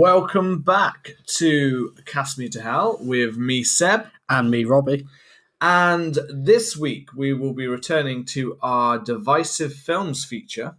[0.00, 4.06] Welcome back to Cast Me to Hell with me, Seb.
[4.28, 5.08] And me, Robbie.
[5.60, 10.76] And this week we will be returning to our divisive films feature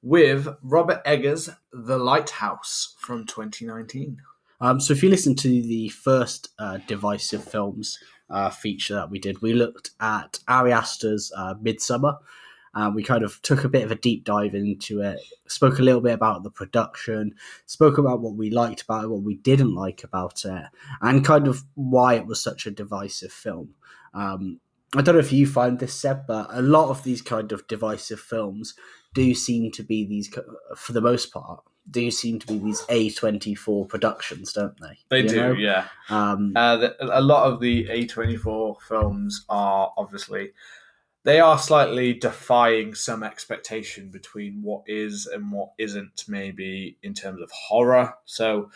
[0.00, 4.22] with Robert Eggers' The Lighthouse from 2019.
[4.62, 7.98] Um, so if you listen to the first uh, divisive films
[8.30, 12.16] uh, feature that we did, we looked at Ari Aster's uh, Midsommar.
[12.76, 15.82] Uh, we kind of took a bit of a deep dive into it, spoke a
[15.82, 19.74] little bit about the production, spoke about what we liked about it, what we didn't
[19.74, 20.64] like about it,
[21.00, 23.70] and kind of why it was such a divisive film.
[24.12, 24.60] Um,
[24.94, 27.66] I don't know if you find this, Seb, but a lot of these kind of
[27.66, 28.74] divisive films
[29.14, 30.28] do seem to be these,
[30.76, 34.98] for the most part, do seem to be these A24 productions, don't they?
[35.08, 35.52] They You do, know?
[35.52, 35.88] yeah.
[36.10, 40.50] Um, Uh, the, a lot of the A24 films are obviously
[41.26, 47.42] they are slightly defying some expectation between what is and what isn't maybe in terms
[47.42, 48.14] of horror.
[48.26, 48.70] So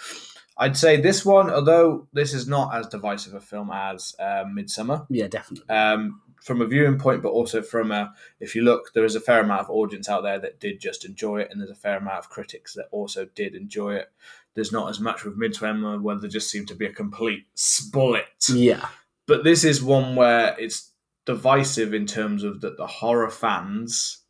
[0.59, 5.07] I'd say this one, although this is not as divisive a film as uh, Midsommar,
[5.09, 5.69] yeah, definitely.
[5.73, 9.21] um, from a viewing point, but also from a if you look, there is a
[9.21, 11.99] fair amount of audience out there that did just enjoy it, and there's a fair
[11.99, 14.11] amount of critics that also did enjoy it.
[14.55, 18.25] There's not as much with Midsommar where there just seemed to be a complete split.
[18.49, 18.89] Yeah,
[19.27, 20.90] But this is one where it's
[21.27, 24.25] divisive in terms of that the horror fans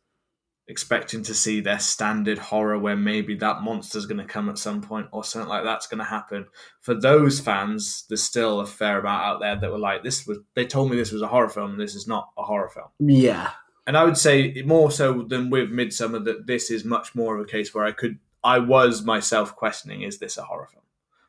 [0.67, 4.81] expecting to see their standard horror where maybe that monster's going to come at some
[4.81, 6.45] point or something like that's going to happen.
[6.79, 10.39] For those fans, there's still a fair amount out there that were like, "This was."
[10.55, 11.77] They told me this was a horror film.
[11.77, 12.87] This is not a horror film.
[12.99, 13.51] yeah,
[13.85, 17.41] And I would say more so than with Midsommar that this is much more of
[17.41, 20.83] a case where I could, I was myself questioning: Is this a horror film?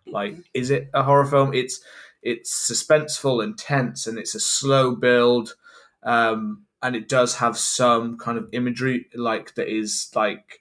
[0.06, 1.52] Like, is it a horror film?
[1.52, 1.80] It's
[2.22, 5.56] it's suspenseful and tense, and it's a slow build,
[6.02, 10.60] um, and it does have some kind of imagery like that is like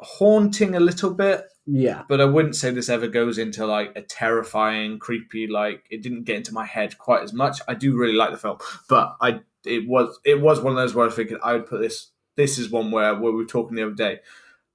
[0.00, 1.44] haunting a little bit.
[1.66, 5.46] yeah, But I wouldn't say this ever goes into like a terrifying, creepy.
[5.46, 7.60] Like it didn't get into my head quite as much.
[7.66, 10.94] I do really like the film, but I it was it was one of those
[10.94, 12.10] where I was thinking I would put this.
[12.36, 14.20] This is one where where we were talking the other day,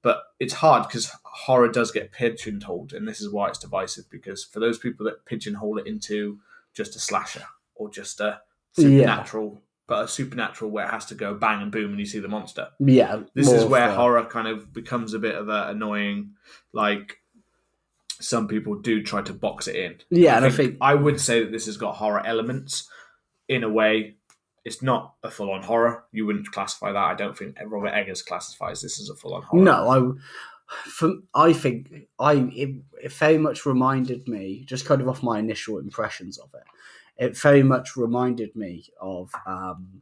[0.02, 4.06] but it's hard because horror does get pigeonholed, and this is why it's divisive.
[4.10, 6.40] Because for those people that pigeonhole it into
[6.74, 7.46] just a slasher
[7.76, 8.42] or just a
[8.78, 8.86] Yeah.
[8.86, 12.20] supernatural, but a supernatural where it has to go bang and boom and you see
[12.20, 13.24] the monster yeah.
[13.34, 16.32] this is where horror kind of becomes a bit of a annoying
[16.72, 17.18] like
[18.22, 21.44] some people do try to box it in Yeah, and I think i would say
[21.44, 22.90] that this has got horror elements
[23.50, 24.16] in a way
[24.64, 28.82] it's not a full-on horror you wouldn't classify that i don't think robert eggers classifies
[28.82, 30.22] this as a full-on horror no, I,
[30.72, 35.40] from I think I it, it very much reminded me, just kind of off my
[35.40, 37.24] initial impressions of it.
[37.24, 40.02] It very much reminded me of um,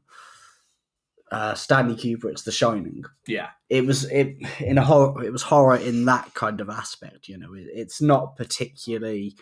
[1.31, 3.03] uh, Stanley Kubrick's The Shining.
[3.27, 7.27] yeah it was it in a horror it was horror in that kind of aspect
[7.27, 9.35] you know it, it's not particularly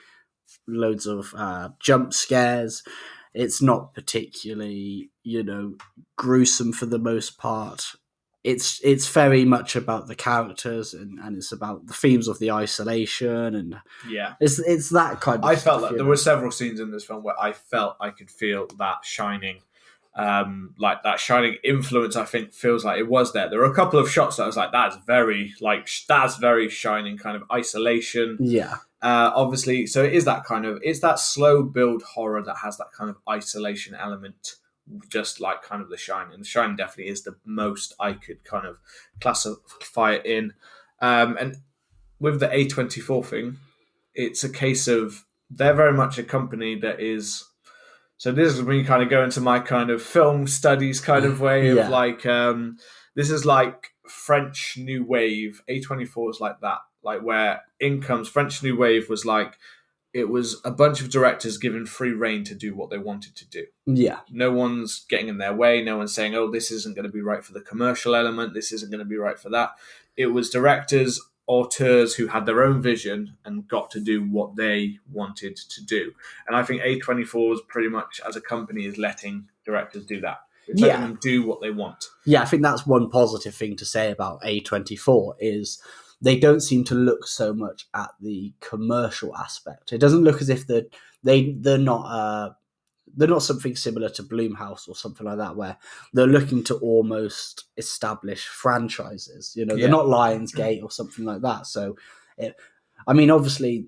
[0.67, 2.83] loads of uh, jump scares
[3.33, 5.75] it's not particularly you know
[6.15, 7.95] gruesome for the most part
[8.43, 12.51] it's it's very much about the characters and, and it's about the themes of the
[12.51, 13.75] isolation and
[14.07, 16.09] yeah it's it's that kind of i felt that you there know.
[16.09, 19.59] were several scenes in this film where i felt i could feel that shining
[20.17, 23.49] um, like that shining influence, I think feels like it was there.
[23.49, 26.69] There were a couple of shots that I was like, "That's very like that's very
[26.69, 31.19] shining kind of isolation." yeah Uh, obviously, so it is that kind of it's that
[31.19, 34.55] slow build horror that has that kind of isolation element,
[35.09, 36.31] just like kind of The Shine.
[36.31, 38.77] And the Shine definitely is the most I could kind of
[39.21, 40.53] classify it in.
[40.99, 41.57] Um, and
[42.19, 43.57] with the A twenty four thing,
[44.15, 47.43] it's a case of they're very much a company that is.
[48.19, 51.23] So this is when you kind of go into my kind of film studies kind
[51.23, 51.89] of way of Yeah.
[51.89, 52.77] like um,
[53.15, 55.61] this is like French New Wave.
[55.67, 59.57] A twenty four is like that, like where incomes French New Wave was like
[60.13, 63.45] it was a bunch of directors given free reign to do what they wanted to
[63.49, 63.65] do.
[63.85, 65.83] yeah No one's getting in their way.
[65.83, 68.53] No one's saying, "Oh, this isn't going to be right for the commercial element.
[68.53, 69.71] This isn't going to be right for that."
[70.15, 74.97] It was directors, auteurs who had their own vision and got to do what they
[75.11, 76.13] wanted to do.
[76.47, 80.39] And I think A24 is pretty much, as a company, is letting directors do that.
[80.67, 81.07] It's letting Yeah.
[81.07, 82.05] them do what they want.
[82.25, 85.79] yeah, I think that's one positive thing to say about A24 is
[86.21, 89.93] they don't seem to look so much at the commercial aspect.
[89.93, 90.85] It doesn't look as if they're
[91.23, 92.53] they they're not uh
[93.15, 95.77] they're not something similar to Blumhouse or something like that where
[96.13, 99.53] they're looking to almost establish franchises.
[99.55, 99.81] You know, Yeah.
[99.83, 101.65] they're not Lionsgate or something like that.
[101.67, 101.95] So
[102.37, 102.55] it,
[103.07, 103.87] I mean obviously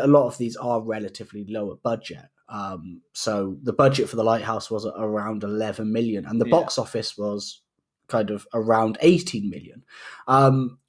[0.00, 2.26] a lot of these are relatively lower budget.
[2.48, 6.50] Um, so the budget for the Lighthouse was around 11 million, and the Yeah.
[6.50, 7.62] box office was
[8.08, 9.84] kind of around 18 million.
[10.26, 10.79] Um,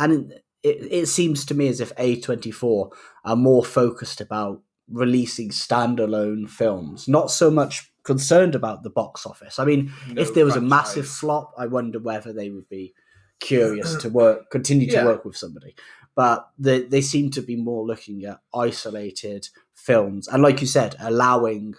[0.00, 0.32] and
[0.62, 2.90] it, it seems to me as if A24
[3.24, 9.58] are more focused about releasing standalone films, not so much concerned about the box office.
[9.58, 12.94] I mean, No if there was a massive flop, I wonder whether they would be
[13.40, 15.04] curious to work, continue to Yeah.
[15.06, 15.74] work with somebody.
[16.16, 20.96] But they, they seem to be more looking at isolated films, and like you said,
[20.98, 21.74] allowing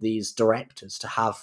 [0.00, 1.36] these directors to have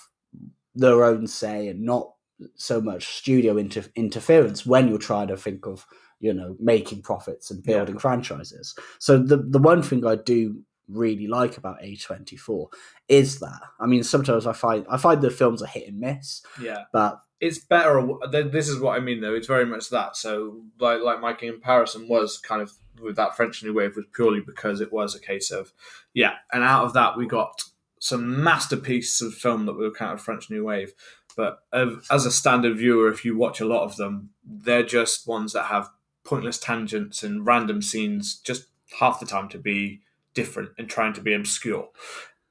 [0.75, 2.13] their own say and not
[2.55, 5.85] so much studio inter- interference when you're trying to think of
[6.21, 7.77] you know making profits and Yeah.
[7.77, 8.73] building franchises.
[8.99, 12.67] So the the one thing I do really like about A24
[13.07, 16.41] is that I mean sometimes I find I find the films are hit and miss,
[16.61, 16.83] Yeah.
[16.93, 18.07] but it's better.
[18.31, 19.33] This is what I mean, though.
[19.33, 20.15] It's very much that.
[20.15, 22.71] So, like, like my comparison was kind of
[23.01, 25.73] with that French New Wave was purely because it was a case of,
[26.13, 27.59] yeah, and out of that we got
[27.99, 30.93] some masterpiece of film that were kind of French New Wave.
[31.35, 35.53] But as a standard viewer, if you watch a lot of them, they're just ones
[35.53, 35.89] that have
[36.31, 38.67] pointless tangents and random scenes, just
[38.99, 39.99] half the time to be
[40.33, 41.89] different and trying to be obscure.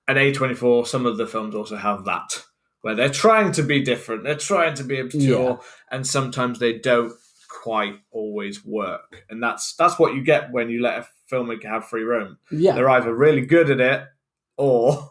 [0.06, 2.44] At A24, some of the films also have that
[2.82, 5.56] where they're trying to be different, they're trying to be obscure, Yeah.
[5.90, 7.12] and sometimes they don't
[7.62, 9.24] quite always work.
[9.30, 12.36] And that's that's what you get when you let a filmmaker have free roam.
[12.50, 14.04] yeah, They're either really good at it,
[14.58, 15.10] or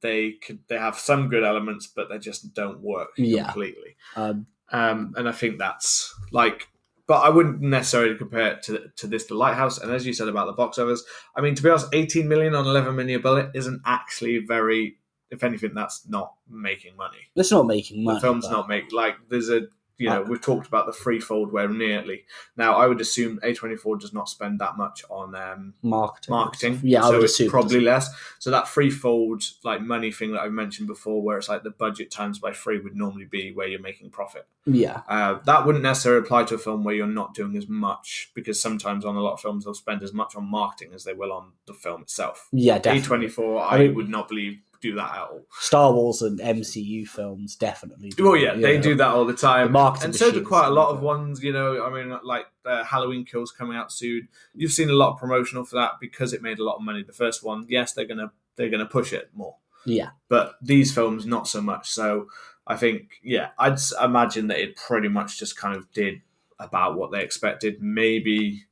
[0.00, 3.44] they could they have some good elements, but they just don't work Yeah.
[3.44, 3.96] completely.
[4.16, 6.66] um, Um, and I think that's like,
[7.06, 9.78] but I wouldn't necessarily compare it to to this, The Lighthouse.
[9.78, 11.02] And as you said about the box office,
[11.36, 14.98] I mean, to be honest, 18 million on 11 million bullet isn't actually very.
[15.30, 17.16] If anything, that's not making money.
[17.34, 18.16] it's not making money.
[18.18, 19.62] the film's but- not make like there's a
[20.02, 22.24] you know we've talked about the freefold where nearly
[22.56, 26.32] now I would assume A24 does not spend that much on um, marketing.
[26.32, 26.80] marketing.
[26.82, 28.08] Yeah, so it's probably less.
[28.38, 32.10] So that freefold like money thing that I've mentioned before, where it's like the budget
[32.10, 34.46] times by three would normally be where you're making profit.
[34.66, 38.30] Yeah, Uh, that wouldn't necessarily apply to a film where you're not doing as much
[38.34, 41.12] because sometimes on a lot of films they'll spend as much on marketing as they
[41.14, 42.48] will on the film itself.
[42.52, 43.28] yeah, definitely.
[43.28, 45.46] A24, I, I mean- would not believe do that at all.
[45.60, 48.10] Star Wars and MCU films definitely.
[48.10, 48.82] do Well, yeah, they know.
[48.82, 51.42] do that all the time, The marketing and so do quite a lot of ones.
[51.42, 54.28] You know, I mean, like uh, Halloween Kills coming out soon.
[54.54, 57.02] You've seen a lot of promotional for that because it made a lot of money.
[57.02, 59.56] The first one, yes, they're gonna they're gonna push it more,
[59.86, 61.88] Yeah, but these films not so much.
[61.88, 62.26] So
[62.66, 66.20] I think, yeah, I'd imagine that it pretty much just kind of did
[66.58, 67.80] about what they expected.
[67.80, 68.64] Maybe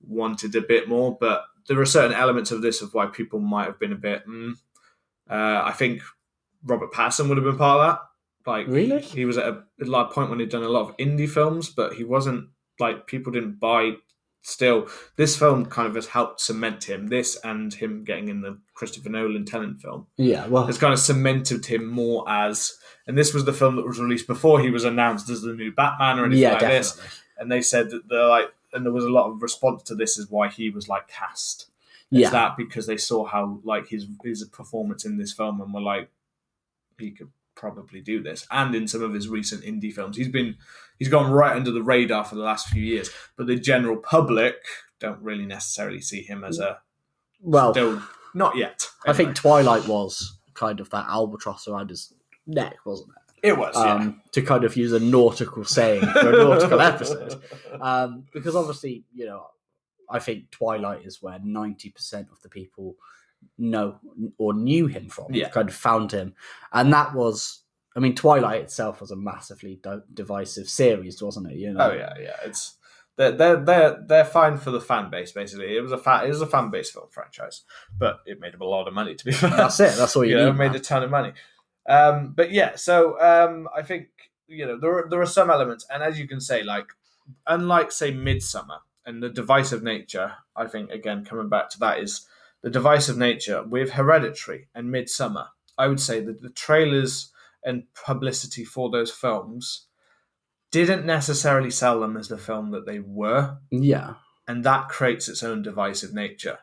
[0.00, 3.66] wanted a bit more, but there are certain elements of this of why people might
[3.66, 4.26] have been a bit.
[4.26, 4.54] Mm.
[5.28, 6.02] Uh, I think
[6.64, 8.50] Robert Pattinson would have been part of that.
[8.50, 9.00] Like, Really?
[9.00, 11.94] he was at a, a point when he'd done a lot of indie films, but
[11.94, 13.94] he wasn't like people didn't buy.
[14.42, 17.08] Still, this film kind of has helped cement him.
[17.08, 20.46] This and him getting in the Christopher Nolan Tenet film yeah.
[20.46, 22.78] Well, has kind of cemented him more as.
[23.08, 25.72] And this was the film that was released before he was announced as the new
[25.72, 26.78] Batman or anything yeah, like definitely.
[26.78, 27.20] this.
[27.38, 30.16] And they said that they're like, and there was a lot of response to this
[30.16, 31.66] is why he was like cast.
[32.12, 35.72] Is Yeah, that because they saw how like his his performance in this film and
[35.72, 36.10] were like,
[36.98, 38.46] he could probably do this.
[38.50, 40.56] And in some of his recent indie films, he's been
[40.98, 43.10] he's gone right under the radar for the last few years.
[43.36, 44.56] But the general public
[45.00, 46.78] don't really necessarily see him as a
[47.40, 48.02] well, still
[48.34, 48.88] not yet.
[49.06, 49.34] I think.
[49.34, 52.12] Twilight was kind of that albatross around his
[52.46, 53.26] neck, wasn't it?
[53.48, 53.74] it was.
[53.76, 53.94] yeah.
[53.94, 57.40] Um, to kind of use a nautical saying for a nautical episode,
[57.80, 59.46] um, because obviously, you know,
[60.10, 62.96] I think Twilight is where ninety percent of the people
[63.58, 63.98] know
[64.38, 65.48] or knew him from, Yeah.
[65.50, 66.34] kind of found him,
[66.72, 67.62] and that was.
[67.94, 71.56] I mean, Twilight itself was a massively di- divisive series, wasn't it?
[71.56, 72.36] You know, Oh yeah, yeah.
[72.44, 72.76] It's
[73.16, 75.32] they're they're they're they're fine for the fan base.
[75.32, 77.62] Basically, it was a fan it was a fan base film franchise,
[77.98, 79.14] but it made them a lot of money.
[79.14, 79.96] To be fair, that's it.
[79.96, 80.58] That's all you, you know, need.
[80.58, 81.32] made a ton of money.
[81.88, 84.08] Um, but yeah, so um, I think
[84.46, 86.88] you know there are, there are some elements, and as you can say, like
[87.46, 92.26] unlike say Midsommar and the divisive nature, I think again coming back to that is
[92.62, 95.46] the divisive nature with Hereditary and Midsommar.
[95.78, 97.30] I would say that the trailers
[97.64, 99.86] and publicity for those films
[100.70, 104.14] didn't necessarily sell them as the film that they were yeah,
[104.48, 106.58] and that creates its own divisive nature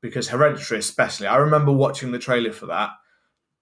[0.00, 2.90] because hereditary especially i remember watching the trailer for that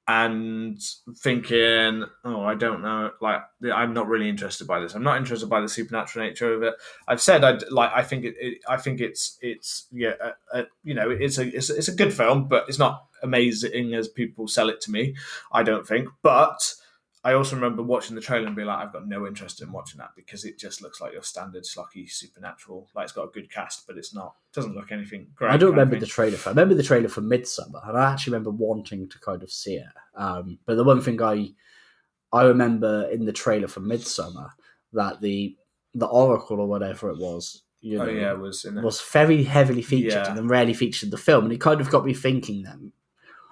[0.09, 0.81] and
[1.19, 3.43] thinking oh i don't know like
[3.75, 4.95] i'm not really interested by this.
[4.95, 6.75] I'm not interested by the supernatural nature of it.
[7.07, 10.15] I've said i like i think it, it i think it's it's yeah
[10.83, 14.49] you know it's a, it's it's a good film but it's not amazing as people
[14.49, 15.15] sell it to me
[15.53, 16.75] i don't think but
[17.25, 19.99] I also remember watching the trailer and being like, I've got no interest in watching
[19.99, 22.89] that because it just looks like your standard schlocky supernatural.
[22.95, 24.37] Like it's got a good cast, but it's not.
[24.53, 25.51] Doesn't look anything great.
[25.51, 26.51] I don't remember the trailer for.
[26.51, 29.75] I remember the trailer for Midsommar, and I actually remember wanting to kind of see
[29.77, 29.87] it.
[30.15, 31.51] Um, but the one thing I
[32.33, 34.51] I remember in the trailer for Midsommar
[34.93, 35.57] that the
[35.95, 38.85] the Oracle or whatever it was you know, oh yeah, it was in it.
[38.85, 40.29] was very heavily featured Yeah.
[40.29, 42.63] and then rarely featured in the film, and it kind of got me thinking.
[42.63, 42.93] Then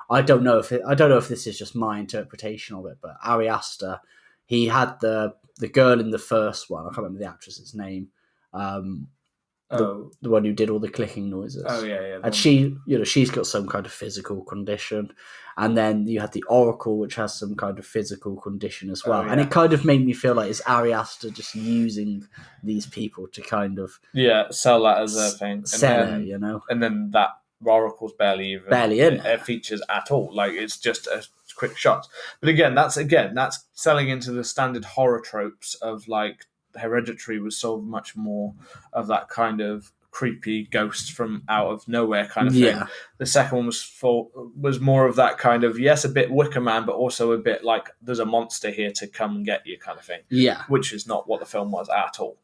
[0.08, 2.86] I don't know if it, I don't know if this is just my interpretation of
[2.86, 4.00] it, but Ari Aster,
[4.46, 6.84] he had the the girl in the first one.
[6.84, 8.08] I can't remember the actress's name.
[8.52, 9.08] Um,
[9.70, 11.64] oh, the one who did all the clicking noises.
[11.66, 12.00] oh yeah, yeah.
[12.00, 15.12] the one- And she, you know, she's got some kind of physical condition,
[15.56, 19.22] and then you had the Oracle, which has some kind of physical condition as well.
[19.22, 22.28] Oh, And it kind of made me feel like is Ari Aster just using
[22.62, 25.52] these people to kind of yeah, sell that as a thing.
[25.58, 26.62] And sell then, it, you know?
[26.68, 27.30] and then that
[27.64, 29.42] Oracle's barely even Barely in it.
[29.42, 30.34] features at all.
[30.34, 32.06] Like it's just a quick shot.
[32.40, 36.44] But again, that's again that's selling into the standard horror tropes of like
[36.76, 38.54] Hereditary was so much more
[38.92, 42.62] of that kind of creepy ghost from out of nowhere kind of thing.
[42.64, 42.86] Yeah,
[43.18, 46.60] The second one was for was more of that kind of yes, a bit Wicker
[46.60, 49.78] Man, but also a bit like there's a monster here to come and get you
[49.78, 52.38] kind of thing yeah, which is not what the film was at all.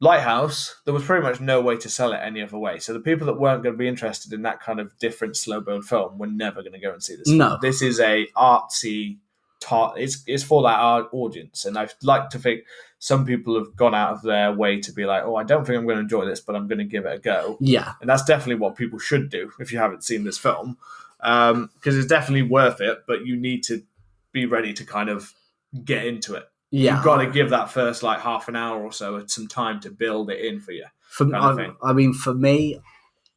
[0.00, 2.78] Lighthouse, there was pretty much no way to sell it any other way.
[2.78, 5.60] So the people that weren't going to be interested in that kind of different slow
[5.60, 7.28] burn film were never going to go and see this.
[7.28, 7.50] No.
[7.50, 7.58] film.
[7.62, 9.18] this is a artsy.
[9.58, 12.64] Tar- it's it's for that art audience, and I'd like to think
[12.98, 15.78] some people have gone out of their way to be like, oh, I don't think
[15.78, 18.08] I'm going to enjoy this, but I'm going to give it a go yeah, and
[18.08, 20.76] that's definitely what people should do if you haven't seen this film
[21.20, 23.82] um, because it's definitely worth it but you need to
[24.32, 25.34] be ready to kind of
[25.84, 26.94] get into it yeah.
[26.96, 29.90] you've got to give that first like half an hour or so some time to
[29.90, 31.70] build it in for you For, I.
[31.82, 32.80] I mean, for me,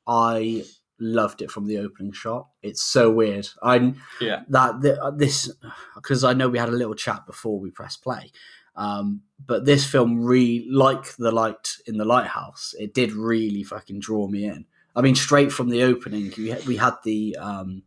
[0.08, 0.63] I
[1.00, 2.48] loved it from the opening shot.
[2.62, 3.48] It's so weird.
[3.63, 4.43] I Yeah.
[4.50, 5.51] that th- uh, this
[5.96, 8.31] because I know we had a little chat before we press play.
[8.75, 14.00] Um, but this film, really like the light in the lighthouse, it did really fucking
[14.00, 14.65] draw me in.
[14.96, 17.84] I mean, straight from the opening, we had, we had the um,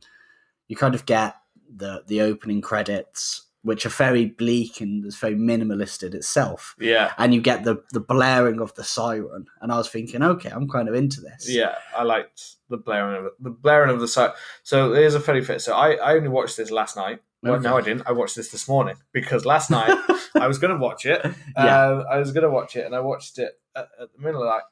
[0.69, 1.37] you kind of get
[1.75, 7.13] the the opening credits, which are very bleak and it's very minimalist in itself yeah
[7.19, 10.69] and you get the the blaring of the siren and i was thinking okay i'm
[10.69, 14.09] kind of into this yeah i liked the blaring of the the blaring of the
[14.09, 17.55] site so there's a fairly fit so i i only watched this last night well,
[17.55, 17.65] Okay.
[17.65, 18.07] no, I didn't.
[18.07, 19.91] I watched this this morning because last night
[20.37, 21.27] I was going to watch it.
[21.57, 21.87] Yeah.
[21.89, 24.43] Um, I was going to watch it, and I watched it at, at the middle
[24.43, 24.63] of the night,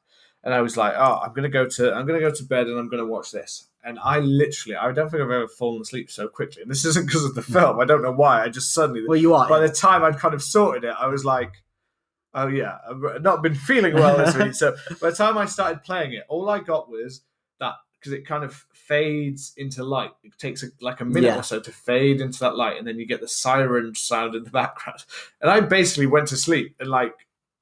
[0.44, 2.66] and I was like, "Oh, I'm going to go to I'm to go to bed,
[2.66, 5.80] and I'm going to watch this." And I literally, I don't think I've ever fallen
[5.80, 6.60] asleep so quickly.
[6.62, 7.80] And this isn't because of the film.
[7.80, 8.42] I don't know why.
[8.44, 11.06] I just suddenly, well you are by the time I'd kind of sorted it, I
[11.06, 11.52] was like,
[12.34, 15.82] "Oh yeah, I've not been feeling well this week." So by the time I started
[15.82, 17.22] playing it, all I got was
[17.58, 20.10] that because it kind of fades into light.
[20.24, 21.38] It takes a, like a minute Yeah.
[21.38, 24.44] or so to fade into that light, and then you get the siren sound in
[24.44, 25.04] the background.
[25.40, 27.14] And I basically went to sleep, and like,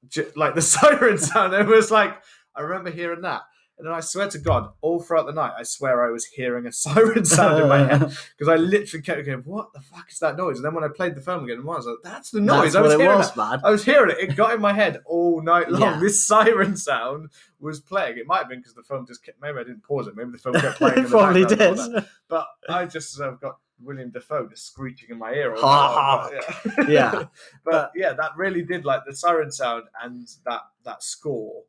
[0.07, 2.13] j- like the siren sound, it was like
[2.55, 3.41] I remember hearing that.
[3.77, 6.65] And then I swear to God, all throughout the night, I swear I was hearing
[6.65, 7.99] a siren sound in my head
[8.37, 10.89] because I literally kept going, "What the fuck is that noise?" And then when I
[10.89, 13.17] played the film again, I was like, "That's the noise." That's I was it hearing
[13.17, 14.17] was man I was hearing it.
[14.31, 15.81] It got in my head all night long.
[15.81, 15.99] Yeah.
[16.01, 17.29] This siren sound
[17.61, 18.17] was playing.
[18.17, 19.41] It might have been because the film just kept.
[19.41, 20.15] Maybe I didn't pause it.
[20.17, 21.05] Maybe the film kept playing.
[21.05, 21.79] it probably did.
[22.27, 25.55] But I just uh, got William Defoe just screeching in my ear.
[25.55, 26.73] All Ha, night long.
[26.75, 27.11] But, Yeah.
[27.13, 27.31] but,
[27.63, 31.63] But- yeah, that really did like the siren sound and that that score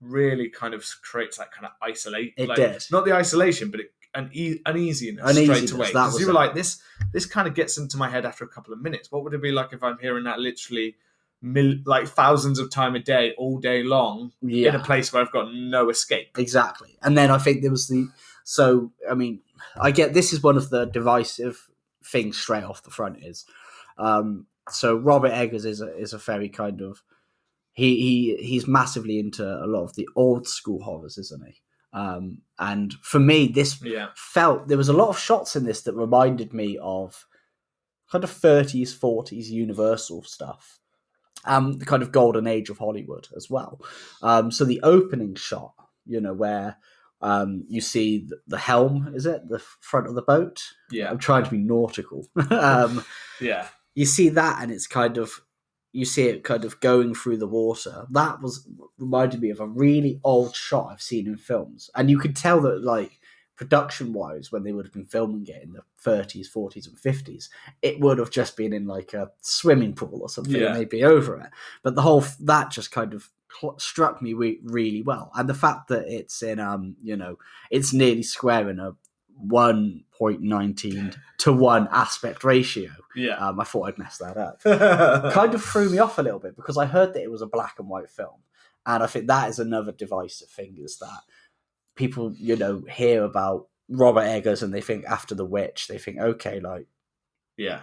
[0.00, 2.34] really kind of creates that kind of isolate.
[2.36, 2.82] It like, did.
[2.90, 5.88] not the isolation, but it, an e- uneasiness, Uneasiness, straight away.
[5.88, 6.34] Because you were it.
[6.34, 6.80] like, this
[7.12, 9.10] this kind of gets into my head after a couple of minutes.
[9.12, 10.96] What would it be like if I'm hearing that literally
[11.42, 15.22] mil- like thousands of time a day, all day long, yeah in a place where
[15.22, 16.38] I've got no escape?
[16.38, 18.08] exactly and then i think there was the
[18.44, 19.40] so i mean
[19.80, 21.68] i get this is one of the divisive
[22.04, 23.44] things straight off the front is
[23.98, 27.02] um so robert eggers is a, is a very kind of
[27.76, 31.54] he he he's massively into a lot of the old school horrors isn't he?
[31.92, 35.82] Um and for me this Yeah, felt there was a lot of shots in this
[35.82, 37.26] that reminded me of
[38.10, 40.78] kind of 30s 40s universal stuff
[41.44, 43.80] um the kind of golden age of hollywood as well.
[44.22, 45.74] Um so the opening shot
[46.06, 46.78] you know where
[47.20, 49.48] um you see the, the helm is it?
[49.48, 50.62] The front of the boat?
[50.90, 52.26] Yeah, i'm trying to be nautical.
[52.50, 53.04] Um
[53.40, 55.42] yeah, you see that and it's kind of
[55.96, 58.06] you see it kind of going through the water.
[58.10, 61.90] That was reminded me of a really old shot i've seen in films.
[61.94, 63.18] And you could tell that like
[63.56, 67.48] production wise when they would have been filming it in the 30s 40s and 50s
[67.80, 70.66] it would have just been in like a swimming pool or something Yeah.
[70.68, 71.50] and they'd be over it.
[71.82, 73.30] But the whole that just kind of
[73.78, 75.30] struck me re- really well.
[75.34, 77.38] And the fact that it's in um you know
[77.70, 78.94] it's nearly square in a
[80.20, 83.36] 1.19 to 1 aspect ratio yeah.
[83.36, 84.62] um, I thought I'd mess that up.
[85.32, 87.46] kind of threw me off a little bit because I heard that it was a
[87.46, 88.42] black and white film,
[88.84, 91.20] and I think that is another divisive thing is that
[91.96, 96.18] people, you know, hear about Robert Eggers and they think after The Witch, they think
[96.18, 96.86] okay, like
[97.56, 97.80] Yeah,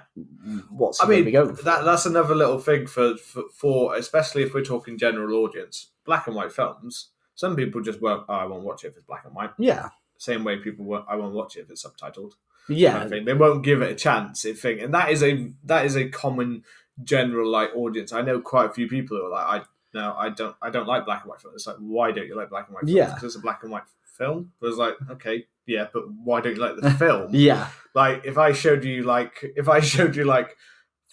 [0.69, 4.97] What's I mean that that's another little thing for, for for especially if we're talking
[4.97, 7.09] general audience, black and white films.
[7.35, 8.25] Some people just won't.
[8.29, 9.49] Oh, I won't watch it if it's black and white.
[9.57, 9.89] yeah,
[10.23, 11.05] Same way people won't.
[11.09, 12.33] I won't watch it if it's subtitled.
[12.69, 13.25] yeah, kind of.
[13.25, 14.45] They won't give it a chance.
[14.45, 16.63] If thing, and that is a that is a common
[17.03, 18.13] general like audience.
[18.13, 20.87] I know quite a few people who are like, I no, I don't, I don't
[20.87, 21.55] like black and white films.
[21.55, 22.95] It's like, why don't you like black and white films?
[22.95, 23.07] Yeah.
[23.13, 23.83] because it's a black and white
[24.17, 24.51] film.
[24.59, 27.29] But it's like, okay, yeah, but why don't you like the film?
[27.35, 30.55] yeah, Like, if I showed you like, if I showed you like.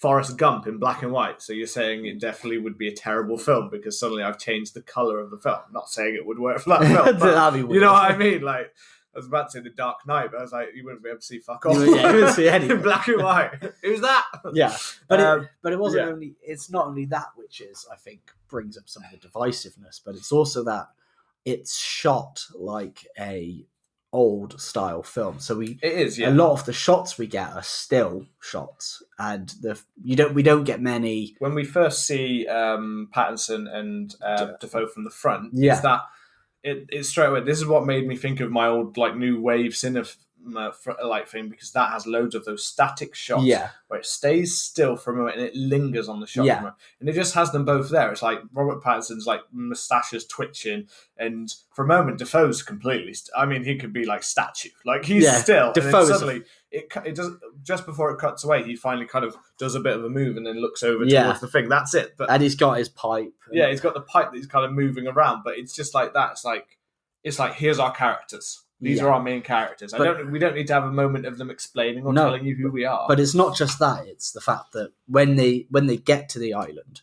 [0.01, 1.43] Forrest Gump in black and white.
[1.43, 4.81] So you're saying it definitely would be a terrible film because suddenly I've changed the
[4.81, 5.59] color of the film.
[5.73, 7.19] not saying it would work for that film.
[7.19, 8.41] but you know what I mean?
[8.41, 8.73] Like
[9.15, 11.11] I was about to say the Dark Knight, but I was like, you wouldn't be
[11.11, 11.77] able to see fuck You off.
[11.79, 12.77] would- yeah, you wouldn't see anything.
[12.77, 13.51] in black and white.
[13.83, 14.25] Who's that?
[14.55, 14.77] yeah.
[15.09, 16.13] But Um, it, but it wasn't yeah.
[16.13, 16.35] only.
[16.43, 20.15] It's not only that which is I think brings up some of the divisiveness, but
[20.15, 20.89] it's also that
[21.45, 23.65] it's shot like a
[24.13, 25.39] old style film.
[25.39, 26.31] So we It is, yeah.
[26.31, 30.43] a lot of the shots we get are still shots, and the you don't we
[30.43, 31.37] don't get many.
[31.39, 35.75] when we first see um, Pattinson and uh, Defoe from the front, Yeah.
[35.75, 36.03] is that
[36.63, 37.41] it, it's straight away.
[37.43, 40.07] This is what made me think of my old like new wave cinema
[40.47, 44.97] like thing because that has loads of those static shots Yeah, where it stays still
[44.97, 46.71] for a moment and it lingers on the shot Yeah.
[47.01, 48.11] and it just has them both there.
[48.11, 53.13] It's like Robert Pattinson's like moustaches twitching, and for a moment Defoe's completely.
[53.15, 55.73] St- I mean, he could be like statue, like he's Yeah, still.
[55.73, 57.31] Defoe suddenly it it does
[57.63, 58.63] just before it cuts away.
[58.63, 61.25] He finally kind of does a bit of a move and then looks over Yeah.
[61.25, 61.69] towards the thing.
[61.69, 62.15] That's it.
[62.17, 63.33] But and he's got his pipe.
[63.53, 66.15] yeah, he's got the pipe that he's kind of moving around, but it's just like
[66.15, 66.33] that.
[66.33, 66.79] It's like
[67.23, 68.63] it's like here's our characters.
[68.81, 69.07] These Yeah.
[69.07, 69.93] are our main characters.
[69.93, 70.31] I don't.
[70.31, 72.25] We don't need to have a moment of them explaining or No.
[72.25, 73.07] telling you who we are.
[73.07, 76.39] But it's not just that; it's the fact that when they when they get to
[76.39, 77.03] the island,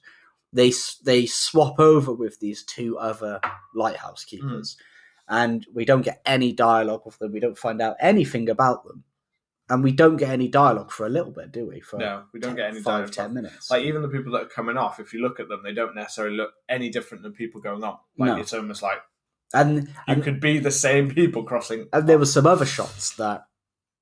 [0.52, 0.72] they
[1.04, 3.40] they swap over with these two other
[3.76, 4.38] lighthouse hmm.
[4.38, 4.78] keepers,
[5.28, 7.32] and we don't get any dialogue with them.
[7.32, 9.04] We don't find out anything about them,
[9.70, 11.80] and we don't get any dialogue for a little bit, do we?
[11.82, 13.12] For no, we don't get any five dialogue.
[13.12, 13.70] ten minutes.
[13.70, 15.94] Like even the people that are coming off, if you look at them, they don't
[15.94, 17.98] necessarily look any different than people going on.
[18.18, 18.38] Like No.
[18.38, 19.02] it's almost like
[19.54, 21.88] and you and, could be the same people crossing.
[21.94, 23.46] and there were some other shots that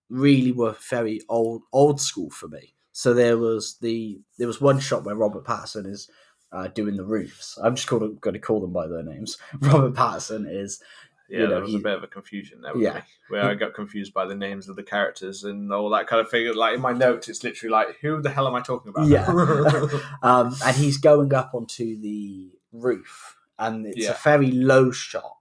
[0.10, 2.74] really were very old old school for me.
[2.92, 6.10] So there was the there was one shot where Robert Patterson is
[6.52, 7.58] uh, doing the roofs.
[7.62, 9.38] I'm just called, going to call them by their names.
[9.60, 10.82] Robert Patterson is
[11.28, 12.78] Yeah, you know, there was he- a bit of a confusion there.
[12.78, 12.94] Yeah.
[12.96, 16.22] me, where I got confused by the names of the characters and all that kind
[16.22, 16.56] of thing.
[16.56, 19.08] Like in my notes, it's literally like, who the hell am I talking about?
[19.08, 19.28] Yeah.
[20.24, 24.12] um, and he's going up onto the roof, and it's Yeah.
[24.12, 25.36] a very low shot,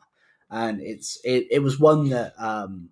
[0.51, 2.91] and it's it, it was one that um,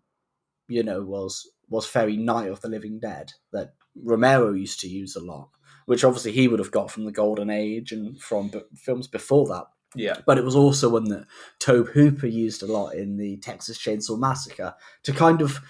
[0.69, 5.17] you know was was very Night of the Living Dead that Romero used to use
[5.17, 5.49] a lot,
[5.87, 9.47] which obviously he would have got from the Golden Age and from b- films before
[9.49, 9.65] that.
[9.95, 11.27] yeah, But it was also one that
[11.61, 15.61] Tobe Hooper used a lot in the Texas Chainsaw Massacre to kind of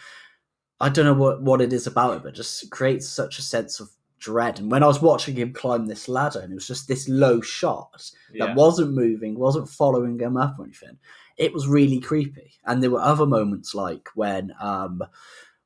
[0.81, 3.79] I don't know what, what it is about it, but just creates such a sense
[3.79, 3.89] of
[4.23, 4.59] dread.
[4.59, 7.41] And when I was watching him climb this ladder and it was just this low
[7.41, 8.47] shot yeah.
[8.47, 10.99] that wasn't moving, wasn't following him up or anything,
[11.37, 12.53] it was really creepy.
[12.65, 15.03] And there were other moments like when um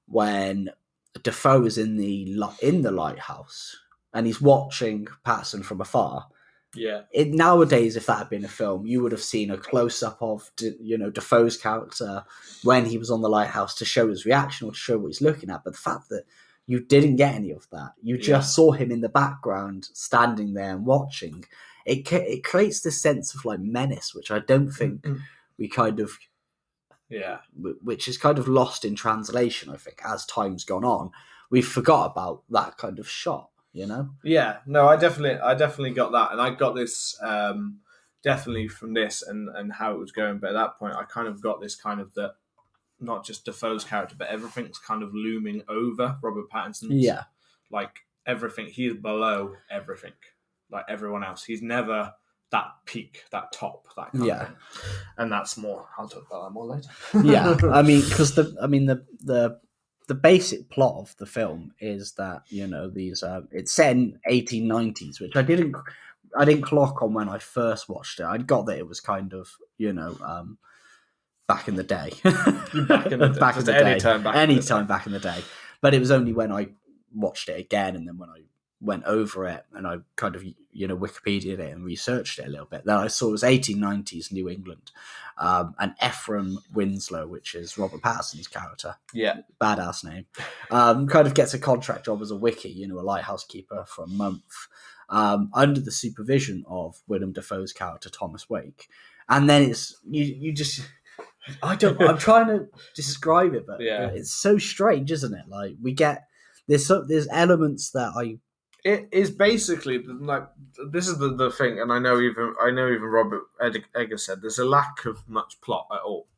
[0.09, 0.71] when
[1.23, 3.77] Defoe is in the in the lighthouse
[4.12, 6.27] and he's watching Patterson from afar
[6.77, 7.03] yeah.
[7.12, 10.19] it, nowadays, if that had been a film, you would have seen a close up
[10.21, 12.25] of you know Defoe's character
[12.62, 15.21] when he was on the lighthouse to show his reaction or to show what he's
[15.21, 15.64] looking at.
[15.64, 16.25] But the fact that
[16.66, 18.22] you didn't get any of that, you Yeah.
[18.22, 21.44] just saw him in the background standing there and watching.
[21.85, 25.20] It it creates this sense of like menace, which I don't think Mm-mm.
[25.59, 26.11] we kind of
[27.09, 29.70] Yeah, which is kind of lost in translation.
[29.72, 31.12] I think as time's gone on,
[31.50, 33.50] we forgot about that kind of shot.
[33.72, 34.59] You know, yeah.
[34.66, 37.81] No, I definitely, I definitely got that, and I got this um,
[38.24, 40.38] definitely from this and and how it was going.
[40.38, 42.37] But at that point, I kind of got this kind of that
[43.00, 46.88] not just Defoe's character, but everything's kind of looming over Robert Pattinson.
[46.90, 47.24] yeah,
[47.70, 48.66] like everything.
[48.66, 50.12] He's below everything,
[50.70, 51.44] like everyone else.
[51.44, 52.12] He's never
[52.50, 54.40] that peak, that top, that kind Yeah.
[54.42, 54.56] of thing.
[55.18, 55.88] And that's more.
[55.98, 56.88] I'll talk about that more later.
[57.24, 59.59] yeah i mean because the i mean the the
[60.06, 64.16] the basic plot of the film is that you know these uh it's set in
[64.30, 65.74] 1890s which i didn't
[66.38, 69.32] i didn't clock on when i first watched it I'd got that it was kind
[69.35, 70.59] of you know um
[71.48, 73.38] back in the day Back in the day.
[73.40, 74.87] back in Just the any time back in the day.
[74.87, 75.42] back in the day
[75.80, 76.68] but it was only when i
[77.14, 78.42] watched it again and then when i
[78.80, 82.50] went over it and i kind of you know wikipedia'd it and researched it a
[82.50, 84.90] little bit that i saw it was 1890s new england
[85.38, 90.24] um, and Ephraim Winslow, which is Robert Patterson's character, yeah, badass name,
[90.70, 93.85] um, kind of gets a contract job as a wickie, you know, a lighthouse keeper
[93.87, 94.66] for a month,
[95.11, 98.88] um, under the supervision of William Defoe's character Thomas Wake,
[99.28, 100.80] and then it's you you just.
[101.62, 102.00] I don't.
[102.02, 104.09] I'm trying to describe it, but Yeah.
[104.09, 105.48] it's so strange, isn't it?
[105.48, 106.24] Like we get
[106.66, 108.38] there's some, there's elements that I
[108.85, 110.46] it is basically like
[110.92, 114.16] this is the, the thing, and I know even I know even Robert Ed- Egger
[114.16, 116.28] said there's a lack of much plot at all,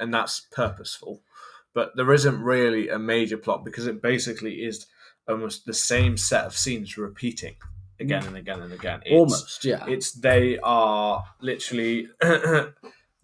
[0.00, 1.22] and that's purposeful.
[1.74, 4.86] But there isn't really a major plot because it basically is
[5.28, 7.54] almost the same set of scenes repeating
[8.00, 8.28] again mm.
[8.28, 9.00] and again and again.
[9.04, 12.08] It's, almost yeah it's they are literally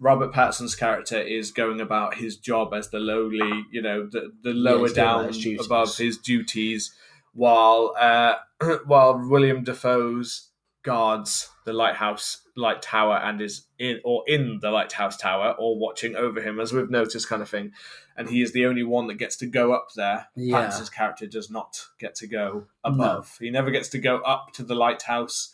[0.00, 4.52] Robert Pattinson's character is going about his job as the lowly, you know, the, the
[4.52, 6.94] lower down his above his duties,
[7.32, 8.34] while uh,
[8.86, 10.50] while William Defoe's
[10.84, 16.16] guards the lighthouse light tower and is in or in the lighthouse tower or watching
[16.16, 17.72] over him, as we've noticed, kind of thing.
[18.16, 20.28] And he is the only one that gets to go up there.
[20.34, 20.56] Yeah.
[20.56, 23.36] Pattinson's character does not get to go above.
[23.40, 25.52] He never gets to go up to the lighthouse.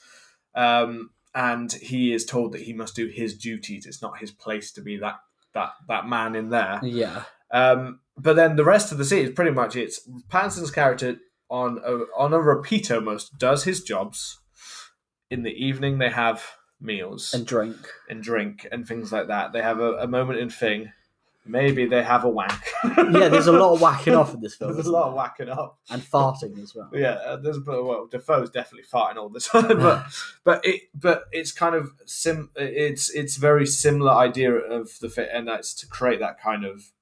[0.54, 3.86] Um, and he is told that he must do his duties.
[3.86, 5.16] It's not his place to be that
[5.52, 6.80] that that man in there.
[6.82, 11.16] yeah Um, but then the rest of the scene is pretty much it's Pattinson's character
[11.48, 14.38] on a, on a repeat almost does his jobs.
[15.30, 16.44] In the evening, they have
[16.80, 17.76] meals and drink
[18.08, 19.52] and drink and things like that.
[19.52, 20.92] They have a, a moment in thing.
[21.46, 22.52] Maybe they have a wank.
[22.84, 25.50] yeah there's a lot of whacking off in this film There's a lot of whacking
[25.50, 25.78] up.
[25.90, 30.06] and farting as well Yeah, uh, there's well, Defoe's definitely farting all the time, but
[30.44, 32.50] but it but it's kind of sim.
[32.56, 36.92] It's it's very similar idea of the fit, and that's to create that kind of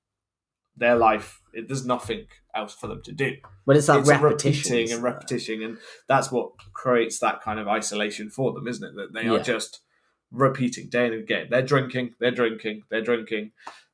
[0.76, 1.40] their life.
[1.52, 3.36] It, there's nothing else for them to do.
[3.66, 5.78] but it's that it's repetition repeating and repetition, and
[6.08, 8.94] that's what creates that kind of isolation for them, isn't it?
[8.96, 9.80] That they are just
[10.30, 11.48] repeating day and again.
[11.50, 13.52] They're drinking, they're drinking, they're drinking.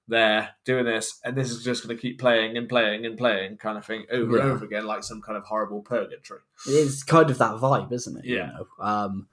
[0.09, 3.59] They're doing this, and this is just going to keep playing and playing and playing,
[3.59, 6.41] kind of thing, over and over again, like some kind of horrible purgatory.
[6.67, 8.35] it's kind of that vibe isn't it Yeah.
[8.47, 9.29] you know um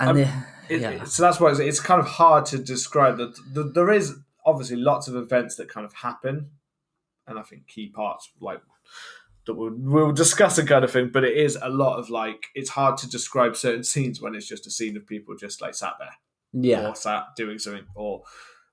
[0.00, 0.22] and Um, the,
[0.78, 3.36] yeah it- so that's why it's, it's kind of hard to describe that.
[3.52, 4.14] The, there is
[4.46, 6.50] obviously lots of events that kind of happen,
[7.26, 8.60] and I think key parts like
[9.46, 11.10] that we'll, we'll discuss a kind of thing.
[11.12, 14.48] But it is a lot of like it's hard to describe certain scenes when it's
[14.48, 16.14] just a scene of people just like sat there
[16.54, 18.22] yeah or sat doing something or.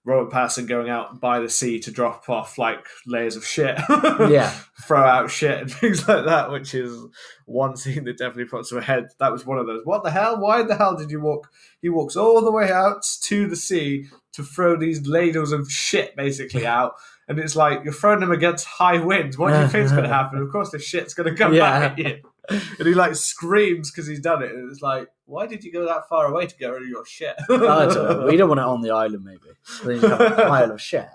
[0.03, 4.49] Robert Pattinson going out by the sea to drop off like layers of shit, Yeah.
[4.87, 6.97] throw out shit and things like that, which is
[7.45, 9.09] one scene that definitely puts to my head.
[9.19, 9.81] That was one of those.
[9.83, 10.39] What the hell?
[10.39, 11.49] Why the hell did you walk?
[11.81, 16.15] He walks all the way out to the sea to throw these ladles of shit
[16.15, 16.93] basically out.
[17.27, 19.37] And it's like you're throwing them against high winds.
[19.37, 20.39] What do you think's going to happen?
[20.39, 22.17] Of course, the shit's going to come back at you.
[22.49, 24.51] And he like screams because he's done it.
[24.51, 27.05] And it's like, why did you go that far away to get rid of your
[27.05, 27.35] shit?
[27.49, 28.25] I don't know.
[28.29, 29.39] We don't want it on the island, maybe.
[29.85, 31.07] Then you have a pile of shit.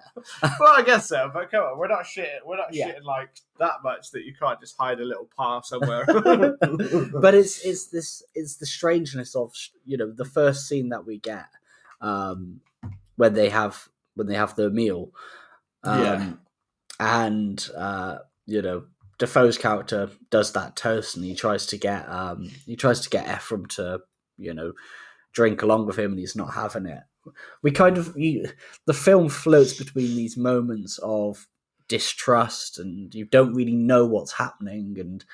[0.43, 1.31] well, I guess so.
[1.33, 2.39] But come on, we're not shitting.
[2.47, 2.89] We're not Yeah.
[2.93, 6.05] shitting like that much that you can't just hide a little pile somewhere.
[7.21, 9.53] but it's it's this it's the strangeness of
[9.85, 11.47] you know the first scene that we get
[12.01, 12.61] um
[13.17, 15.11] when they have when they have their meal
[15.85, 16.33] um Yeah.
[17.01, 18.85] and uh you know
[19.19, 23.29] Defoe's character does that toast and he tries to get um he tries to get
[23.29, 24.01] Ephraim to
[24.37, 24.73] you know
[25.33, 27.03] drink along with him and he's not having it
[27.63, 28.47] we kind of you,
[28.87, 31.47] the film floats between these moments of
[31.89, 35.25] distrust and you don't really know what's happening and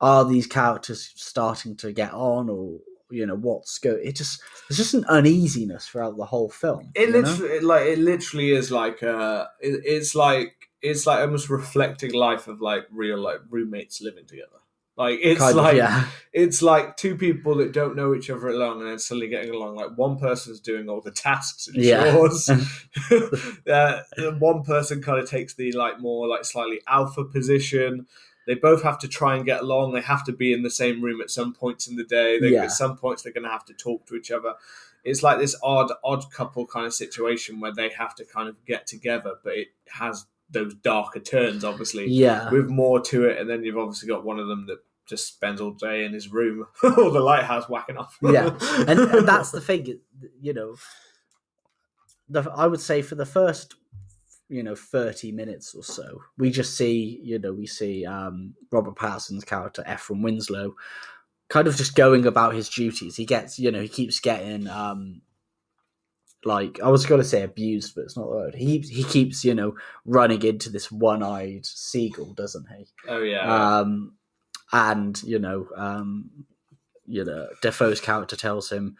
[0.00, 2.78] are these characters starting to get on or
[3.10, 7.10] you know what's go it just there's just an uneasiness throughout the whole film It
[7.10, 7.20] know?
[7.20, 12.12] literally, it, like, it literally is like, uh, it, it's like, it's like almost reflecting
[12.12, 14.60] life of like real like roommates living together.
[14.96, 18.46] Like it's Kind of, like yeah it's like two people that don't know each other
[18.48, 19.74] along and then suddenly getting along.
[19.74, 22.12] Like one person's doing all the tasks and Yeah.
[22.12, 22.48] chores.
[23.70, 24.00] uh,
[24.38, 28.06] one person kind of takes the like more like slightly alpha position.
[28.46, 29.94] They both have to try and get along.
[29.94, 32.38] They have to be in the same room at some points in the day.
[32.38, 32.64] They, Yeah.
[32.64, 34.54] At some points, they're going to have to talk to each other.
[35.02, 38.62] It's like this odd, odd couple kind of situation where they have to kind of
[38.66, 43.48] get together, but it has those darker turns, obviously yeah with more to it, and
[43.48, 46.66] then you've obviously got one of them that just spends all day in his room
[46.82, 48.16] or the lighthouse whacking off.
[48.22, 48.56] Yeah.
[48.88, 49.98] and, and that's the thing
[50.40, 50.76] you know
[52.28, 53.74] the i would say for the first
[54.48, 58.96] you know 30 minutes or so we just see you know we see um robert
[58.96, 60.74] patterson's character ephraim winslow
[61.48, 65.20] kind of just going about his duties he gets you know he keeps getting um
[66.46, 68.54] like i was going to say abused but it's not the word.
[68.54, 72.86] He he keeps you know running into this one-eyed seagull doesn't he?
[73.08, 74.14] Oh yeah, um,
[74.72, 76.30] and you know, um,
[77.06, 78.96] you know, Defoe's character tells him,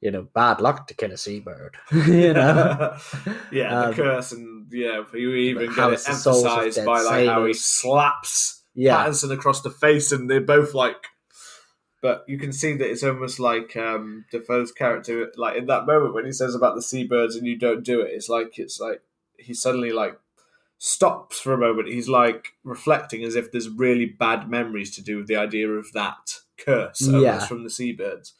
[0.00, 1.76] you know, bad luck to kill a seabird.
[1.92, 2.96] you know,
[3.52, 6.86] yeah, the um, curse, and yeah, you even get it it's the souls of emphasized
[6.86, 10.96] by like how he slaps yeah, Pattinson across the face, and they're both like.
[12.04, 16.12] But you can see that it's almost like um, Defoe's character, like in that moment
[16.14, 18.10] when he says about the seabirds and you don't do it.
[18.12, 19.00] It's like it's like
[19.38, 20.18] he suddenly like
[20.78, 21.88] stops for a moment.
[21.88, 25.90] He's like reflecting as if there's really bad memories to do with the idea of
[25.92, 27.38] that curse Yeah.
[27.46, 28.34] from the seabirds.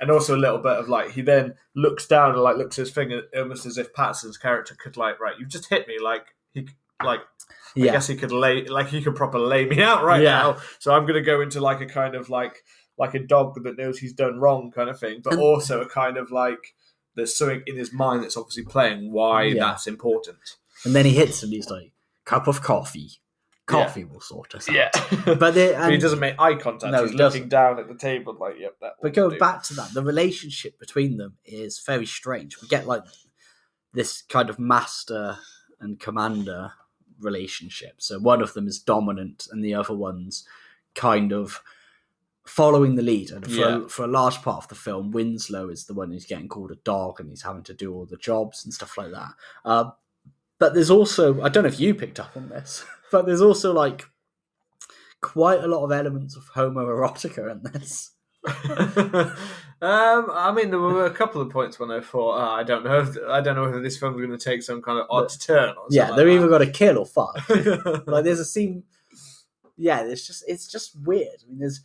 [0.00, 2.86] And also a little bit of like he then looks down and like looks at
[2.86, 6.24] his finger almost as if Patterson's character could like right, you've just hit me like
[6.54, 6.66] he
[7.04, 7.24] like I
[7.76, 7.92] Yeah.
[7.92, 10.38] guess he could lay like he could proper lay me out right Yeah.
[10.42, 10.56] now.
[10.78, 12.64] So I'm gonna go into like a kind of like
[13.00, 15.88] like a dog that knows he's done wrong kind of thing, but And- also a
[15.88, 16.74] kind of like
[17.16, 19.64] there's something in his mind that's obviously playing why Yeah.
[19.64, 20.38] that's important.
[20.84, 21.92] And then he hits and He's like,
[22.24, 23.10] "Cup of coffee.
[23.66, 24.90] Coffee will sort us out." Yeah.
[25.34, 26.92] but they, But he doesn't make eye contact.
[26.92, 28.94] No, he's he looking down at the table like, yep, that.
[29.02, 29.38] but going do.
[29.38, 32.60] back to that, the relationship between them is very strange.
[32.62, 33.02] We get like
[33.92, 35.38] this kind of master
[35.80, 36.72] and commander
[37.18, 37.94] relationship.
[37.98, 40.46] So one of them is dominant, and the other one's
[40.94, 41.62] kind of
[42.50, 43.30] following the lead.
[43.30, 43.86] And for, Yeah.
[43.86, 46.76] for a large part of the film, Winslow is the one who's getting called a
[46.76, 49.32] dog, and he's having to do all the jobs and stuff like that.
[49.64, 49.90] Uh,
[50.58, 53.72] but there's also, I don't know if you picked up on this, but there's also
[53.72, 54.04] like
[55.20, 58.10] quite a lot of elements of homoerotica in this.
[59.82, 62.84] um, I mean, there were a couple of points when I thought, oh, I don't
[62.84, 65.30] know, if, I don't know whether this film's going to take some kind of odd
[65.40, 65.70] turn.
[65.76, 67.48] Or Yeah, they're like either got to kill or fuck.
[68.06, 68.82] like there's a scene.
[69.76, 71.42] Yeah, it's just it's just weird.
[71.44, 71.80] I mean, there's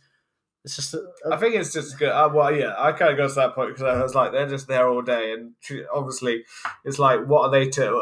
[0.66, 2.08] it's just a, a- I think it's just good.
[2.10, 4.48] Uh, well, yeah, I kind of got to that point because I was like, they're
[4.48, 5.52] just there all day, and
[5.94, 6.44] obviously,
[6.84, 7.92] it's like, what are they to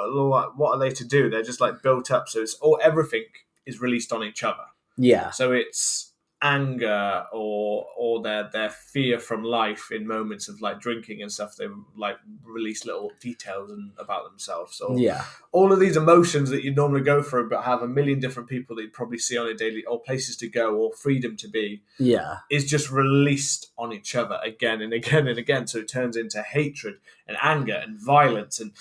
[0.57, 1.29] what are they to do?
[1.31, 3.25] They're just like built up, so it's all everything
[3.67, 4.65] is released on each other.
[4.97, 6.14] yeah, So it's
[6.45, 11.57] anger or or their their fear from life in moments of like drinking and stuff.
[11.57, 14.77] They like release little details and about themselves.
[14.77, 18.21] So yeah, all of these emotions that you normally go through, but have a million
[18.21, 21.37] different people that you probably see on a daily, or places to go, or freedom
[21.39, 25.67] to be, yeah, is just released on each other again and again and again.
[25.67, 28.73] So it turns into hatred and anger and violence, and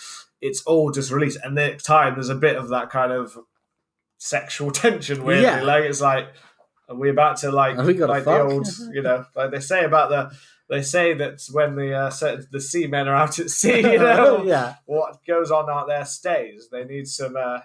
[0.42, 1.40] it's all just released.
[1.44, 3.38] And the time there's a bit of that kind of
[4.18, 5.24] sexual tension.
[5.24, 5.62] Weirdly, Yeah.
[5.62, 6.28] like it's like
[6.94, 8.42] are we about to like like the fuck?
[8.50, 10.36] old, you know, like they say about the.
[10.70, 14.76] They say that when the uh, the seamen are out at sea, you know, yeah.
[14.86, 16.70] what goes on out there stays.
[16.72, 17.36] They need some.
[17.36, 17.60] Uh,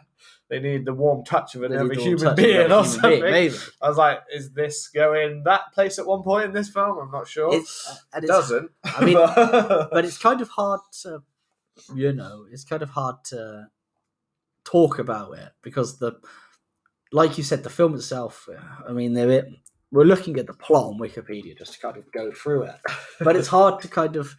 [0.49, 3.21] they need the warm touch of another human being or something.
[3.21, 3.55] being, maybe.
[3.83, 6.99] I was like, is this going that place at one point in this film?
[6.99, 7.55] I'm not sure.
[7.55, 8.71] It's, uh, and it it's, doesn't.
[8.85, 9.15] I mean,
[9.93, 11.23] but it's kind of hard to,
[11.95, 13.69] you know, it's kind of hard to
[14.65, 16.13] talk about it because the,
[17.13, 18.49] like you said, the film itself.
[18.87, 19.47] I mean, there
[19.91, 22.77] we're looking at the plot on Wikipedia just to kind of go through it,
[23.21, 24.37] but it's hard to kind of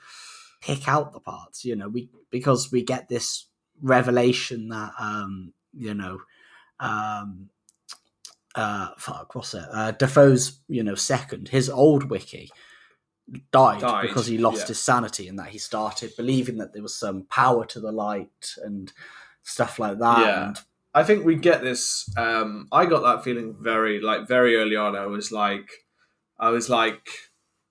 [0.61, 3.45] pick out the parts, you know, we because we get this
[3.81, 6.19] revelation that, um, you know,
[6.79, 7.49] um,
[8.55, 9.65] uh, fuck, what's it?
[9.71, 12.49] Uh, Defoe's, you know, second, his old wickie
[13.51, 14.67] died, Died, because he lost yeah.
[14.67, 18.53] his sanity and that he started believing that there was some power to the light
[18.63, 18.91] and
[19.43, 20.19] stuff like that.
[20.19, 20.47] Yeah.
[20.47, 20.59] And
[20.93, 22.09] I think we get this.
[22.17, 24.95] Um, I got that feeling very like very early on.
[24.95, 25.69] I was like,
[26.39, 27.07] I was like,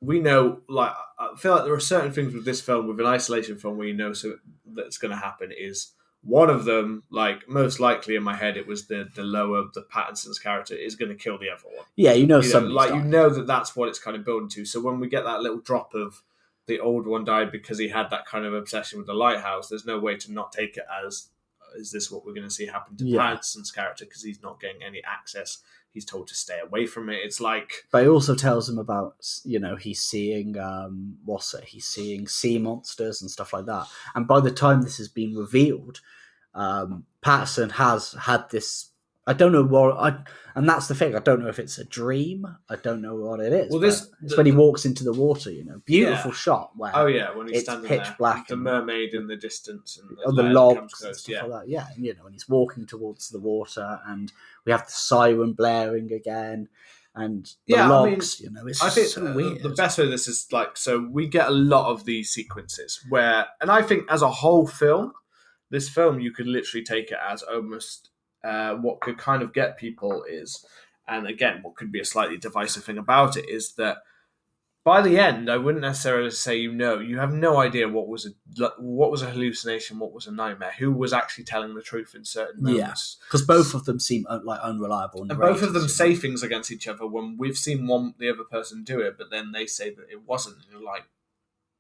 [0.01, 0.61] we know.
[0.69, 3.77] Like, I feel like there are certain things with this film, with an isolation film,
[3.77, 4.37] where you know so
[4.75, 5.51] that's going to happen.
[5.57, 9.65] Is one of them like most likely in my head it was the the lower
[9.75, 11.87] the Pattinson's character is going to kill the other one.
[11.97, 14.49] yeah, you know, you know, like you know that that's what it's kind of building
[14.51, 14.65] to.
[14.65, 16.23] So when we get that little drop of
[16.67, 19.87] the old one died because he had that kind of obsession with the lighthouse, there's
[19.87, 21.31] no way to not take it as
[21.77, 23.21] is this what we're going to see happen to Yeah.
[23.21, 25.59] Pattinson's character because he's not getting any access.
[25.93, 27.21] He's told to stay away from it.
[27.25, 31.65] It's like But it also tells him about, you know, he's seeing, um, what's it?
[31.65, 33.87] He's seeing sea monsters and stuff like that.
[34.15, 36.01] And by the time this has been revealed,
[36.55, 38.88] um, Patterson has had this.
[39.29, 40.17] I don't know what, I,
[40.55, 41.15] and that's the thing.
[41.15, 42.47] I don't know if it's a dream.
[42.71, 43.71] I don't know what it is.
[43.71, 45.51] Well, this- it's the- when he walks into the water.
[45.53, 46.37] You know, beautiful Yeah.
[46.37, 49.37] shot where oh yeah, when he's standing pitch there, black the and- mermaid in the
[49.37, 51.69] distance and on the logs and stuff Yeah, like that.
[51.69, 54.33] Yeah, and you know, and he's walking towards the water, and
[54.65, 56.69] we have the siren blaring again,
[57.15, 58.41] and the Yeah, I mean, logs.
[58.41, 59.63] you know, it's I think so weird.
[59.63, 63.47] the best way this is like so we get a lot of these sequences where,
[63.61, 65.13] and I think as a whole film,
[65.71, 68.09] this film you could literally take it as almost
[68.45, 70.65] uh, what could kind of get people is,
[71.07, 73.99] and again, what could be a slightly divisive thing about it is that
[74.85, 76.99] by the end, I wouldn't necessarily say you know.
[76.99, 80.73] You have no idea what was a what was a hallucination, what was a nightmare,
[80.79, 82.73] who was actually telling the truth in certain Yeah.
[82.73, 83.19] moments.
[83.27, 86.71] because both of them seem uh, like unreliable, And both of them say things against
[86.71, 89.91] each other when we've seen one the other person do it, but then they say
[89.95, 90.57] that it wasn't.
[90.57, 91.05] And you're like,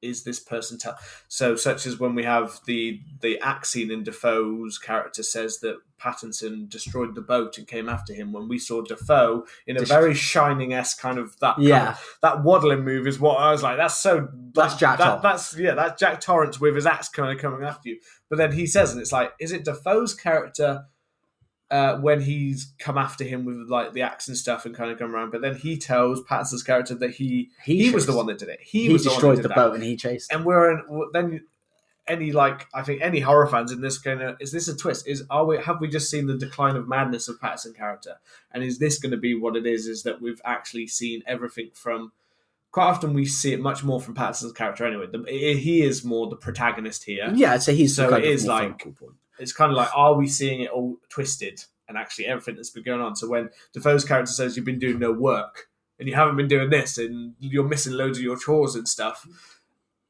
[0.02, 0.96] is this person tell?
[1.28, 5.76] So, such as when we have the the axe scene in Dafoe's character says that
[6.00, 8.32] Pattinson destroyed the boat and came after him.
[8.32, 11.90] When we saw Dafoe in a Dest- very shining s kind of that kind Yeah.
[11.90, 13.76] of- that waddling move is what I was like.
[13.76, 14.28] That's so.
[14.54, 15.74] That's that- Jack that- That's yeah.
[15.74, 17.98] That's Jack Torrance with his axe kind of coming after you.
[18.28, 20.84] But then he says, and it's like, is it Dafoe's character?
[21.70, 24.98] Uh, when he's come after him with like the axe and stuff and kind of
[24.98, 28.38] come around, but then he tells Pattinson's character that he he, was the one that
[28.38, 28.60] did it.
[28.62, 30.32] He, He, was the one destroyed that the boat and he chased.
[30.32, 31.42] And we're in, then
[32.06, 35.06] any like I think any horror fans in this kind of is this a twist?
[35.06, 38.14] Is are we have we just seen the decline of madness of Pattinson character?
[38.50, 39.86] And is this going to be what it is?
[39.86, 42.12] Is that we've actually seen everything from
[42.70, 45.06] quite often we see it much more from Pattinson's character anyway.
[45.10, 47.30] The, he is more the protagonist here.
[47.34, 48.96] Yeah, I'd he's So the it is like- point.
[49.38, 52.84] It's kind of like are we seeing it all twisted and actually everything that's been
[52.84, 53.16] going on?
[53.16, 56.70] So when Dafoe's character says you've been doing no work and you haven't been doing
[56.70, 59.26] this and you're missing loads of your chores and stuff.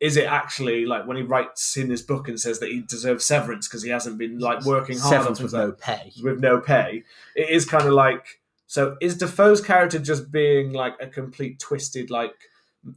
[0.00, 3.24] Is it actually like when he writes in his book and says that he deserves
[3.24, 6.12] severance because he hasn't been like working hard Severance with like- no pay.
[6.22, 7.02] with no pay.
[7.34, 8.96] It is kind of like so.
[9.00, 12.34] Is Dafoe's character just being like a complete twisted like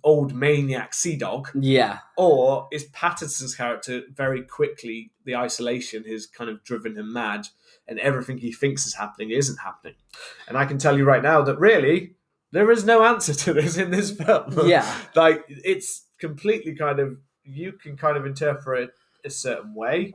[0.03, 6.49] old maniac sea dog, Yeah, or is Pattinson's character very quickly the isolation has kind
[6.49, 7.47] of driven him mad,
[7.87, 9.95] and everything he thinks is happening isn't happening?
[10.47, 12.15] And I can tell you right now that really
[12.51, 14.59] there is no answer to this in this film.
[14.67, 20.13] yeah, like it's completely kind of you can kind of interpret it a certain way.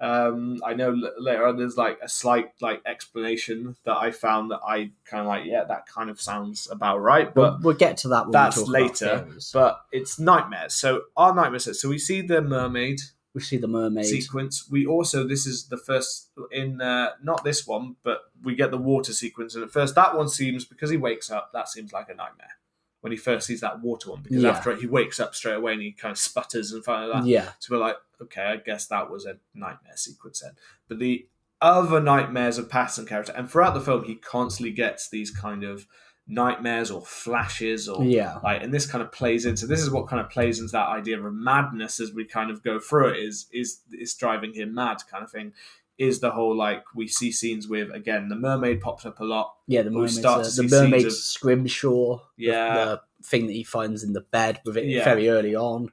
[0.00, 4.50] Um, I know l- later on there's like a slight like explanation that I found
[4.50, 7.74] that I kind of like yeah that kind of sounds about right, but but we'll
[7.76, 10.74] get to that when that's later, but it's nightmares.
[10.74, 11.80] So our nightmares.
[11.80, 13.00] So we see the mermaid
[13.34, 14.06] we see the mermaid.
[14.06, 14.68] sequence.
[14.70, 18.78] We also this is the first in uh, not this one, but we get the
[18.78, 19.54] water sequence.
[19.54, 22.56] And at first, that one seems because he wakes up, that seems like a nightmare
[23.02, 24.22] when he first sees that water one.
[24.22, 24.50] Because Yeah.
[24.50, 27.22] after it, he wakes up straight away and he kind of sputters and stuff like
[27.22, 27.26] that.
[27.28, 30.52] Yeah, So we're like, okay, I guess that was a nightmare sequence then.
[30.88, 31.26] But the
[31.60, 35.86] other nightmares of Pattinson character, and throughout the film, he constantly gets these kind of
[36.26, 40.06] nightmares or flashes or yeah, like and this kind of plays into this is what
[40.06, 43.18] kind of plays into that idea of madness as we kind of go through it
[43.18, 45.52] is is is driving him mad kind of thing
[45.98, 49.54] is the whole like we see scenes with again the mermaid pops up a lot
[49.66, 49.82] yeah.
[49.82, 52.18] The mermaid, start the, the mermaid scrimshaw.
[52.36, 52.74] the- Yeah.
[52.84, 55.04] the, thing that he finds in the bed with it Yeah.
[55.04, 55.90] very early on.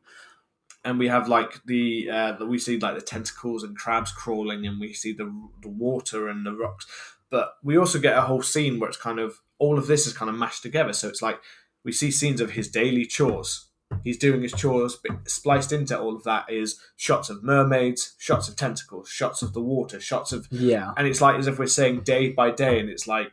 [0.88, 4.66] And we have like the uh the, we see like the tentacles and crabs crawling
[4.66, 5.26] and we see the
[5.62, 6.88] the water and the rocks.
[7.30, 10.14] But we also get a whole scene where it's kind of all of this is
[10.14, 10.94] kind of mashed together.
[10.94, 11.40] So it's like
[11.84, 13.66] we see scenes of his daily chores.
[14.04, 18.48] He's doing his chores but spliced into all of that is shots of mermaids shots
[18.48, 21.68] of tentacles shots of the water shots of Yeah, and it's like as if we're
[21.68, 23.32] saying day by day and it's like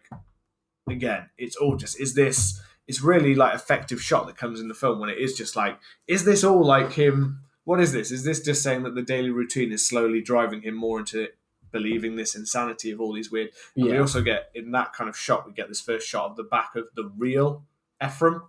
[0.88, 4.74] again it's all just is this it's really like effective shot that comes in the
[4.74, 8.24] film when it is just like is this all like him what is this is
[8.24, 11.28] this just saying that the daily routine is slowly driving him more into
[11.72, 15.16] believing this insanity of all these weird and we also get in that kind of
[15.16, 17.64] shot we get this first shot of the back of the real
[18.04, 18.42] ephraim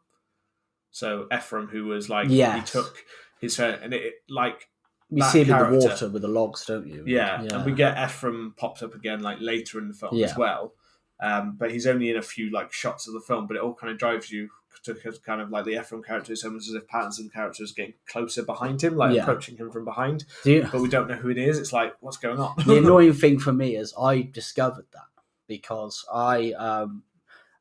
[0.91, 3.03] so ephraim who was like he took
[3.39, 4.69] his friend, and it like
[5.09, 7.03] you that see him in the water with the logs, don't you?
[7.05, 10.25] yeah, and we get Ephraim pops up again like later in the film Yeah.
[10.27, 10.73] as well.
[11.21, 13.73] Um, but he's only in a few like shots of the film, but it all
[13.73, 14.49] kind of drives you
[14.83, 14.93] to
[15.25, 18.43] kind of like the Ephraim character is almost as if Pattinson character is getting closer
[18.43, 19.21] behind him, like Yeah.
[19.23, 21.57] approaching him from behind, you- but we don't know who it is.
[21.57, 22.53] It's like what's going on?
[22.67, 25.07] the annoying thing for me is I discovered that
[25.47, 27.03] because I um,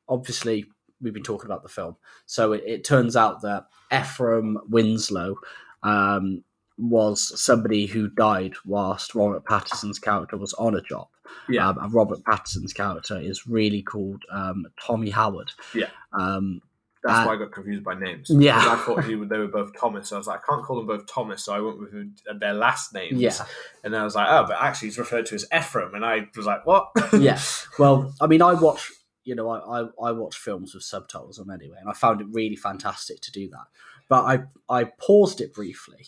[0.08, 0.66] obviously
[1.00, 5.36] we've been talking about the film, so it, it turns out that Ephraim Winslow
[5.82, 6.42] um,
[6.76, 11.08] was somebody who died whilst Robert Pattinson's character was on a job.
[11.48, 11.68] Yeah.
[11.68, 15.52] um, and Robert Pattinson's character is really called um, Tommy Howard.
[15.74, 15.86] Yeah.
[16.12, 16.60] Um,
[17.02, 18.28] That's Uh, why I got confused by names.
[18.30, 18.58] Yeah.
[18.58, 20.08] I thought he, they were both Thomas.
[20.08, 22.54] So I was like, I can't call them both Thomas, so I went with their
[22.54, 23.20] last names.
[23.20, 23.34] yeah,
[23.82, 26.26] And then I was like, oh, but actually he's referred to as Ephraim, and I
[26.36, 26.90] was like, what?
[27.18, 27.38] yeah.
[27.78, 28.90] Well, I mean, I watch,
[29.24, 32.26] you know, I, I, I watch films with subtitles on anyway, and I found it
[32.32, 33.66] really fantastic to do that.
[34.08, 36.06] But I, I paused it briefly,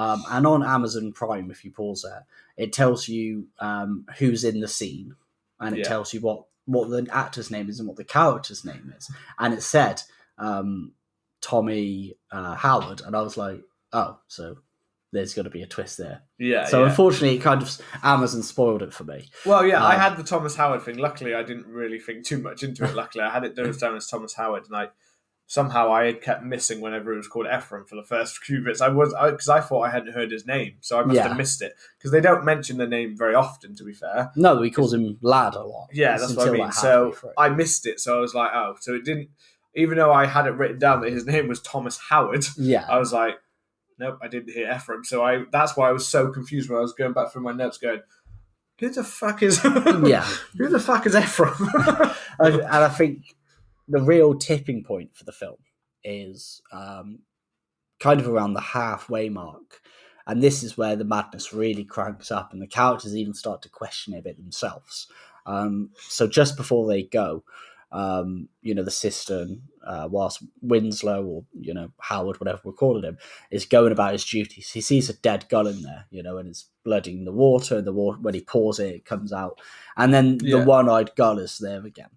[0.00, 2.24] um, and on Amazon Prime, if you pause there,
[2.56, 5.14] it tells you um, who's in the scene,
[5.60, 5.88] and it Yeah.
[5.88, 9.54] tells you what what the actor's name is and what the character's name is, and
[9.54, 9.96] it said
[10.38, 10.92] um,
[11.40, 14.56] Tommy uh, Howard, and I was like, oh, so
[15.12, 16.20] there's going to be a twist there.
[16.38, 16.66] yeah.
[16.66, 16.90] so yeah.
[16.90, 19.30] unfortunately, it kind of Amazon spoiled it for me.
[19.46, 20.98] Well, yeah, I Um, had the Thomas Howard thing.
[20.98, 22.94] Luckily, I didn't really think too much into it.
[22.94, 24.88] Luckily, I had it down as Thomas Howard, and I
[25.50, 28.80] somehow I had kept missing whenever it was called Ephraim for the first few bits.
[28.82, 31.28] I was because I, thought I hadn't heard his name, so I must Yeah.
[31.28, 33.74] have missed it because they don't mention the name very often.
[33.76, 35.88] To be fair, No, he calls him lad a lot.
[35.92, 36.60] yeah, It's that's what I mean.
[36.60, 37.16] like, So.
[37.36, 37.98] I missed it.
[37.98, 39.30] So I was like, oh, so it didn't.
[39.74, 42.98] Even though I had it written down that his name was Thomas Howard, yeah, I
[42.98, 43.36] was like,
[43.98, 45.04] nope, I didn't hear Ephraim.
[45.04, 47.52] So I that's why I was so confused when I was going back through my
[47.52, 48.00] notes, going,
[48.80, 49.60] who the fuck is?
[49.64, 50.26] yeah,
[50.58, 51.54] Who the fuck is Ephraim?
[52.38, 53.34] and I think
[53.88, 55.56] the real tipping point for the film
[56.04, 57.20] is um,
[58.00, 59.80] kind of around the halfway mark,
[60.26, 63.68] and this is where the madness really cranks up, and the characters even start to
[63.68, 65.08] question it a bit themselves.
[65.46, 67.42] Um, so just before they go,
[67.90, 73.02] um, you know, the cistern, uh, whilst Winslow or you know Howard, whatever we're calling
[73.04, 73.16] him,
[73.50, 74.70] is going about his duties.
[74.70, 77.78] He sees a dead gull in there, you know, and it's blooding the water.
[77.78, 79.58] And the water when he pours it, it comes out,
[79.96, 80.58] and then Yeah.
[80.58, 82.10] the one-eyed gull is there again,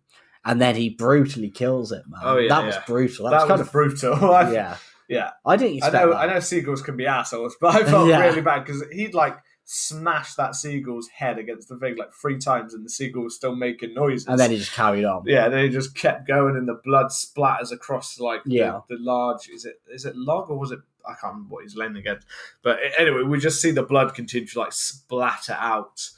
[0.46, 2.04] and then he brutally kills it.
[2.08, 3.26] Man, Oh, yeah, that was brutal.
[3.26, 4.18] That, That was kind was of brutal.
[4.54, 4.78] Yeah,
[5.10, 5.30] yeah.
[5.46, 6.10] I didn't I know.
[6.12, 6.16] that.
[6.18, 8.20] I know seagulls can be assholes, but I felt Yeah.
[8.22, 12.74] really bad because he'd like smashed that seagull's head against the thing like three times,
[12.74, 14.28] and the seagull was still making noises.
[14.28, 15.24] and then he just carried on.
[15.26, 18.82] yeah, then he just kept going, and the blood splatters across like Yeah.
[18.90, 19.48] the, large.
[19.50, 20.80] Is it is it log or was it?
[21.06, 22.28] I can't remember what he's laying against.
[22.64, 26.10] But anyway, we just see the blood continue to like splatter out,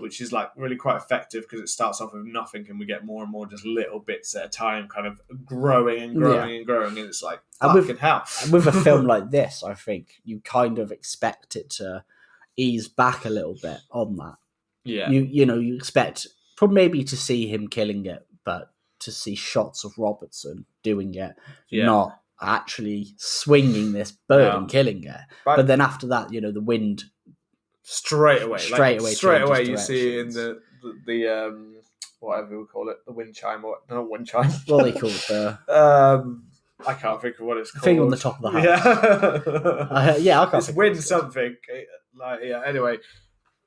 [0.00, 3.04] which is like really quite effective because it starts off with nothing, and we get
[3.04, 6.66] more and more just little bits at a time, kind of growing and growing and
[6.66, 8.24] growing, and it's like And with- fucking hell.
[8.42, 12.04] And with a film like this, I think you kind of expect it to
[12.56, 14.36] ease back a little bit on that.
[14.84, 16.26] yeah, You you know you expect
[16.56, 21.34] probably maybe to see him killing it, but to see shots of Robertson doing it,
[21.70, 21.86] yeah.
[21.86, 25.16] not actually swinging this bird and killing it.
[25.44, 27.04] But- But then after that, you know, the wind.
[27.90, 29.62] Straight away, Straight like, away straight away.
[29.64, 31.76] You see in the the, the um
[32.20, 34.50] whatever we call it, the wind chime or not wind chime.
[34.66, 35.12] What are they called?
[35.28, 36.44] The um,
[36.86, 37.84] I can't think of what it's called.
[37.84, 38.64] thing on the top of the house.
[38.64, 39.52] Yeah,
[39.90, 40.62] Uh, yeah, I can't.
[40.66, 41.56] it's wind something.
[42.14, 42.62] Like yeah.
[42.64, 42.98] Anyway,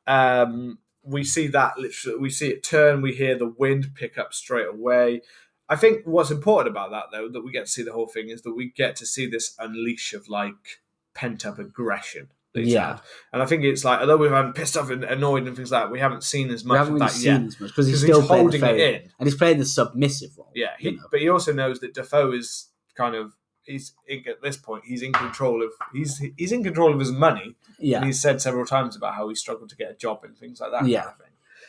[0.07, 2.17] um, we see that literally.
[2.19, 3.01] We see it turn.
[3.01, 5.21] We hear the wind pick up straight away.
[5.69, 8.29] I think what's important about that, though, that we get to see the whole thing,
[8.29, 10.81] is that we get to see this unleash of like
[11.13, 12.29] pent up aggression.
[12.55, 12.99] Yeah.
[13.31, 15.83] and I think it's like although we've been pissed off and annoyed and things like
[15.85, 17.69] that, we haven't seen as We much haven't of really that seen yet as much
[17.71, 19.09] because he's still he's holding it in.
[19.19, 20.51] and he's playing the submissive role.
[20.53, 21.03] Yeah, he, you know.
[21.11, 23.33] but he also knows that Dafoe is kind of
[23.63, 23.93] he's
[24.27, 27.55] at this point he's in control of he's he's in control of his money.
[27.79, 30.37] yeah, And he's said several times about how he struggled to get a job and
[30.37, 30.85] things like that.
[30.85, 31.01] Yeah.
[31.01, 31.27] kind of thing.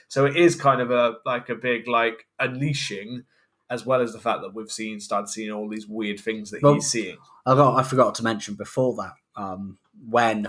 [0.09, 3.23] So it is kind of a like a big like unleashing,
[3.71, 6.63] as well as the fact that we've seen started seeing all these weird things that
[6.63, 7.17] Well- he's seeing.
[7.47, 9.79] I got I forgot to mention before that um,
[10.09, 10.49] when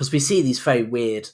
[0.00, 1.28] because we see these very weird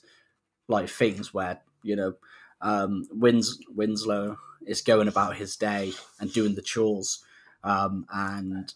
[0.66, 2.14] like things where you know
[2.60, 7.24] um, Wins Winslow is going about his day and doing the chores,
[7.62, 8.74] um, and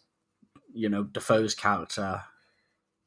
[0.73, 2.23] you know Dafoe's character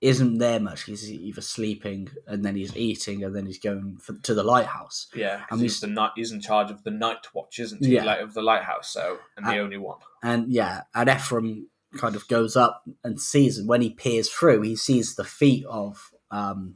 [0.02, 0.84] isn't there much.
[0.84, 5.08] He's either sleeping and then he's eating and then he's going for, to the lighthouse.
[5.16, 6.12] Yeah, And and he's the night.
[6.18, 7.94] He's in charge of the night watch, isn't he?
[7.94, 8.04] Yeah.
[8.04, 10.00] Like of the lighthouse, so and the Uh, only one.
[10.22, 14.64] And yeah, and Ephraim kind of goes up and sees, and when he peers through,
[14.64, 16.76] he sees the feet of, um,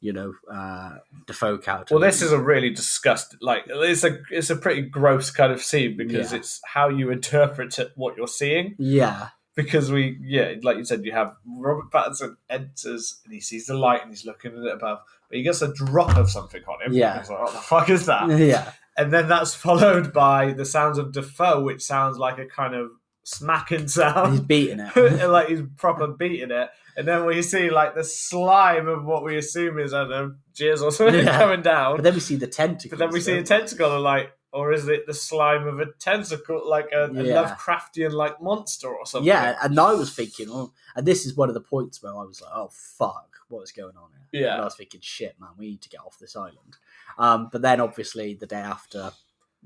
[0.00, 1.94] you know, uh, Dafoe character.
[1.94, 3.38] Well, this is a really disgusting.
[3.42, 6.38] Like it's a it's a pretty gross kind of scene because Yeah.
[6.38, 8.76] it's how you interpret it, what you're seeing.
[8.78, 13.66] yeah, Because we, yeah, like you said, you have Robert Pattinson enters and he sees
[13.66, 16.62] the light and he's looking at it above, but he gets a drop of something
[16.68, 16.92] on him.
[16.92, 17.18] Yeah.
[17.18, 18.28] He's like, what the fuck is that?
[18.38, 22.74] yeah, And then that's followed by the sounds of Dafoe, which sounds like a kind
[22.76, 22.90] of
[23.28, 24.32] smacking sound.
[24.32, 24.94] he's beating it.
[25.28, 29.36] Like he's proper beating it, and then we see like the slime of what we
[29.36, 31.38] assume is I don't know jizz or something Yeah.
[31.38, 31.96] coming down.
[31.96, 32.90] but then we see the tentacle.
[32.90, 35.86] But then we see a tentacle, and like, or is it the slime of a
[36.00, 39.26] tentacle, like a, a Lovecraftian like monster or something?
[39.26, 42.24] Yeah, and I was thinking, oh, and this is one of the points where I
[42.24, 44.42] was like, oh fuck, what is going on here?
[44.44, 44.52] Yeah.
[44.54, 46.76] And I was thinking, shit, man, we need to get off this island.
[47.18, 49.12] Um, but then obviously the day after,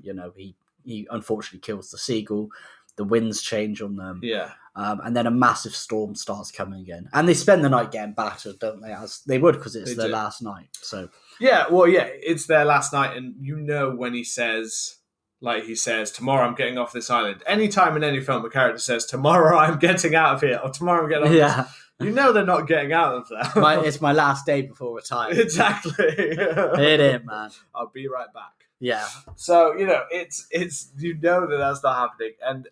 [0.01, 0.55] you know, he
[0.85, 2.49] he unfortunately kills the seagull.
[2.95, 4.19] The winds change on them.
[4.23, 7.91] yeah, Um, and then a massive storm starts coming again, and they spend the night
[7.91, 8.91] getting battered, don't they?
[8.93, 10.13] As they would because it's They their do.
[10.13, 10.69] last night.
[10.73, 11.65] So yeah.
[11.69, 14.97] Well, yeah, it's their last night, and you know when he says.
[15.41, 17.43] Like he says, tomorrow I'm getting off this island.
[17.45, 21.03] Anytime in any film a character says, tomorrow I'm getting out of here, or tomorrow
[21.03, 21.67] I'm getting off this yeah,
[22.07, 23.61] you know they're not getting out of there.
[23.61, 25.41] my, it's my last day before retirement.
[25.41, 25.91] exactly.
[25.97, 27.49] Hit it, man.
[27.75, 28.53] I'll be right back.
[28.79, 32.69] Yeah, So you know, it's it's you know that that's not happening, and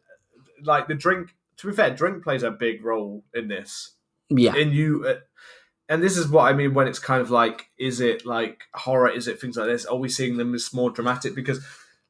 [0.64, 1.36] like the drink.
[1.58, 3.96] To be fair, drink plays a big role in this.
[4.30, 5.20] yeah, In you, uh,
[5.90, 9.10] and this is what I mean when it's kind of like, is it like horror?
[9.10, 9.86] Is it things like this?
[9.86, 11.36] Are we seeing them as more dramatic?
[11.36, 11.64] Because,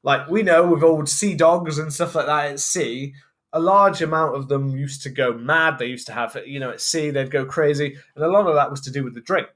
[0.04, 3.14] like we know with old sea dogs and stuff like that at sea.
[3.54, 5.78] A large amount of them used to go mad.
[5.78, 8.56] They used to have, you know, at sea they'd go crazy, and a lot of
[8.56, 9.50] that was to do with the drink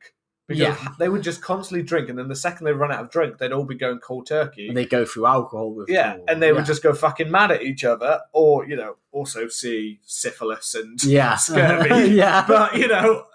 [0.48, 0.88] because Yeah.
[1.00, 3.52] they would just constantly drink, and then the second they run out of drink, they'd
[3.52, 4.68] all be going cold turkey.
[4.68, 7.62] and they go through alcohol with Yeah, and they would just go fucking mad at
[7.64, 11.04] each other, or you know, also see syphilis and.
[11.04, 12.10] yeah, scurvy.
[12.12, 13.26] yeah, But you know,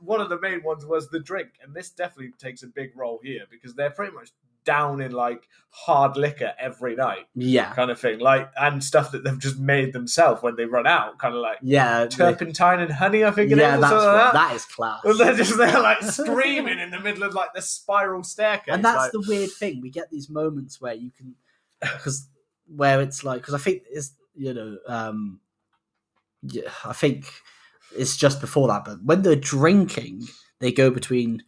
[0.00, 3.20] one of the main ones was the drink, and this definitely takes a big role
[3.22, 4.30] here because they're pretty much
[4.64, 9.24] down in like hard liquor every night, yeah, kind of thing, like and stuff that
[9.24, 13.24] they've just made themselves when they run out, kind of like yeah, turpentine and honey.
[13.24, 13.76] I think it is, yeah.
[13.76, 14.32] That's what, like that.
[14.34, 15.00] that is class.
[15.04, 18.74] And they're just there like screaming in the middle of like the spiral staircase.
[18.74, 19.80] and that's like- the weird thing.
[19.80, 21.34] We get these moments where you can
[21.80, 22.28] because
[22.66, 25.40] where it's like because I think it's you know um
[26.42, 27.26] yeah I think
[27.96, 30.26] it's just before that, but when they're drinking,
[30.60, 31.42] they go between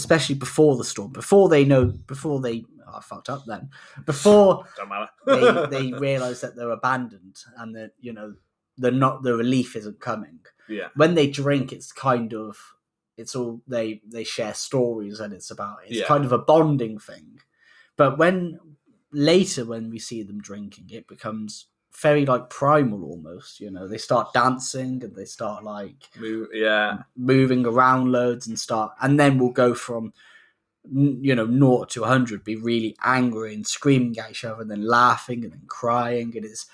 [0.00, 3.70] especially before the storm, before they know, before they oh, I fucked up then,
[4.06, 4.64] before
[5.26, 8.34] they they realize that they're abandoned and that you know
[8.78, 10.40] they're not the relief isn't coming.
[10.68, 10.88] yeah.
[10.96, 12.56] When they drink, it's kind of
[13.16, 16.06] it's all they they share stories and it's about it's Yeah.
[16.06, 17.38] kind of a bonding thing.
[17.96, 18.58] But when
[19.12, 23.60] later when we see them drinking, it becomes very like primal almost.
[23.60, 26.98] You know, they start dancing and they start like Move, yeah.
[27.16, 30.12] moving around loads and start and then we'll go from
[30.90, 34.82] you know naught to 100 be really angry and screaming at each other and then
[34.86, 36.66] laughing and then crying and it's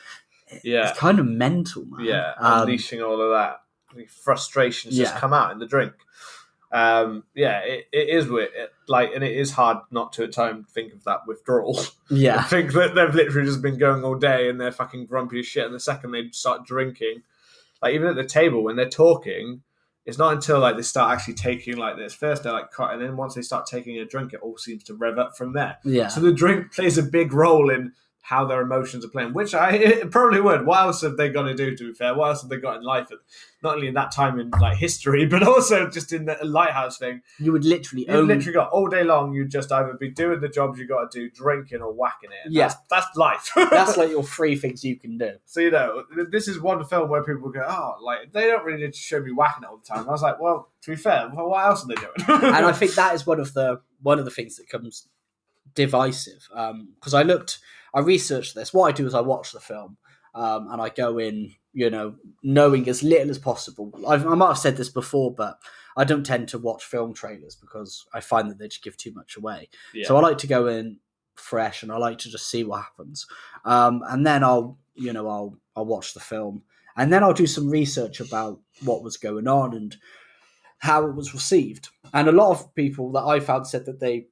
[0.63, 0.91] Yeah.
[0.91, 2.33] it's kind of mental man Yeah.
[2.39, 3.63] Um, Unleashing all of that.
[3.97, 5.93] The frustrations just come out in the drink.
[6.73, 8.51] Um, yeah, it, it is weird.
[8.55, 11.79] It, like, and it is hard not to at times think of that withdrawal.
[12.11, 15.47] yeah think that they've literally just been going all day and they're fucking grumpy as
[15.47, 15.65] shit.
[15.65, 17.23] And the second they start drinking,
[17.83, 19.63] like even at the table when they're talking,
[20.05, 22.15] it's not until like they start actually taking like this.
[22.15, 24.85] First they're like cut, and then once they start taking a drink, it all seems
[24.85, 25.79] to rev up from there.
[25.85, 27.93] yeah So the drink plays a big role in
[28.29, 30.67] how their emotions are playing, which I it probably would.
[30.67, 31.77] What else have they got to do?
[31.77, 33.09] To be fair, what else have they got in life?
[33.63, 37.23] Not only in that time in like history, but also just in the lighthouse thing.
[37.39, 39.33] you would literally You've own literally got all day long.
[39.33, 42.51] You'd just either be doing the jobs you got to do, drinking or whacking it.
[42.51, 42.69] Yeah.
[42.69, 43.53] that's, that's life.
[43.71, 47.09] that's like your three things you can do so you know, this is one film
[47.09, 49.79] where people go, "Oh, like they don't really need to show me whacking it all
[49.79, 52.43] the time." I was like, "Well, to be fair, well, what else are they doing?"
[52.55, 55.09] and I think that is one of the one of the things that comes
[55.75, 56.49] divisive.
[56.53, 57.59] Um, because I looked,
[57.97, 58.75] I researched this.
[58.75, 59.97] What I do is I watch the film
[60.35, 63.91] um, and I go in, you know, knowing as little as possible.
[64.07, 65.59] I've, I might have said this before, but
[65.97, 69.15] I don't tend to watch film trailers because I find that they just give too
[69.15, 69.71] much away.
[69.95, 70.07] yeah.
[70.07, 70.99] So I like to go in
[71.37, 73.27] fresh and I like to just see what happens.
[73.65, 76.63] Um, and then I'll, you know, I'll I'll watch the film
[76.99, 79.97] and then I'll do some research about what was going on and
[80.79, 81.89] how it was received.
[82.13, 84.27] And a lot of people that I found said that they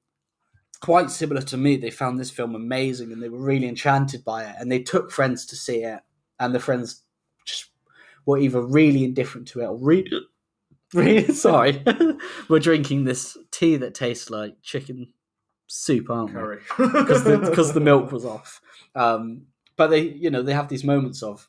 [0.85, 4.45] quite similar to me, they found this film amazing and they were really enchanted by
[4.45, 6.01] it and they took friends to see it
[6.39, 7.03] and the friends
[7.47, 7.71] just
[8.27, 10.11] were either really indifferent to it or really
[10.95, 11.83] really sorry.
[12.49, 15.13] we're drinking this tea that tastes like chicken
[15.67, 16.35] soup, aren't we?
[16.41, 18.61] curry because the, the milk was off.
[18.95, 21.49] Um, but they, you know, they have these moments of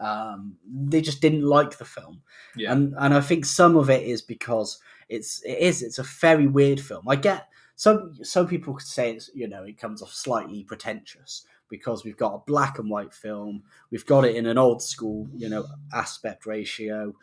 [0.00, 2.22] um, they just didn't like the film,
[2.56, 2.72] Yeah.
[2.72, 4.78] and and I think some of it is because
[5.08, 7.08] it's it is it's a very weird film.
[7.08, 11.44] I get some some people could say it's you know it comes off slightly pretentious
[11.70, 15.28] because we've got a black and white film, we've got it in an old school
[15.36, 15.64] you know
[15.94, 17.14] aspect ratio,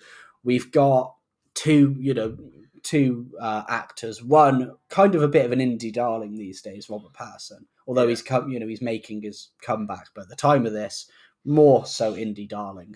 [0.43, 1.13] we've got
[1.55, 2.37] two you know
[2.83, 4.23] two uh, actors.
[4.23, 7.65] One kind of a bit of an indie darling these days, Robert Pattinson.
[7.87, 8.09] Although Yeah.
[8.09, 11.07] he's come, you know, he's making his comeback, but at the time of this,
[11.43, 12.95] more so indie darling.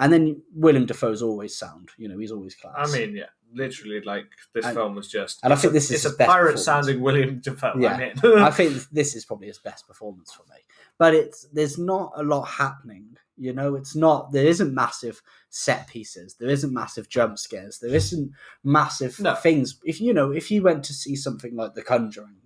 [0.00, 1.90] And then Willem Dafoe's always sound.
[1.98, 2.74] You know, he's always class.
[2.76, 5.38] I mean, yeah, literally, like this And- film was just.
[5.44, 7.74] and I think a- this is it's a pirate sounding William Dafoe.
[7.78, 7.94] Yeah.
[7.94, 10.56] I mean, I think this is probably his best performance for me.
[10.98, 13.16] But it's there's not a lot happening.
[13.36, 16.34] You know, it's not there isn't massive set pieces.
[16.38, 17.78] There isn't massive jump scares.
[17.78, 18.32] There isn't
[18.64, 19.34] massive No.
[19.34, 19.78] things.
[19.84, 22.36] If you know, if you went to see something like The Conjuring,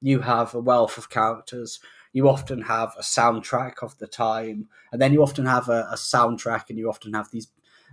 [0.00, 1.78] you have a wealth of characters.
[2.12, 5.94] You often have a soundtrack of the time, and then you often have a, a
[5.96, 7.48] soundtrack, and you often have these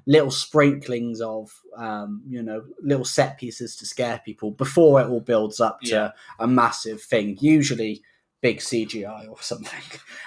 [0.05, 5.19] little sprinklings of, um, you know, little set pieces to scare people before it all
[5.21, 6.11] builds up to Yeah.
[6.39, 7.37] a massive thing.
[7.41, 8.01] Usually
[8.41, 9.81] big CGI or something.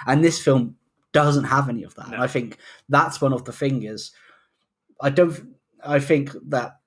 [0.05, 0.75] And this film
[1.11, 2.07] doesn't have any of that.
[2.07, 2.13] No.
[2.15, 2.57] And I think
[2.89, 4.11] that's one of the things.
[5.01, 5.55] I don't.
[5.85, 6.79] I think that.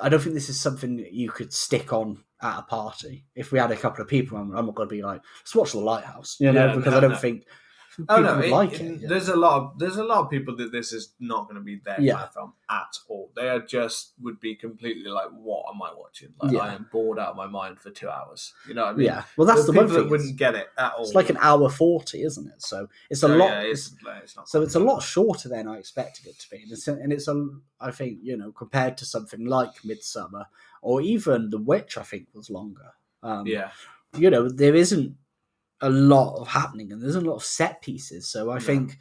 [0.00, 3.24] I don't think this is something that you could stick on at a party.
[3.34, 5.54] If we had a couple of people, I'm, I'm not going to be like, let's
[5.54, 7.16] watch The Lighthouse, you know, Yeah, because no, I don't no.
[7.16, 8.36] think oh, people Oh no!
[8.36, 9.08] would it- like it- it.
[9.08, 11.60] There's a lot of there's a lot of people that this is not going to
[11.62, 12.22] be their Yeah.
[12.70, 13.30] at all.
[13.36, 16.32] They are just would be completely like, "What am I watching?
[16.40, 16.60] Like, Yeah.
[16.60, 19.06] I am bored out of my mind for two hours." You know what I mean?
[19.06, 19.96] yeah, well, that's There's the people thing.
[20.04, 21.04] that wouldn't get it at all.
[21.04, 22.62] it's like an hour forty, isn't it?
[22.62, 23.50] So it's a So, lot.
[23.50, 26.70] Yeah, it's- it's, So it's a lot shorter than I expected it to be, and
[26.72, 27.48] it's, and it's a,
[27.80, 30.44] I think you know compared to something like Midsommar
[30.82, 32.92] or even The Witch, I think was longer.
[33.22, 33.70] Um, yeah,
[34.16, 35.16] you know there isn't
[35.80, 38.28] a lot of happening, and there's a lot of set pieces.
[38.28, 38.60] So I No.
[38.60, 38.98] think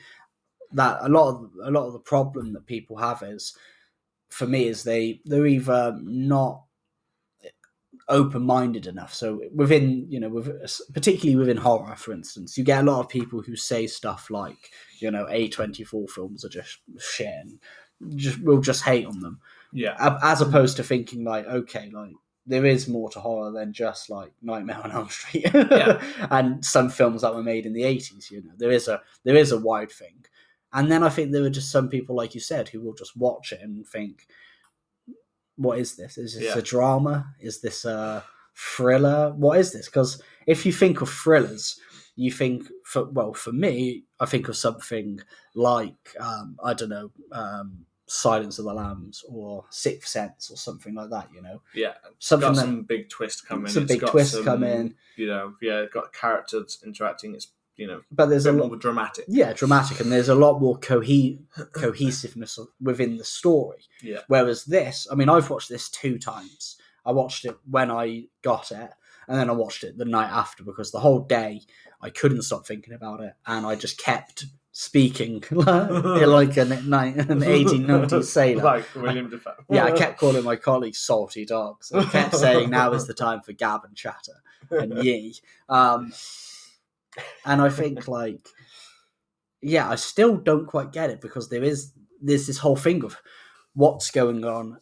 [0.73, 3.55] that a lot of a lot of the problem that people have is,
[4.30, 6.63] for me, is they they're either not
[8.07, 9.13] open minded enough.
[9.13, 10.49] So within you know, with
[10.93, 14.71] particularly within horror, for instance, you get a lot of people who say stuff like,
[14.99, 17.27] you know, A24 films are just shit.
[17.27, 17.59] And
[18.15, 19.39] just we'll just hate on them,
[19.74, 22.13] yeah, as opposed to thinking like, okay, like
[22.47, 26.01] there is more to horror than just like Nightmare on Elm Street Yeah.
[26.32, 28.30] and some films that were made in the eighties.
[28.32, 30.26] You know, there is a there is a wide thing,
[30.74, 33.15] and then I think there are just some people, like you said, who will just
[33.15, 34.26] watch it and think,
[35.55, 36.17] "What is this?
[36.17, 36.57] Is this Yeah.
[36.57, 37.34] a drama?
[37.39, 38.24] Is this a
[38.55, 39.34] thriller?
[39.36, 41.80] What is this?" Because if you think of thrillers,
[42.15, 45.20] you think for well, for me, I think of something
[45.55, 47.11] like um, I don't know.
[47.32, 51.93] Um, Silence of the Lambs or Sixth Sense or something like that, you know, Yeah,
[52.18, 53.68] something got that some big twist coming.
[53.72, 54.95] some It's big got twists some, come in.
[55.16, 57.36] You know, yeah, it's got characters interacting.
[57.36, 57.47] It's
[57.78, 59.24] you know, but there's a a lot more dramatic.
[59.30, 61.39] yeah dramatic and there's a lot more cohe-
[61.74, 64.20] cohesiveness within the story Yeah.
[64.28, 68.72] whereas this i mean i've watched this two times i watched it when i got
[68.72, 68.91] it
[69.30, 71.62] and then i watched it the night after because the whole day
[72.01, 74.45] i couldn't stop thinking about it and i just kept
[74.80, 78.63] speaking like an, an 1890s sailor.
[78.63, 79.55] Like William Dafoe.
[79.69, 81.91] yeah i kept calling my colleagues salty dogs.
[81.91, 85.36] I kept saying now is the time for gab and chatter and ye
[85.67, 86.13] um
[87.45, 88.47] and i think like
[89.61, 93.17] yeah i still don't quite get it because there is there's this whole thing of
[93.73, 94.80] what's going on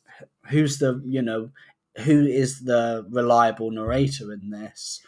[0.49, 1.49] who's the you know
[2.05, 5.01] who is the reliable narrator in this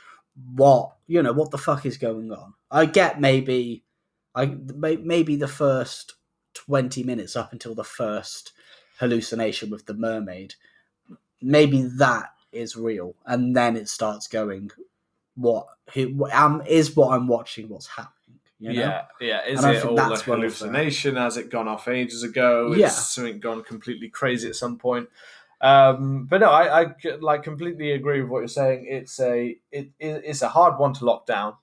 [0.55, 2.53] what you know what the fuck is going on.
[2.71, 3.83] I get maybe
[4.39, 6.15] i maybe the first
[6.53, 8.51] 20 minutes up until the first
[8.99, 10.55] hallucination with the mermaid
[11.41, 14.69] maybe that is real and then it starts going
[15.35, 18.15] what who um, is what i'm watching what's happening
[18.61, 18.81] you know?
[18.81, 19.45] Yeah, yeah.
[19.45, 21.15] Is And it all that's a the- hallucination?
[21.15, 22.73] Has it gone off ages ago?
[22.75, 22.87] Yeah.
[22.87, 25.07] Is something gone completely crazy at some point?
[25.61, 28.85] Um, but no, I like completely agree with what you're saying.
[28.89, 31.53] It's a it, it it's a hard one to lock down.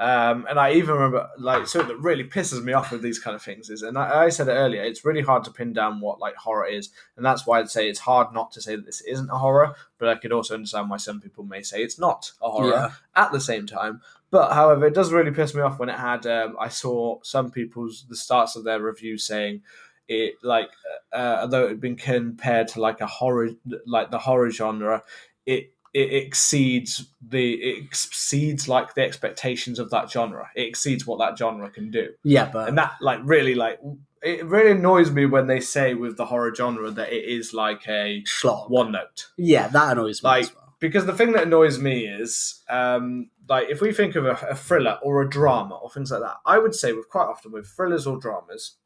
[0.00, 3.34] Um, and I even remember like something that really pisses me off with these kind
[3.36, 6.00] of things is, and I, I said it earlier, it's really hard to pin down
[6.00, 6.88] what like horror is,
[7.18, 9.74] and that's why I'd say it's hard not to say that this isn't a horror.
[9.98, 12.90] But I could also understand why some people may say it's not a horror Yeah.
[13.14, 14.00] at the same time.
[14.30, 16.24] But however, it does really piss me off when it had.
[16.26, 19.60] Um, I saw some people's the starts of their review saying
[20.08, 20.70] it like
[21.12, 23.50] uh, although it had been compared to like a horror
[23.86, 25.02] like the horror genre,
[25.44, 30.48] it it exceeds the it exceeds like the expectations of that genre.
[30.54, 33.80] It exceeds what that genre can do, yeah but and that like really like
[34.22, 37.88] it really annoys me when they say with the horror genre that it is like
[37.88, 38.70] a schlock.
[38.70, 39.28] one note.
[39.36, 40.74] Yeah that annoys me Like, as well.
[40.78, 44.54] because the thing that annoys me is um, like if we think of a, a
[44.54, 47.66] thriller or a drama or things like that i would say with quite often with
[47.66, 48.76] thrillers or dramas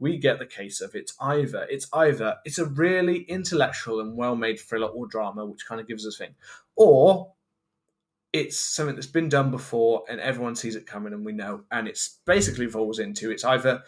[0.00, 4.58] we get the case of it's either it's either it's a really intellectual and well-made
[4.58, 6.34] thriller or drama which kind of gives us a thing
[6.74, 7.32] or
[8.32, 11.86] it's something that's been done before and everyone sees it coming and we know and
[11.86, 13.82] it's basically falls into it's either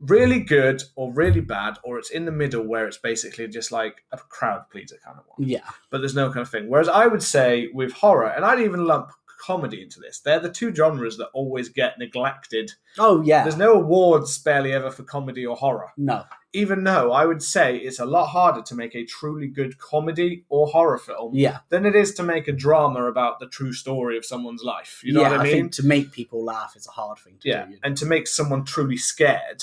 [0.00, 4.04] really good or really bad or it's in the middle where it's basically just like
[4.12, 6.68] a crowd pleaser kind of one yeah but there's no kind of thing.
[6.68, 9.12] Whereas I would say with horror, and I'd even lump
[9.46, 12.72] comedy into this, they're the two genres that always get neglected.
[12.98, 15.90] oh yeah There's no awards barely ever for comedy or horror.
[15.96, 19.72] no Even though I would say it's a lot harder to make a truly good
[19.78, 23.72] comedy or horror film yeah than it is to make a drama about the true
[23.72, 25.00] story of someone's life.
[25.04, 25.52] You know yeah what I mean?
[25.52, 27.80] think to make people laugh is a hard thing to yeah do you know?
[27.84, 29.60] and to make someone truly scared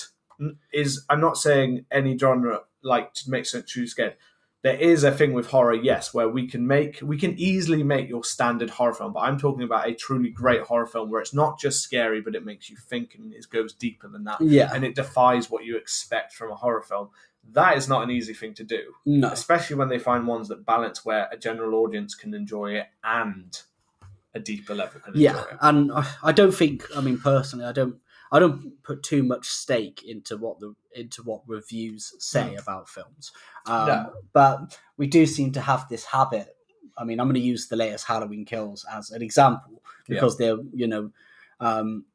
[0.73, 4.15] is i'm not saying any genre like to make someone truly scared
[4.63, 8.07] there is a thing with horror yes where we can make we can easily make
[8.07, 11.33] your standard horror film but i'm talking about a truly great horror film where it's
[11.33, 14.39] not just scary but it makes you think and it goes deeper than that.
[14.41, 14.69] Yeah.
[14.73, 17.09] And it defies what you expect from a horror film.
[17.53, 19.29] That is not an easy thing to do no.
[19.29, 23.59] especially when they find ones that balance where a general audience can enjoy it and
[24.35, 25.57] a deeper level can enjoy yeah it.
[25.61, 27.95] and I- i don't think i mean personally i don't
[28.31, 33.31] i don't put too much stake into what the into what reviews say about films
[33.65, 34.13] um, No.
[34.33, 36.55] but we do seem to have this habit
[36.97, 40.15] i mean i'm going to use the latest halloween kills as an example Yeah.
[40.15, 41.11] because they're you know
[41.59, 42.05] um,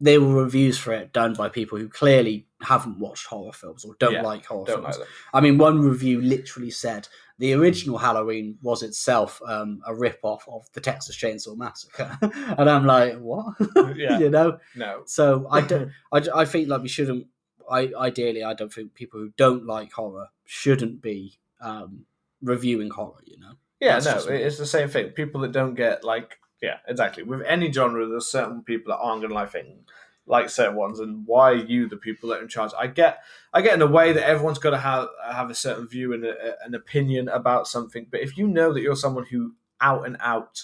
[0.00, 3.94] they were reviews for it done by people who clearly haven't watched horror films or
[3.98, 7.98] don't Yeah, like horror don't films like I mean, one review literally said the original
[7.98, 13.54] Halloween was itself um, a rip-off of the Texas Chainsaw Massacre, and I'm like, what?
[13.96, 14.18] Yeah.
[14.18, 14.58] you know.
[14.74, 15.90] no So I don't.
[16.12, 17.26] I, I think like we shouldn't.
[17.70, 22.06] I ideally, I don't think people who don't like horror shouldn't be um,
[22.42, 23.20] reviewing horror.
[23.24, 23.52] You know.
[23.80, 25.10] Yeah, That's no, it's the same thing.
[25.10, 27.22] People that don't get like, yeah, exactly.
[27.22, 29.86] With any genre, there's certain people that aren't going to like things,
[30.26, 32.72] like certain ones, and why are you the people that are in charge?
[32.78, 33.18] I get,
[33.52, 36.24] I get in a way that everyone's got to have have a certain view and
[36.24, 38.06] a, an opinion about something.
[38.10, 40.62] But if you know that you're someone who out and out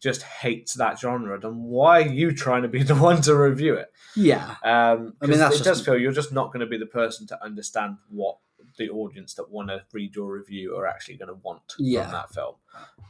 [0.00, 3.74] just hates that genre, then why are you trying to be the one to review
[3.74, 3.88] it?
[4.16, 4.54] Yeah.
[4.64, 6.86] Um, I mean, that's it just- does feel you're just not going to be the
[6.86, 8.38] person to understand what
[8.78, 12.02] the audience that want to read your review are actually going to want Yeah.
[12.04, 12.54] from that film.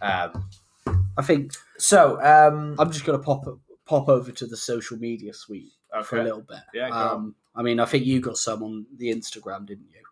[0.00, 0.48] Um,
[1.16, 3.44] I think so, um, I'm just going to pop
[3.84, 5.72] pop over to the social media suite
[6.04, 6.60] for a little bit.
[6.74, 6.88] Yeah.
[6.88, 10.02] Um, I mean, I think you got some on the Instagram, didn't you?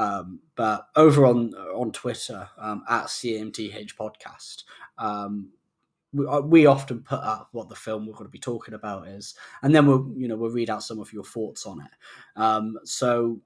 [0.00, 4.64] Um, but over on on Twitter um, at CMTH Podcast,
[4.98, 5.50] um,
[6.12, 9.08] we, uh, we often put up what the film we're going to be talking about
[9.08, 12.40] is, and then we'll you know we'll read out some of your thoughts on it.
[12.40, 13.40] Um, so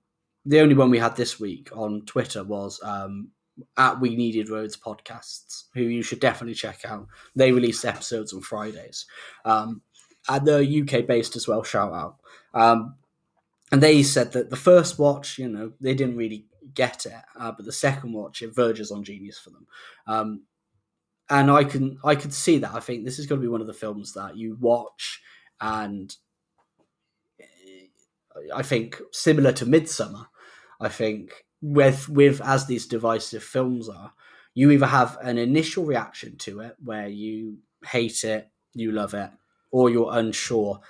[0.44, 3.30] the only one we had this week on Twitter was um,
[3.76, 7.06] at We Needed Roads Podcasts, who you should definitely check out.
[7.36, 9.06] They release episodes on Fridays.
[9.44, 9.82] Um,
[10.30, 12.16] and they're UK based as well, shout out.
[12.54, 12.94] Um,
[13.72, 17.52] and they said that the first watch, you know, they didn't really get it, uh,
[17.52, 19.66] but the second watch, it verges on genius for them.
[20.06, 20.42] Um,
[21.28, 22.74] and I can I could see that.
[22.74, 25.22] I think this is going to be one of the films that you watch,
[25.60, 26.14] and
[27.40, 27.86] eh,
[28.54, 30.26] I think similar to Midsommar.
[30.80, 34.12] I think with with as these divisive films are,
[34.54, 39.30] you either have an initial reaction to it where you hate it, you love it,
[39.70, 40.80] or you're unsure.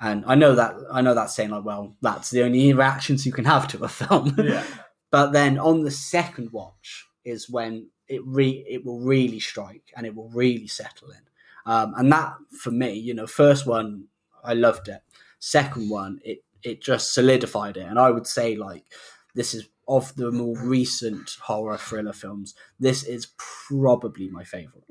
[0.00, 3.32] And I know that I know that saying like, well, that's the only reactions you
[3.32, 4.34] can have to a film.
[4.38, 4.64] yeah,
[5.10, 10.06] but then on the second watch is when it re it will really strike and
[10.06, 11.20] it will really settle in.
[11.66, 14.06] Um, and that for me, you know, first one
[14.42, 15.02] I loved it.
[15.38, 17.86] Second one, it it just solidified it.
[17.86, 18.84] And I would say like
[19.34, 22.54] this is of the more recent horror thriller films.
[22.78, 24.84] This is probably my favorite.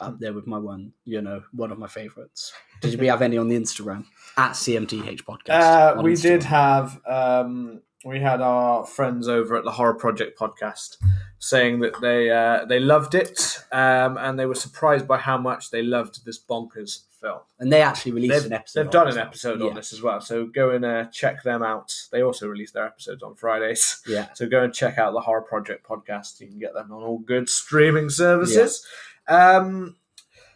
[0.00, 2.52] Up there with my one, you know, one of my favorites.
[2.80, 5.50] Did we have any on the Instagram at CMTH podcast?
[5.98, 10.96] uh, we did have um, we had our friends over at the Horror Project podcast
[11.38, 15.70] saying that they uh, they loved it um, and they were surprised by how much
[15.70, 17.40] they loved this bonkers film.
[17.58, 18.80] and they actually released They've, an episode.
[18.80, 19.66] they've on done an episode yeah.
[19.66, 21.92] on this as well, so go and uh, check them out.
[22.10, 24.00] They also release their episodes on Fridays.
[24.06, 26.40] Yeah, So go and check out the Horror Project podcast.
[26.40, 28.86] You can get them on all good streaming services.
[29.28, 29.96] Um,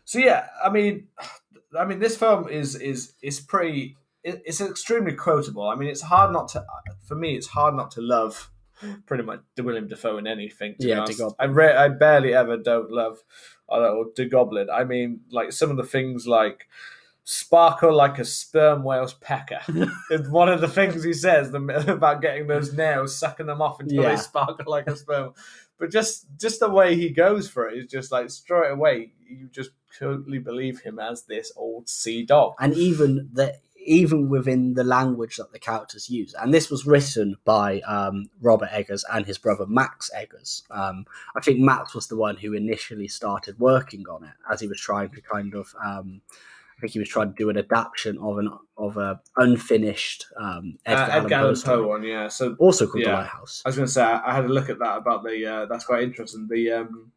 [0.04, 1.08] so yeah, I mean,
[1.78, 3.96] I mean, this film is is is pretty.
[4.26, 5.68] It's extremely quotable.
[5.68, 6.64] I mean, it's hard not to.
[7.02, 8.50] For me, it's hard not to love
[9.06, 10.74] pretty much the William Dafoe in anything.
[10.80, 11.04] To Yeah.
[11.38, 13.18] I re- I barely ever don't love
[13.68, 14.68] or De Goblin.
[14.70, 16.66] I mean, like some of the things like
[17.26, 19.60] sparkle like a sperm whale's pecker.
[20.10, 21.58] it's one of the things he says the,
[21.92, 24.10] about getting those nails, sucking them off until Yeah.
[24.10, 25.32] they sparkle like a sperm.
[25.84, 29.50] But just just the way he goes for it is just like straight away you
[29.52, 29.68] just
[29.98, 32.54] totally believe him as this old sea dog.
[32.58, 37.36] and even the even within the language that the characters use, and this was written
[37.44, 40.62] by um, Robert Eggers and his brother Max Eggers.
[40.70, 41.04] Um,
[41.36, 44.80] I think Max was the one who initially started working on it as he was
[44.80, 45.74] trying to kind of.
[45.84, 46.22] Um,
[46.76, 50.76] I think he was trying to do an adaptation of an of a unfinished um,
[50.86, 52.28] Edgar, Uh, Allan Edgar Poe Allan Poe one, yeah.
[52.28, 53.12] So also called The.
[53.12, 53.62] Lighthouse.
[53.64, 55.46] I was going to say I had a look at that about the.
[55.46, 56.48] Uh, that's quite interesting.
[56.50, 57.12] The um,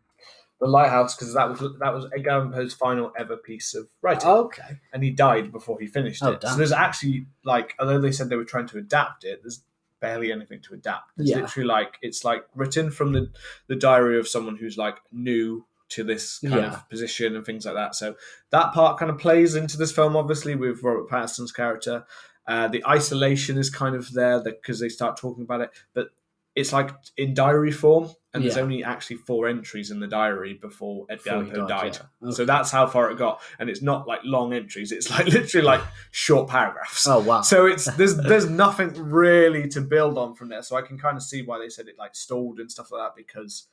[0.59, 4.27] the lighthouse because that was that was Edgar Allan Poe's final ever piece of writing.
[4.29, 6.41] Okay, and he died before he finished Oh, it.
[6.41, 6.51] damn.
[6.51, 9.63] So there's actually like, although they said they were trying to adapt it, there's
[9.99, 11.11] barely anything to adapt.
[11.17, 11.41] It's Yeah.
[11.41, 13.31] literally like it's like written from the
[13.67, 16.73] the diary of someone who's like new to this kind Yeah.
[16.73, 17.95] of position and things like that.
[17.95, 18.15] So
[18.51, 22.05] that part kind of plays into this film, obviously, with Robert Pattinson's character.
[22.45, 26.07] Uh, the isolation is kind of there because they start talking about it, but
[26.55, 31.05] it's like in diary form, and there's only actually four entries in the diary before
[31.09, 31.99] Edgar Allan Poe died, died.
[32.21, 32.31] yeah.
[32.31, 34.91] So that's how far it got, and it's not like long entries.
[34.91, 35.81] It's like literally like
[36.11, 37.05] short paragraphs.
[37.07, 37.41] Oh wow.
[37.41, 40.63] So it's there's there's nothing really to build on from there.
[40.63, 43.01] So I can kind of see why they said it like stalled and stuff like
[43.03, 43.67] that because.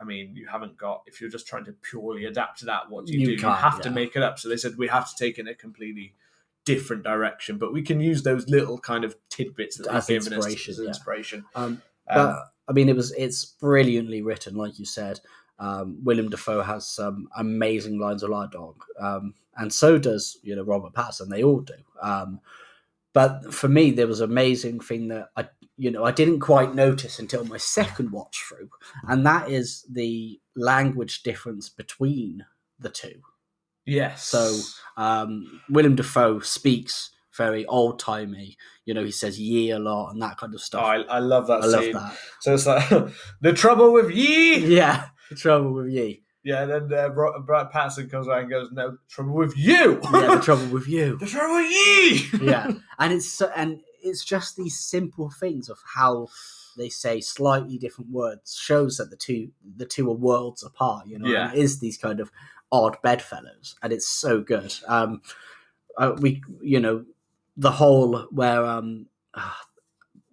[0.00, 2.90] I mean, you haven't got if you're just trying to purely adapt to that.
[2.90, 3.42] What do you, You do?
[3.42, 4.38] You have to make it up.
[4.38, 6.14] So they said we have to take in a completely
[6.64, 10.38] different direction, but we can use those little kind of tidbits that As they've given
[10.38, 10.88] us inspiration, as yeah.
[10.88, 11.44] inspiration.
[11.54, 12.38] Um, Um,
[12.68, 15.20] I mean, it was it's brilliantly written, like you said.
[15.58, 20.56] Um, Willem Dafoe has some amazing lines of Light Dog, um, and so does you
[20.56, 21.28] know Robert Pattinson.
[21.28, 21.74] They all do.
[23.12, 26.74] But for me, there was an amazing thing that I you know I didn't quite
[26.74, 28.70] notice until my second watch through,
[29.08, 32.44] and that is the language difference between
[32.78, 33.20] the two.
[33.86, 34.24] yes.
[34.24, 34.58] So
[34.96, 38.56] um, Willem Dafoe speaks very old timey.
[38.84, 40.84] You know, he says "ye" a lot and that kind of Oh, stuff.
[40.84, 42.18] I, I love that I love that.
[42.40, 42.88] So it's like
[43.40, 44.58] the trouble with ye.
[44.76, 46.22] Yeah, the trouble with ye.
[46.42, 50.34] Yeah, and then uh, Brad Pattinson comes out and goes, "No trouble with you." Yeah,
[50.36, 51.16] the trouble with you.
[51.18, 52.28] the trouble with ye.
[52.46, 56.28] Yeah, and it's so, and it's just these simple things of how
[56.78, 61.06] they say slightly different words shows that the two the two are worlds apart.
[61.06, 61.50] You know, Yeah.
[61.50, 62.30] and it is these kind of
[62.72, 64.74] odd bedfellows, and it's so good.
[64.88, 65.20] Um,
[65.98, 67.04] uh, we you know
[67.56, 69.06] the whole where um.
[69.34, 69.60] ah,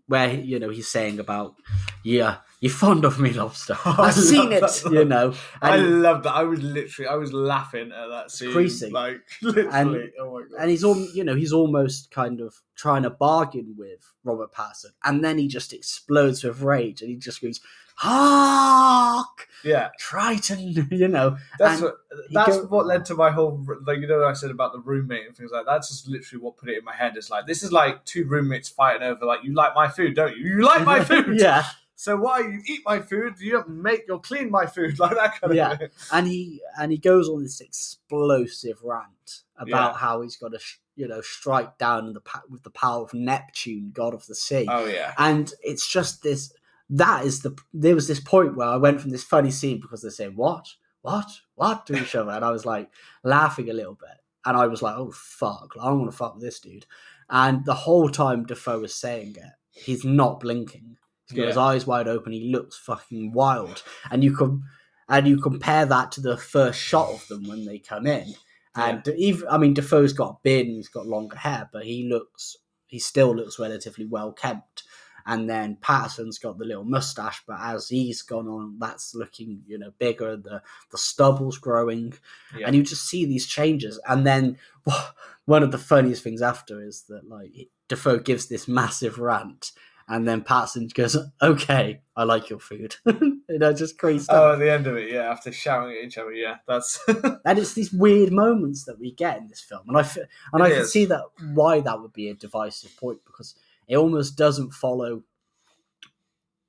[0.07, 1.55] where you know he's saying about
[2.03, 6.33] yeah you're fond of me lobster i've seen it that you know I love that.
[6.33, 8.53] I was literally, I was laughing at that scene.
[8.91, 10.11] Like literally.
[10.19, 10.61] oh my god.
[10.61, 14.91] and he's all you know he's almost kind of trying to bargain with robert pattinson
[15.03, 17.59] and then he just explodes with rage and he just goes
[17.95, 21.95] hark yeah, triton you know that's what
[22.31, 25.25] that's what led to my whole like you know what I said about the roommate
[25.25, 25.71] and things like that.
[25.71, 27.17] That's just literally what put it in my head.
[27.17, 30.37] It's like this is like two roommates fighting over like you like my food, don't
[30.37, 30.43] you?
[30.43, 31.39] You like my food.
[31.39, 31.63] yeah
[31.99, 33.39] So why you eat my food?
[33.39, 35.75] You make you'll clean my food like that kind of Yeah.
[35.77, 35.89] thing.
[36.11, 39.97] and he and he goes on this explosive rant about Yeah.
[39.97, 43.13] how he's got to sh- you know strike down the pa- with the power of
[43.13, 45.13] neptune god of the sea Oh yeah.
[45.17, 46.53] and it's just this
[46.89, 50.01] that is the there was this point where i went from this funny scene because
[50.01, 50.65] they're saying what
[51.01, 52.89] what what to each other and i was like
[53.23, 56.33] laughing a little bit and i was like oh fuck i don't want to fuck
[56.35, 56.85] with this dude
[57.29, 60.97] and the whole time dafoe is saying it he's not blinking
[61.29, 62.31] he's got his eyes wide open.
[62.33, 63.83] He looks fucking wild.
[64.11, 64.63] And you can
[65.09, 68.33] and you compare that to the first shot of them when they come in.
[68.75, 72.07] And even i mean dafoe's got a beard and he's got longer hair but he
[72.07, 74.83] looks he still looks relatively well kept.
[75.29, 79.77] And then Pattinson's got the little mustache, but as he's gone on, that's looking you
[79.77, 80.37] know bigger.
[80.37, 82.13] The the stubble's growing,
[82.57, 82.67] Yeah.
[82.67, 83.99] and you just see these changes.
[84.07, 84.57] And then
[85.45, 87.51] one of the funniest things after is that like
[87.89, 89.73] Dafoe gives this massive rant,
[90.07, 94.59] and then Patson goes, "Okay, I like your food," you know, just crazy Oh, at
[94.59, 97.91] the end of it, yeah, after shouting at each other, yeah, that's and it's these
[97.91, 100.17] weird moments that we get in this film, and I f-
[100.53, 103.55] and It I can see that why that would be a divisive point because
[103.87, 105.23] it almost doesn't follow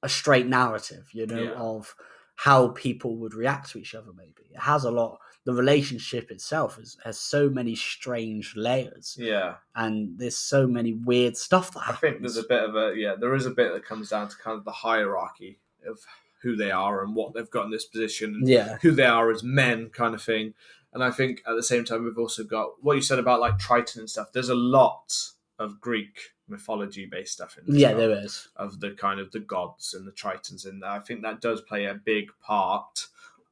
[0.03, 1.53] a straight narrative, you know, Yeah.
[1.55, 1.95] of
[2.39, 4.13] how people would react to each other.
[4.17, 5.19] Maybe it has a lot.
[5.45, 9.55] The relationship itself is, has so many strange layers, yeah.
[9.75, 11.97] and there's so many weird stuff that happens.
[11.97, 14.29] I think there's a bit of a yeah, there is a bit that comes down
[14.29, 15.99] to kind of the hierarchy of
[16.43, 19.33] who they are and what they've got in this position and yeah, who they are
[19.33, 20.55] as men kind of thing.
[20.93, 23.59] And I think at the same time we've also got what you said about like
[23.59, 24.31] Triton and stuff.
[24.33, 25.13] There's a lot
[25.59, 28.49] of Greek mythology based stuff in this yeah, there is.
[28.57, 30.91] of the kind of the gods and the Tritons in there.
[30.91, 33.07] I think that does play a big part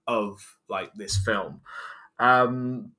[0.06, 1.60] of like this film.
[2.18, 2.92] Um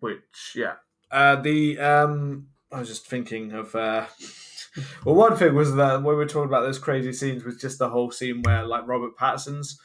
[0.00, 0.74] which yeah.
[1.10, 4.06] Uh the um I was just thinking of uh
[5.04, 7.78] well one thing was that when we were talking about those crazy scenes was just
[7.78, 9.80] the whole scene where like Robert Pattinson's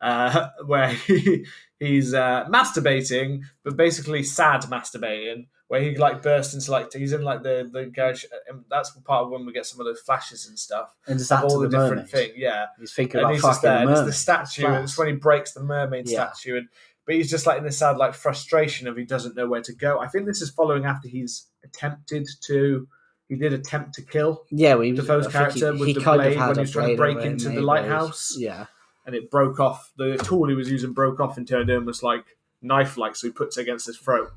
[0.00, 1.46] uh where he
[1.78, 7.22] he's uh masturbating but basically sad masturbating where he like bursts into like he's in
[7.22, 10.46] like the the garage and that's part of when we get some of those flashes
[10.46, 12.10] and stuff And it's of that to all the, the different mermaid.
[12.10, 14.14] thing yeah He's thinking and about he's just fucking there, and the it's the mermaid.
[14.48, 16.30] statue, and it's when he breaks the mermaid Yeah.
[16.32, 16.68] statue, and
[17.06, 19.72] but he's just like in this sad like frustration of he doesn't know where to
[19.74, 19.98] go.
[20.00, 22.88] I think this is following after he's attempted to,
[23.28, 26.54] he did attempt to kill, Yeah, we Dafoe's character he, with he the blade when
[26.54, 28.36] he was trying to break into the lighthouse.
[28.38, 28.66] Yeah,
[29.06, 29.92] and it broke off.
[29.98, 32.24] The tool he was using broke off and turned almost like
[32.62, 34.32] knife like, so he puts it against his throat.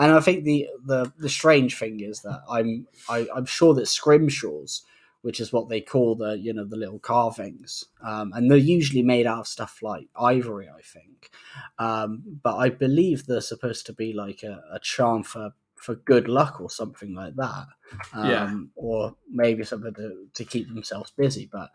[0.00, 3.86] And I think the the the strange thing is that I'm I, I'm sure that
[3.86, 4.82] scrimshaws,
[5.22, 9.02] which is what they call the you know the little carvings, um, and they're usually
[9.02, 11.30] made out of stuff like ivory, I think.
[11.78, 16.28] Um, but I believe they're supposed to be like a, a charm for for good
[16.28, 17.66] luck or something like that,
[18.12, 18.54] um, Yeah.
[18.76, 21.48] or maybe something to to keep themselves busy.
[21.50, 21.70] But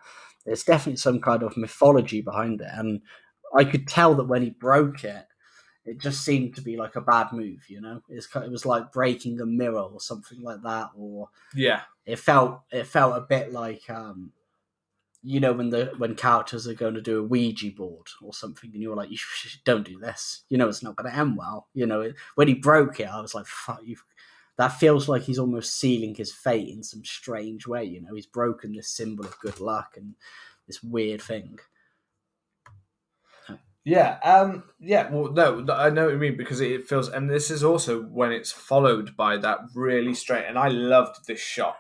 [0.46, 3.02] there's definitely some kind of mythology behind it, and
[3.56, 5.26] I could tell that when he broke it
[5.86, 8.02] it just seemed to be like a bad move, you know.
[8.10, 12.62] It's it was like breaking a mirror or something like that, or Yeah, it felt
[12.72, 14.32] it felt a bit like um,
[15.22, 18.72] you know when the when characters are going to do a Ouija board or something,
[18.74, 19.18] and you're like, you
[19.64, 20.44] don't do this.
[20.50, 21.68] You know, it's not going to end well.
[21.74, 23.98] You know, it, when he broke it, I was like, fuck you.
[24.58, 27.84] That feels like he's almost sealing his fate in some strange way.
[27.84, 30.16] You know, he's broken this symbol of good luck and
[30.66, 31.60] this weird thing.
[33.86, 35.10] Yeah, um, yeah.
[35.12, 38.32] Well, no, I know what you mean because it feels, and this is also when
[38.32, 40.46] it's followed by that really straight.
[40.48, 41.78] And I loved this shot,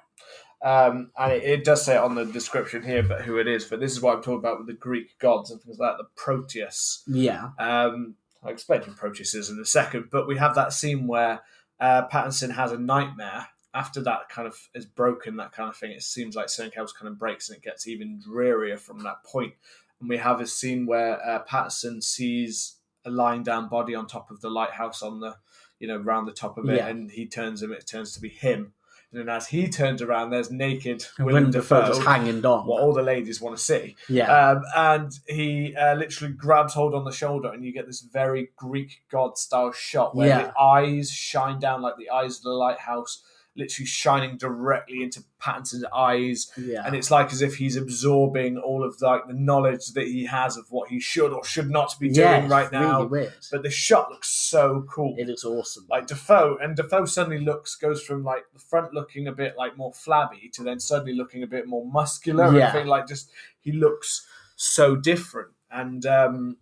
[0.64, 3.66] um, and it, it does say it on the description here, but who it is.
[3.66, 5.97] But this is what I'm talking about with the Greek gods and things like that.
[5.97, 7.01] The Proteus.
[7.08, 11.08] Yeah, Um, I'll explain who Proteus is in a second, but we have that scene
[11.08, 11.41] where
[11.80, 13.47] uh, Pattinson has a nightmare.
[13.74, 16.93] After that kind of is broken, that kind of thing, it seems like something else
[16.93, 19.53] kind of breaks and it gets even drearier from that point.
[20.00, 22.76] And we have a scene where uh, Pattinson sees
[23.06, 25.36] a lying down body on top of the lighthouse on the,
[25.80, 26.88] you know, round the top of it, Yeah.
[26.88, 27.72] and he turns him.
[27.72, 28.74] It turns to be him,
[29.12, 32.66] and then as he turns around, there's naked Willem Willem Dafoe Dafoe, just hanging on.
[32.68, 33.96] what all the ladies want to see.
[34.10, 38.02] yeah, Um, and he uh, literally grabs hold on the shoulder, and you get this
[38.02, 40.41] very Greek god style shot where Yeah.
[40.48, 43.22] the eyes shine down like the eyes of the lighthouse,
[43.58, 46.84] literally shining directly into Pattinson's eyes, Yeah.
[46.86, 50.58] and it's like as if he's absorbing all of like the knowledge that he has
[50.58, 52.97] of what he should or should not be doing yeah, it's right now.
[53.03, 53.34] Really weird.
[53.51, 55.16] But the shot looks so cool.
[55.18, 55.86] it looks awesome.
[55.89, 59.78] like Dafoe, and Dafoe suddenly looks goes from like the front looking a bit like
[59.78, 62.58] more flabby to then suddenly looking a bit more muscular.
[62.58, 62.70] Yeah.
[62.70, 63.30] I think like just
[63.62, 64.26] he looks
[64.58, 66.58] so different, and um,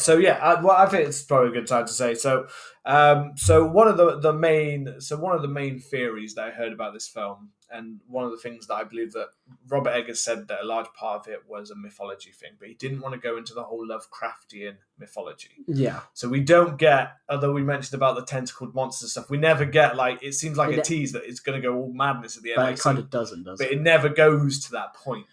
[0.00, 2.46] so yeah, I, well, I think it's probably a good time to say so.
[2.84, 6.50] Um, so one of the the main so one of the main theories that I
[6.50, 9.28] heard about this film, and one of the things that I believe that
[9.68, 12.74] Robert Eggers said that a large part of it was a mythology thing, but he
[12.74, 15.50] didn't want to go into the whole Lovecraftian mythology.
[15.66, 16.00] yeah.
[16.14, 19.94] So we don't get, although we mentioned about the tentacled monster stuff, we never get
[19.96, 22.42] like it seems like a It- tease that it's going to go all madness at
[22.42, 23.74] the end, But like it kind of doesn't, does but it?
[23.74, 25.26] it never goes to that point.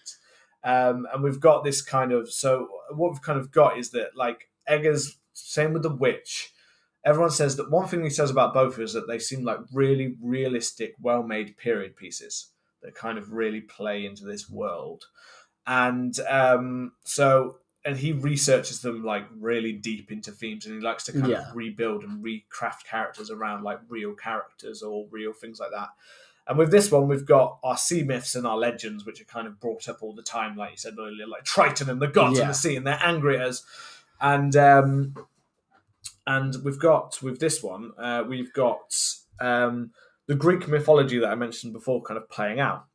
[0.63, 4.17] Um, and we've got this kind of so what we've kind of got is that
[4.17, 6.53] like Eggers, same with the witch.
[7.05, 10.15] Everyone says that one thing he says about both is that they seem like really
[10.21, 12.49] realistic, well-made period pieces
[12.81, 15.05] that kind of really play into this world.
[15.65, 21.05] And um, so, and he researches them like really deep into themes, and he likes
[21.05, 21.49] to kind Yeah.
[21.49, 25.89] of rebuild and recraft characters around like real characters or real things like that.
[26.47, 29.47] And with this one, we've got our sea myths and our legends, which are kind
[29.47, 32.37] of brought up all the time, like you said earlier, like Triton and the gods
[32.37, 32.43] Yeah.
[32.43, 33.65] of the sea, and they're angry at us.
[34.21, 35.13] And um,
[36.25, 38.93] and we've got with this one, uh, we've got
[39.39, 39.91] um,
[40.27, 42.85] the Greek mythology that I mentioned before, kind of playing out.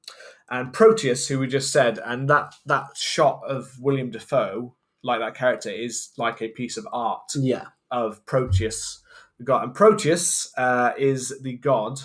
[0.51, 5.35] And Proteus, who we just said, and that that shot of William Dafoe, like that
[5.35, 7.69] character, is like a piece of art Yeah.
[7.91, 9.01] of Proteus,
[9.39, 9.65] the god.
[9.65, 12.01] And Proteus uh, is the god.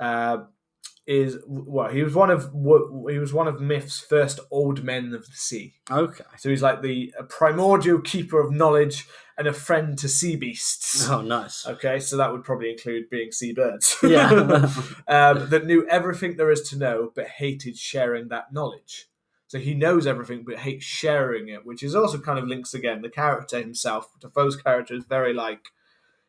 [0.00, 0.44] Uh,
[1.06, 5.26] is well, he was one of he was one of myth's first old men of
[5.26, 5.74] the sea.
[5.90, 6.24] Okay.
[6.38, 11.08] So he's like the a primordial keeper of knowledge and a friend to sea beasts.
[11.08, 11.66] Oh, nice.
[11.66, 13.96] Okay, so that would probably include being seabirds.
[14.04, 14.30] Yeah.
[15.08, 19.06] um, that knew everything there is to know, but hated sharing that knowledge.
[19.48, 23.02] So he knows everything, but hates sharing it, which is also kind of links again.
[23.02, 25.66] The character himself, Dafoe's character, is very like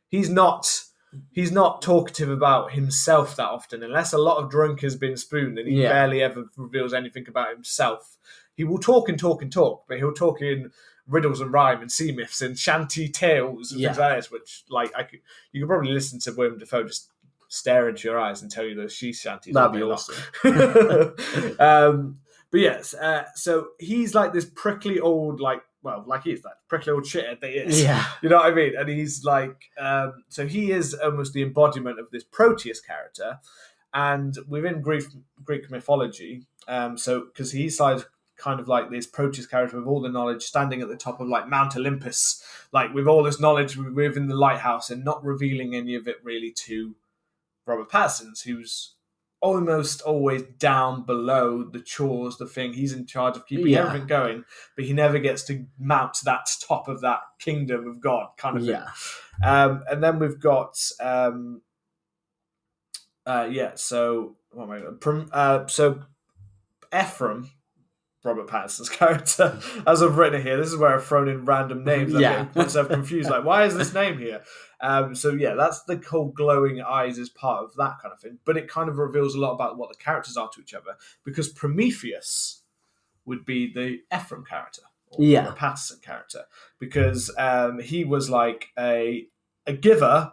[0.07, 0.83] he's not
[1.31, 5.57] he's not talkative about himself that often, unless a lot of drunk has been spooned,
[5.59, 5.89] and he Yeah.
[5.89, 8.17] barely ever reveals anything about himself.
[8.55, 10.71] He will talk and talk and talk, but he'll talk in
[11.07, 14.07] riddles and rhyme and sea myths and shanty tales and things Yeah.
[14.07, 14.31] like this.
[14.31, 15.19] Which, like, I could,
[15.51, 17.11] you could probably listen to William Dafoe just
[17.47, 19.53] stare into your eyes and tell you those she shanties.
[19.53, 20.15] That'd be awesome.
[21.59, 22.19] um,
[22.51, 26.57] but yes, uh, so he's like this prickly old, like, well, like he is that
[26.67, 27.83] prickly old shithead that he is.
[27.83, 28.03] Yeah.
[28.23, 28.73] You know what I mean?
[28.75, 33.39] And he's like, um, so he is almost the embodiment of this Proteus character.
[33.93, 35.03] And within Greek,
[35.43, 38.03] Greek mythology, um, so because he's like
[38.35, 41.27] kind of like this Proteus character with all the knowledge, standing at the top of
[41.27, 45.93] like Mount Olympus, like with all this knowledge within the lighthouse, and not revealing any
[45.93, 46.95] of it really to
[47.67, 48.94] Robert Pattinson, who's
[49.45, 52.73] almost always down below the chores, the thing.
[52.73, 53.85] He's in charge of keeping Yeah.
[53.85, 54.43] everything going,
[54.75, 58.63] but he never gets to mount that top of that kingdom of God kind of
[58.63, 58.71] thing.
[58.71, 59.63] Yeah.
[59.63, 61.61] Um, and then we've got, um,
[63.27, 66.01] uh, yeah, so, what am I uh, so
[66.93, 67.51] Ephraim,
[68.25, 71.83] Robert Pattinson's character, as I've written it here, this is where I've thrown in random
[71.83, 72.13] names.
[72.15, 72.43] I'm Yeah.
[72.45, 73.29] getting myself confused.
[73.29, 74.41] Like, why is this name here?
[74.81, 78.39] Um, so yeah, that's the whole glowing eyes is part of that kind of thing.
[78.45, 80.95] But it kind of reveals a lot about what the characters are to each other
[81.23, 82.63] because Prometheus
[83.25, 85.45] would be the Ephraim character, or Yeah.
[85.45, 86.43] Robert Pattinson character,
[86.79, 89.27] because um, he was like a
[89.67, 90.31] a giver,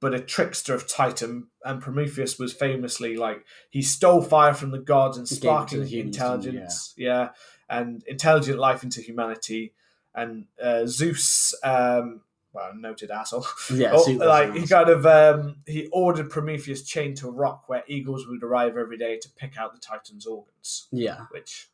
[0.00, 1.48] but a trickster of Titan.
[1.64, 5.42] And Prometheus was famously like he stole fire from the gods and He gave it
[5.42, 7.28] to sparking the humans, didn't intelligence, yeah.
[7.68, 9.72] and intelligent life into humanity.
[10.14, 12.22] And uh, Zeus, um,
[12.52, 13.46] well, noted asshole.
[13.70, 13.90] Yeah.
[13.92, 18.26] Oh, like he kind of um, he ordered Prometheus chained to a rock where eagles
[18.26, 21.26] would arrive every day to pick out the Titan's organs, Yeah.
[21.32, 21.68] which,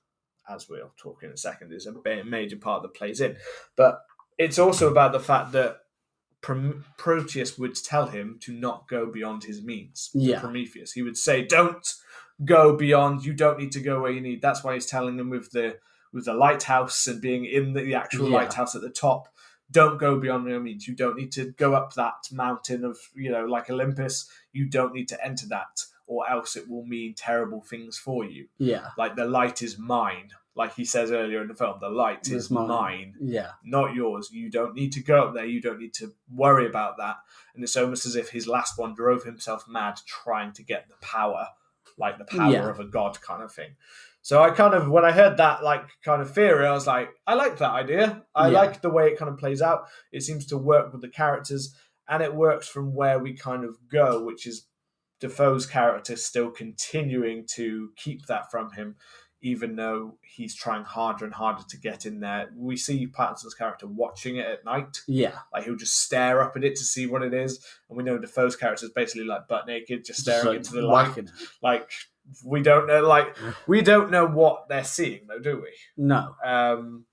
[0.49, 3.37] as we'll talk in a second, is a major part that plays in.
[3.77, 4.05] But
[4.39, 5.82] it's also about the fact that
[6.43, 10.11] Proteus would tell him to not go beyond his means.
[10.13, 10.41] Yeah.
[10.41, 11.87] Prometheus, he would say, "Don't
[12.45, 13.25] go beyond.
[13.25, 15.79] You don't need to go where you need." That's why he's telling him with the
[16.13, 18.37] with the lighthouse and being in the actual Yeah.
[18.37, 19.29] lighthouse at the top
[19.71, 20.87] don't go beyond your means.
[20.87, 24.29] You don't need to go up that mountain of, you know, like Olympus.
[24.53, 28.49] You don't need to enter that, or else it will mean terrible things for you.
[28.59, 28.89] Yeah.
[28.99, 30.33] Like the light is mine.
[30.55, 32.69] Like he says earlier in the film, the light is mine.
[32.69, 33.53] mine, Yeah.
[33.65, 34.31] not yours.
[34.31, 35.47] You don't need to go up there.
[35.47, 37.17] You don't need to worry about that.
[37.55, 40.97] And it's almost as if his last one drove himself mad trying to get the
[41.01, 41.49] power,
[41.97, 42.69] like the power Yeah.
[42.69, 43.77] of a god kind of thing.
[44.21, 47.09] So I kind of, when I heard that like kind of theory, I was like,
[47.27, 48.25] I like that idea.
[48.35, 48.59] I Yeah.
[48.61, 49.87] like the way it kind of plays out.
[50.13, 51.75] It seems to work with the characters,
[52.09, 54.67] and it works from where we kind of go, which is
[55.19, 58.97] Dafoe's character still continuing to keep that from him,
[59.43, 62.51] even though he's trying harder and harder to get in there.
[62.57, 65.03] We see Pattinson's character watching it at night.
[65.07, 68.05] Yeah, Like he'll just stare up at it to see what it is, and we
[68.05, 71.31] know Dafoe's character is basically like butt naked, just staring like into the light.
[71.63, 71.91] Like
[72.45, 73.37] we don't know, like
[73.67, 75.73] we don't know what they're seeing, though, do we?
[75.97, 77.05] No, um,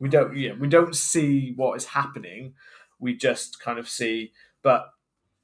[0.00, 2.54] we don't yeah we don't see what is happening
[2.98, 4.32] we just kind of see
[4.62, 4.90] but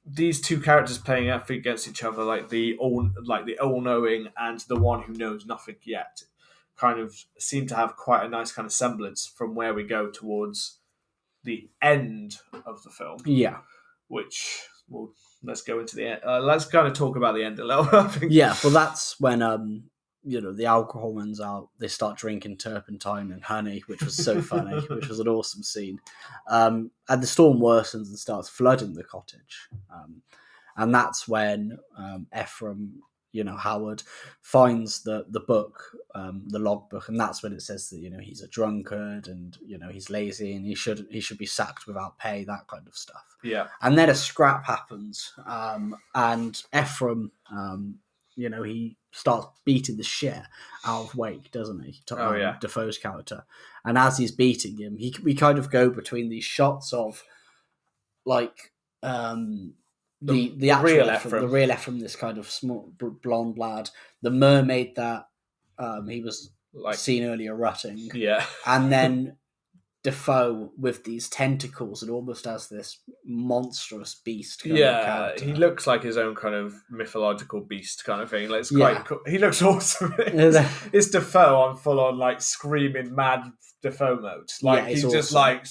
[0.05, 4.59] these two characters playing up against each other like the all like the all-knowing and
[4.67, 6.23] the one who knows nothing yet
[6.77, 10.09] kind of seem to have quite a nice kind of semblance from where we go
[10.09, 10.79] towards
[11.43, 13.57] the end of the film yeah,
[14.07, 15.11] which well
[15.43, 17.87] let's go into the end uh, let's kind of talk about the end a little
[17.93, 18.31] I think.
[18.31, 18.55] yeah.
[18.63, 19.83] Well, that's when um,
[20.25, 21.69] you know, the alcohol runs out.
[21.77, 25.99] They start drinking turpentine and honey, which was so funny, which was an awesome scene.
[26.49, 30.23] Um, and the storm worsens and starts flooding the cottage, um,
[30.77, 33.03] and that's when um, Ephraim,
[33.35, 34.01] you know, Howard
[34.41, 35.75] finds the the book,
[36.13, 39.57] um, the logbook, and that's when it says that you know he's a drunkard and
[39.65, 42.87] you know he's lazy and he should he should be sacked without pay, that kind
[42.87, 43.25] of stuff.
[43.43, 47.99] yeah and then a scrap happens um, and ephraim um,
[48.35, 50.41] you know he starts beating the shit
[50.85, 52.55] out of wake doesn't he to, Oh, um, yeah.
[52.59, 53.43] dafoe's character
[53.85, 57.23] and as he's beating him he we kind of go between these shots of
[58.25, 58.71] like
[59.03, 59.73] um
[60.25, 61.41] the The the, actual real Ephraim, Ephraim.
[61.41, 62.91] the real Ephraim, this kind of small
[63.23, 63.89] blonde lad,
[64.21, 65.27] the mermaid that
[65.77, 69.37] um, he was like seen earlier rutting, yeah and then
[70.03, 74.61] Dafoe with these tentacles and almost as this monstrous beast.
[74.63, 78.47] Kind yeah, he looks like his own kind of mythological beast kind of thing.
[78.49, 78.93] Like it's Yeah.
[78.93, 79.19] quite cool.
[79.25, 80.13] He looks awesome.
[80.33, 80.69] Yeah.
[80.93, 83.51] it's Dafoe on full on like screaming mad
[83.81, 84.51] Dafoe mode.
[84.61, 85.57] Like Yeah, he's it's just awesome.
[85.57, 85.65] like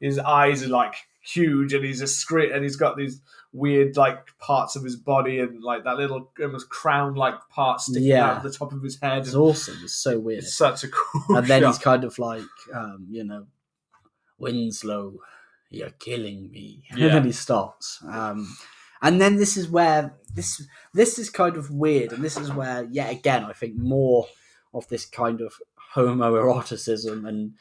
[0.00, 0.94] his eyes are like
[1.24, 3.20] huge and he's a scream and he's got these
[3.52, 8.08] weird like parts of his body and like that little almost crown like part sticking
[8.08, 8.30] Yeah.
[8.32, 9.18] out of the top of his head.
[9.22, 9.78] It's awesome.
[9.82, 10.40] It's so weird.
[10.40, 11.68] It's such a cool and then shot.
[11.68, 12.42] he's kind of like,
[12.74, 13.46] um, you know,
[14.38, 15.14] Winslow,
[15.70, 16.82] you're killing me.
[16.96, 17.06] Yeah.
[17.06, 18.02] And then he stops.
[18.08, 18.56] Um,
[19.02, 22.84] and then this is where this this is kind of weird, and this is where
[22.90, 24.26] yet again I think more
[24.72, 25.52] of this kind of
[25.94, 27.52] homoeroticism and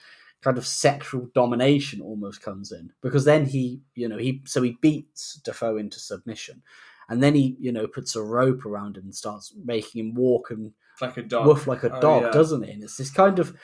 [0.44, 4.78] kind of sexual domination almost comes in because then he you know he so he
[4.82, 6.62] beats Dafoe into submission
[7.10, 10.52] and then he you know puts a rope around him and starts making him walk
[10.52, 10.72] and
[11.02, 11.48] like a dog.
[11.48, 12.32] woof like a Oh, dog yeah.
[12.32, 13.56] doesn't it and it's this kind of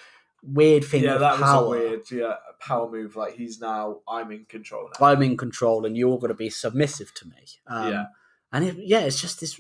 [0.41, 3.15] weird thing Yeah, that power was a weird yeah power move.
[3.17, 5.05] Like he's now I'm in control now.
[5.07, 8.05] I'm in control and you're going to be submissive to me um, Yeah.
[8.53, 9.59] and it, yeah it's just this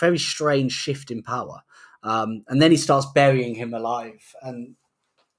[0.00, 1.62] very strange shift in power
[2.02, 4.74] um, and then he starts burying him alive and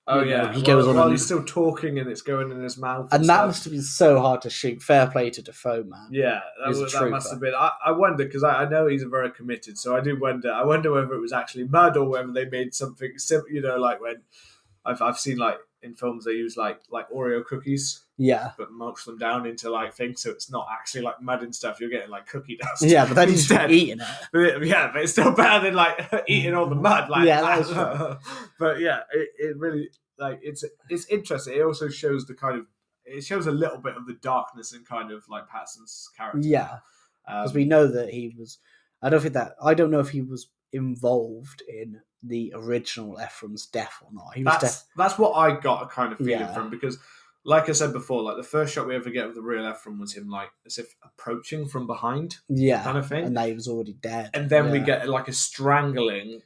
[0.08, 2.22] Oh you know, yeah, he While- goes on while and- he's still talking and it's
[2.22, 3.12] going in his mouth.
[3.12, 3.48] and that stuff.
[3.48, 6.78] must have been so hard to shoot fair play to Dafoe man Yeah, that, He's
[6.80, 7.56] a was, that must have been.
[7.56, 10.52] I, I wonder because I, I know he's very committed, so I do wonder.
[10.52, 13.78] I wonder whether it was actually mud or whether they made something sim You know,
[13.78, 14.18] like when
[14.86, 19.06] I've I've seen like in films they use like like Oreo cookies, yeah but mulch
[19.06, 21.80] them down into like things, so it's not actually like mud and stuff.
[21.80, 22.84] You're getting like cookie dust.
[22.84, 23.72] yeah but then Instead.
[23.72, 25.98] eating it But, yeah, but it's still better than like
[26.28, 27.10] eating all the mud.
[27.10, 27.68] Like Yeah, that.
[27.68, 28.24] that's
[28.60, 31.56] but yeah, it, it really like it's it's interesting.
[31.56, 32.66] It also shows the kind of
[33.06, 36.40] it shows a little bit of the darkness and kind of like Pattinson's character.
[36.48, 36.80] yeah
[37.28, 38.58] um, because we know that he was
[39.04, 43.66] i don't think that i don't know if he was involved in the original ephraim's
[43.68, 46.32] death or not he was that's deaf that's what I got a kind of feeling
[46.42, 46.54] Yeah.
[46.54, 46.98] from because,
[47.44, 50.00] like I said before, like the first shot we ever get of the real Ephraim
[50.00, 53.26] was him like as if approaching from behind, yeah kind of thing.
[53.26, 56.42] and he was already dead and then we get like a strangling,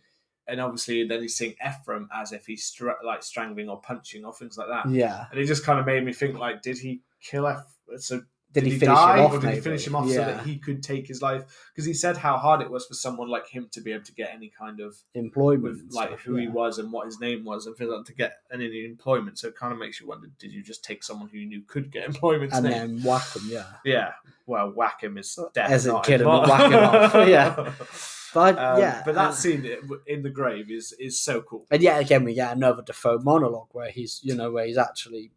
[0.48, 4.34] and obviously then he's seeing Ephraim as if he's stra- like strangling or punching or
[4.34, 4.90] things like that.
[4.90, 8.00] yeah And it just kind of made me think like, did he kill Ephraim?
[8.00, 9.56] So did, he, finish die, him off or did maybe?
[9.58, 11.44] he finish him off so that he could take his life?
[11.72, 14.14] Because he said how hard it was for someone like him to be able to
[14.14, 17.46] get any kind of employment with like stuff, who he was and what his name
[17.46, 19.38] was and for to get any employment.
[19.38, 21.62] So it kind of makes you wonder: Did you just take someone who you knew
[21.68, 22.52] could get employment?
[22.54, 22.74] and name?
[22.98, 24.12] then whack him yeah yeah,
[24.48, 27.72] well, whack him is death, As not kill him, whack him off, yeah.
[28.34, 29.78] but Um, yeah but that and- scene
[30.08, 31.66] in the grave is is so cool.
[31.72, 35.32] and yet again we get another Dafoe monologue where he's you know where he's actually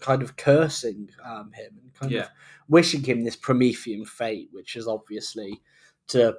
[0.00, 2.22] kind of cursing um, him and kind Yeah.
[2.22, 2.28] of
[2.68, 5.60] wishing him this Promethean fate, which is obviously
[6.08, 6.36] to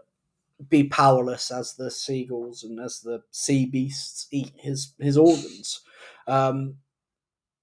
[0.70, 5.82] be powerless as the seagulls and as the sea beasts eat his his organs.
[6.28, 6.76] Um,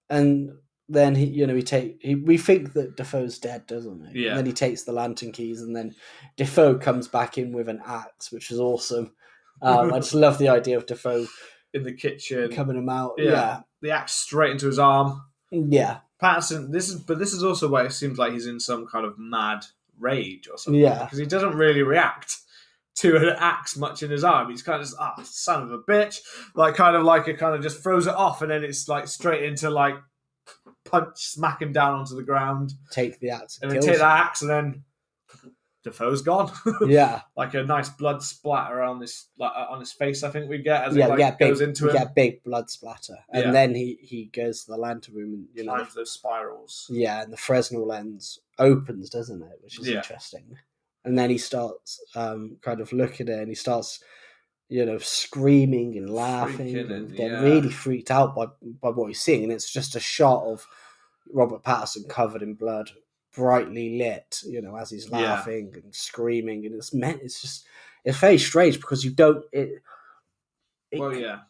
[0.09, 0.51] and
[0.89, 4.25] then he, you know, he take he, we think that Dafoe's dead, doesn't he?
[4.25, 4.31] Yeah.
[4.31, 5.95] And then he takes the lantern keys, and then
[6.37, 9.13] Dafoe comes back in with an axe, which is awesome.
[9.63, 11.27] Um, I just love the idea of Dafoe
[11.73, 13.13] In the kitchen, coming him out.
[13.19, 13.31] Yeah.
[13.31, 15.23] Yeah, the axe straight into his arm.
[15.51, 18.87] Yeah, Pattinson, this is, but this is also why it seems like he's in some
[18.87, 19.65] kind of mad
[19.99, 20.81] rage or something.
[20.81, 21.05] Yeah.
[21.05, 22.37] because he doesn't really react
[22.97, 24.51] to an axe much in his arm.
[24.51, 26.21] He's kind of just ah son of a bitch,
[26.55, 29.09] like kind of like it kind of just throws it off, and then it's like
[29.09, 29.97] straight into like
[30.85, 34.21] punch, smack him down onto the ground, Take the axe and and then take that
[34.27, 34.85] axe, and then
[35.83, 36.51] Dafoe's gone.
[36.87, 40.23] Yeah, like a nice blood splatter on this like uh, on his face.
[40.23, 41.31] I think we get as yeah, it like, yeah.
[41.33, 43.51] Big, goes into we him, get big blood splatter, and Yeah.
[43.51, 46.87] then he he goes to the lantern room, and you know, those spirals.
[46.91, 49.59] yeah, and the Fresnel lens opens, doesn't it?
[49.63, 49.97] Which is Yeah.
[49.99, 50.57] interesting.
[51.05, 54.03] And then he starts um, kind of looking at it, and he starts,
[54.69, 57.41] you know, screaming and laughing, Freaking and and- getting yeah.
[57.41, 58.47] really freaked out by
[58.83, 59.45] by what he's seeing.
[59.45, 60.67] And it's just a shot of
[61.33, 62.91] Robert Pattinson covered in blood,
[63.35, 65.19] brightly lit, you know, as he's Yeah.
[65.19, 67.23] laughing and screaming, and it's meant.
[67.23, 67.67] It's just
[68.05, 69.45] it's very strange because you don't.
[69.53, 69.83] It,
[70.91, 71.41] it Well, yeah.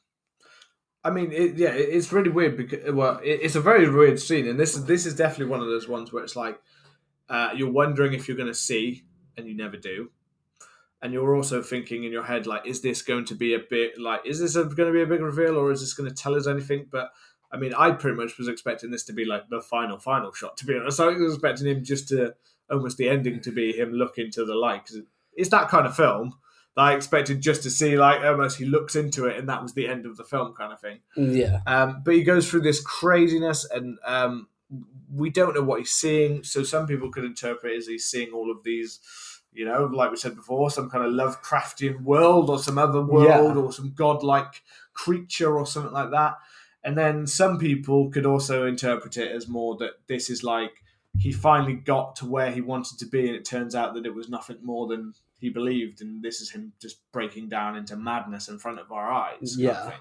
[1.03, 4.47] I mean, it, yeah, it's really weird because well, it, it's a very weird scene,
[4.47, 6.61] and this is this is definitely one of those ones where it's like
[7.29, 9.05] uh, you're wondering if you're going to see,
[9.37, 10.11] and you never do,
[11.01, 13.99] and you're also thinking in your head like, is this going to be a bit
[13.99, 16.35] like, is this going to be a big reveal, or is this going to tell
[16.35, 16.87] us anything?
[16.91, 17.11] But
[17.53, 20.57] I mean, I pretty much was expecting this to be like the final, final shot.
[20.59, 22.35] To be honest, I was expecting him just to
[22.71, 25.03] almost the ending to be him looking to the light because
[25.35, 26.35] it's that kind of film.
[26.77, 29.75] that I expected just to see like almost he looks into it and that was
[29.75, 31.01] the end of the film kind of thing.
[31.17, 34.47] yeah, Um, but he goes through this craziness and um,
[35.13, 36.45] we don't know what he's seeing.
[36.45, 39.01] So some people could interpret as he's seeing all of these,
[39.53, 43.57] you know, like we said before, some kind of Lovecraftian world or some other world
[43.57, 44.63] or some godlike
[44.93, 46.35] creature or something like that.
[46.83, 50.83] And then some people could also interpret it as more that this is like
[51.19, 54.15] he finally got to where he wanted to be, and it turns out that it
[54.15, 58.49] was nothing more than he believed, and this is him just breaking down into madness
[58.49, 59.57] in front of our eyes.
[59.59, 59.93] Yeah.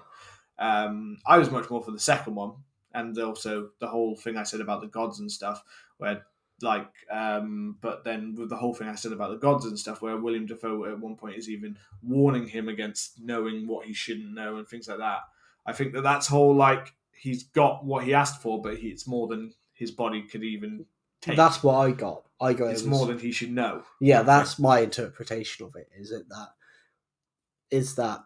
[0.58, 2.52] Um, I was much more for the second one,
[2.94, 5.62] and also the whole thing I said about the gods and stuff,
[5.98, 6.24] where
[6.62, 10.02] like, um, but then with the whole thing I said about the gods and stuff,
[10.02, 14.34] where William Dafoe at one point is even warning him against knowing what he shouldn't
[14.34, 15.20] know and things like that.
[15.66, 19.06] I think that that's whole like he's got what he asked for, but he, it's
[19.06, 20.86] more than his body could even
[21.20, 21.36] take.
[21.36, 22.22] that's what I got.
[22.40, 23.82] I got it's it was- more than he should know.
[24.00, 26.48] yeah that's my interpretation of it is it that
[27.70, 28.20] is that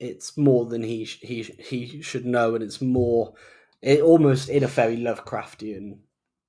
[0.00, 3.32] it's more than he he he should know and it's more
[3.80, 5.98] it almost in a very lovecraftian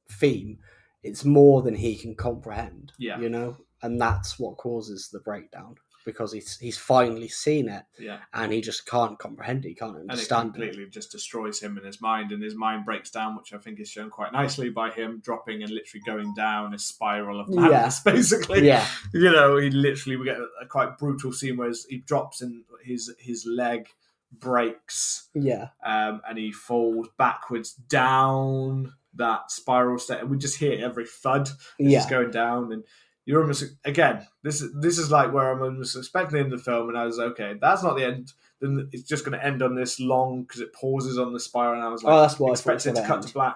[0.10, 0.58] theme
[1.04, 3.20] it's more than he can comprehend Yeah.
[3.20, 5.76] you know and that's what causes the breakdown
[6.06, 7.84] because he's he's finally seen it.
[8.00, 8.20] Yeah.
[8.34, 9.70] and he just can't comprehend it.
[9.70, 12.56] He can't and it understand it, completely just destroys him in his mind, and his
[12.56, 16.04] mind breaks down, which I think is shown quite nicely by him dropping and literally
[16.06, 17.62] going down a spiral of Yeah.
[17.62, 18.00] madness.
[18.06, 18.86] Basically, yeah.
[19.14, 23.14] You know, he literally we get a, quite brutal scene where he drops and his
[23.20, 23.88] his leg
[24.32, 25.70] breaks, yeah.
[25.86, 31.48] um, and he falls backwards down that spiral state, and we just hear every thud
[31.48, 31.98] as yeah.
[32.00, 32.84] it's going down, and
[33.26, 34.28] you're almost again.
[34.44, 36.98] This is this is like where I'm almost expecting the end of the film, and
[36.98, 37.56] I was okay.
[37.60, 38.34] That's not the end.
[38.60, 41.76] Then it's just going to end on this long because it pauses on the spiral,
[41.76, 43.56] and I was oh, like, oh that's what I thought expected to cut to black,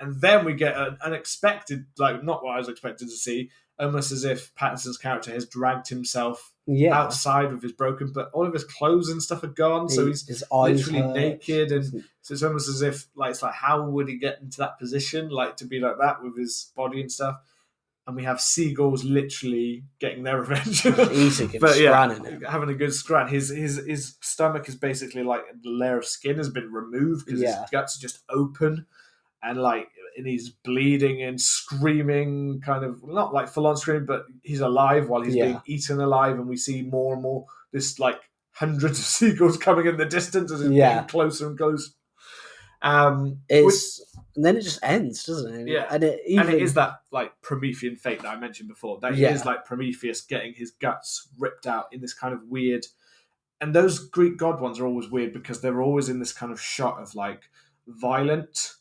[0.00, 4.10] and then we get an unexpected, like not what I was expected to see, almost
[4.10, 8.52] as if Pattinson's character has dragged himself yeah outside with his broken, but all of
[8.52, 11.14] his clothes and stuff are gone, so he's his eyes literally hurt.
[11.14, 14.58] naked and so it's almost as if like it's like how would he get into
[14.58, 17.36] that position like to be like that with his body and stuff
[18.06, 22.06] and we have seagulls literally getting their revenge eating and but yeah
[22.48, 26.36] having a good scran his his his stomach is basically like a layer of skin
[26.36, 27.60] has been removed because Yeah.
[27.62, 28.86] his guts are just open
[29.42, 34.26] and like and he's bleeding and screaming kind of not like full on screaming but
[34.42, 35.44] he's alive while he's Yeah.
[35.46, 38.20] being eaten alive and we see more and more this like
[38.52, 40.94] hundreds of seagulls coming in the distance as it's Yeah.
[40.94, 41.90] getting closer and closer
[42.82, 44.04] um It's
[44.36, 45.68] and then it just ends, doesn't it?
[45.72, 45.86] Yeah.
[45.90, 48.98] and it even and it is that like Promethean fate that I mentioned before.
[49.00, 49.32] That Yeah.
[49.32, 52.86] is like Prometheus getting his guts ripped out in this kind of weird.
[53.60, 56.60] And those Greek god ones are always weird because they're always in this kind of
[56.60, 57.42] shot of like
[57.86, 58.72] violent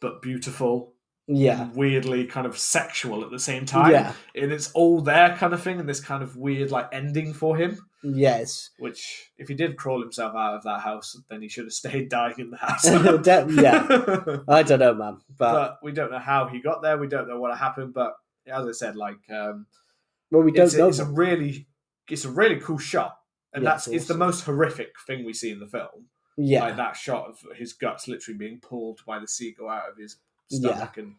[0.00, 0.94] but beautiful,
[1.26, 3.90] yeah, weirdly kind of sexual at the same time.
[3.92, 7.34] yeah, And it's all there kind of thing, and this kind of weird like ending
[7.34, 7.78] for him.
[8.02, 11.72] Yes, Which, if he did crawl himself out of that house, then he should have
[11.84, 12.84] stayed dying in the house.
[13.62, 14.38] Yeah.
[14.48, 16.98] I don't know, man, but, but we don't know how he got there.
[16.98, 17.94] We don't know what happened.
[17.94, 18.14] But
[18.46, 19.66] as I said, like um,
[20.30, 20.88] well, we don't it's, know.
[20.88, 21.66] it's a really,
[22.08, 23.16] it's a really cool shot,
[23.52, 26.06] and Yeah, that's it's it's the most horrific thing we see in the film.
[26.36, 29.96] yeah, Like that shot of his guts literally being pulled by the seagull out of
[29.98, 30.16] his
[30.50, 31.14] stomach, and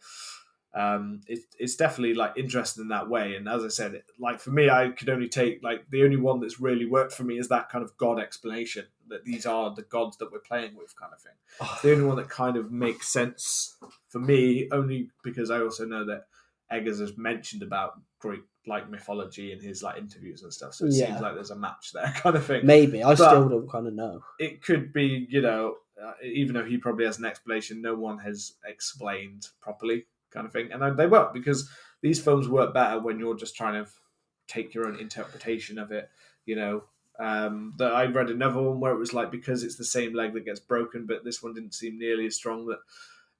[0.73, 3.35] um, it, it's definitely like interesting in that way.
[3.35, 6.39] And as I said, like for me, I could only take like the only one
[6.39, 9.81] that's really worked for me is that kind of god explanation that these are the
[9.81, 11.33] gods that we're playing with, kind of thing.
[11.59, 13.75] Oh, the only one that kind of makes sense
[14.07, 16.27] for me, only because I also know that
[16.71, 20.75] Eggers has mentioned about Greek like mythology in his like interviews and stuff.
[20.75, 21.07] So it Yeah.
[21.07, 22.65] seems like there's a match there, kind of thing.
[22.65, 24.21] Maybe I But- still don't kind of know.
[24.39, 28.19] It could be, you know, uh, even though he probably has an explanation, no one
[28.19, 30.71] has explained properly, kind of thing.
[30.71, 31.69] And they won't because
[32.01, 33.89] these films work better when you're just trying to
[34.47, 36.09] take your own interpretation of it.
[36.45, 36.83] You know,
[37.19, 40.33] um, that I read another one where it was like because it's the same leg
[40.33, 42.65] that gets broken, but this one didn't seem nearly as strong.
[42.65, 42.79] That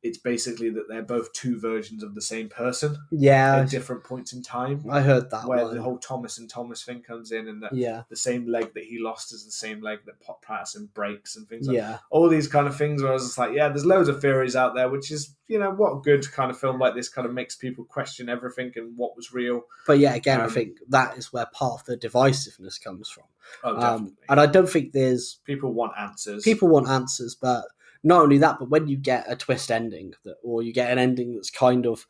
[0.03, 4.33] it's basically that they're both two versions of the same person Yeah, at different points
[4.33, 4.83] in time.
[4.89, 5.75] I heard that Where one.
[5.75, 8.83] the whole Thomas and Thomas thing comes in, and that yeah, the same leg that
[8.83, 12.27] he lost is the same leg that Pop Pattinson breaks, and things like yeah, all
[12.29, 14.73] these kind of things where I was just like, yeah, there's loads of theories out
[14.73, 17.55] there, which is, you know, what good kind of film like this kind of makes
[17.55, 19.61] people question everything and what was real.
[19.85, 23.25] but yeah, again, I Um, think that is where part of the divisiveness comes from.
[23.63, 24.13] Oh, Um, definitely.
[24.29, 26.43] and I don't think there's people want answers.
[26.43, 27.65] people want answers, but
[28.03, 30.97] not only that, but when you get a twist ending that, or you get an
[30.97, 32.05] ending that's kind of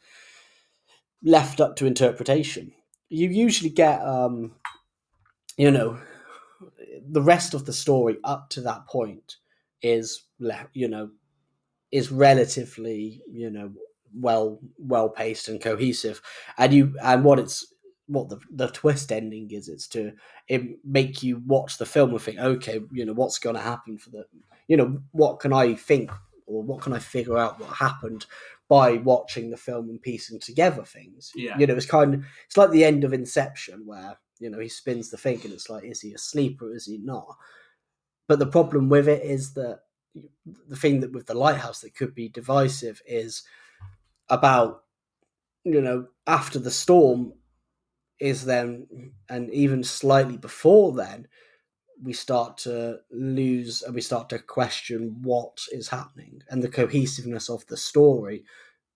[1.23, 2.72] left up to interpretation,
[3.09, 4.55] you usually get, um,
[5.57, 5.99] you know,
[7.09, 9.38] the rest of the story up to that point
[9.81, 10.23] is,
[10.73, 11.09] you know,
[11.91, 13.72] is relatively, you know,
[14.13, 16.22] well well paced and cohesive,
[16.57, 17.73] and you and what it's
[18.12, 20.12] what the the twist ending is, it's to
[20.48, 23.98] it make you watch the film and think, okay, you know, what's going to happen
[23.98, 24.26] for the,
[24.68, 26.12] you know, what can I think
[26.46, 28.26] or what can I figure out what happened
[28.68, 31.32] by watching the film and piecing together things.
[31.36, 31.58] Yeah.
[31.58, 34.70] You know, it's kind of it's like the end of Inception where you know he
[34.70, 37.38] spins the thing and it's like, is he asleep or is he not?
[38.28, 39.82] But the problem with it is that
[40.68, 43.44] the thing that with the lighthouse that could be divisive is
[44.30, 44.84] about
[45.64, 47.34] you know after the storm
[48.22, 51.27] is then and even slightly before then
[52.03, 56.41] we start to lose and we start to question what is happening.
[56.49, 58.43] And the cohesiveness of the story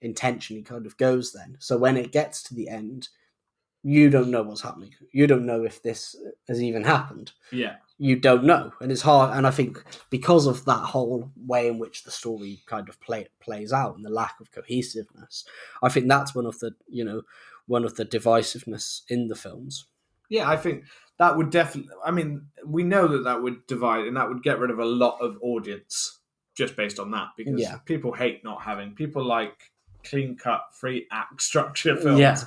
[0.02, 1.56] intentionally kind of goes then.
[1.60, 3.10] So when it gets to the end
[3.88, 4.90] you don't know what's happening.
[5.12, 6.16] You don't know if this
[6.48, 7.34] has even happened.
[7.52, 7.76] Yeah.
[8.00, 8.74] you don't know.
[8.82, 12.64] And it's hard and i think because of that whole way in which the story
[12.66, 15.46] kind of play, plays out and the lack of cohesiveness
[15.84, 17.22] i think that's one of the you know
[17.68, 19.88] one of the divisiveness in the films
[20.30, 20.86] Yeah, I think
[21.18, 24.60] that would definitely, I mean, we know that that would divide and that would get
[24.60, 26.20] rid of a lot of audience
[26.56, 27.78] just based on that because Yeah.
[27.86, 29.72] people hate not having, people like
[30.04, 32.20] clean cut, free act structure films.
[32.20, 32.38] Yeah.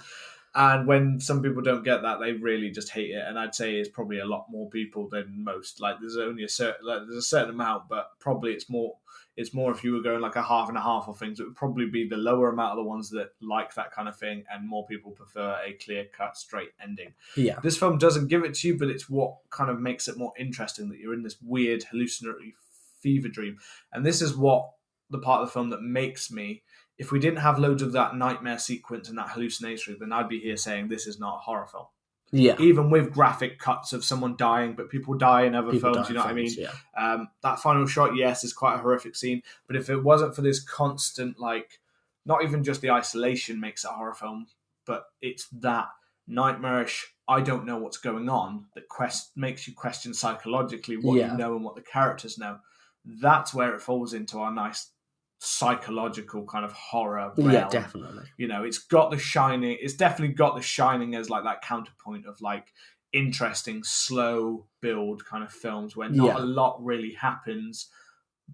[0.55, 3.24] And when some people don't get that, they really just hate it.
[3.27, 5.81] And I'd say it's probably a lot more people than most.
[5.81, 8.97] Like there's only a certain like, there's a certain amount, but probably it's more
[9.39, 11.44] it's more if you were going like a half and a half of things, it
[11.44, 14.43] would probably be the lower amount of the ones that like that kind of thing,
[14.52, 17.15] and more people prefer a clear cut, straight ending.
[17.36, 20.19] yeah This film doesn't give it to you, but it's what kind of makes it
[20.19, 22.55] more interesting that you're in this weird hallucinatory
[23.01, 23.59] fever dream.
[23.93, 24.70] And this is what
[25.09, 26.65] the part of the film that makes me.
[26.98, 30.40] If we didn't have loads of that nightmare sequence and that hallucinatory, then I'd be
[30.40, 31.86] here saying this is not a horror film.
[32.30, 36.09] Yeah Even with graphic cuts of someone dying, but people die in other People films,
[36.09, 36.50] you know what I mean?
[36.56, 39.42] yeah Um, that final shot, yes, is quite a horrific scene.
[39.66, 41.80] But if it wasn't for this constant, like,
[42.26, 44.46] not even just the isolation makes it a horror film,
[44.84, 45.86] but it's that
[46.26, 51.32] nightmarish, I don't know what's going on that quest makes you question psychologically what Yeah.
[51.32, 52.59] you know and what the characters know.
[53.05, 54.90] That's where it falls into our nice
[55.39, 57.32] psychological kind of horror.
[57.36, 57.51] Realm.
[57.51, 59.77] yeah definitely You know, it's got the shining.
[59.81, 62.73] It's definitely got the shining as like that counterpoint of like
[63.12, 66.39] interesting, slow build kind of films where not Yeah.
[66.39, 67.89] a lot really happens.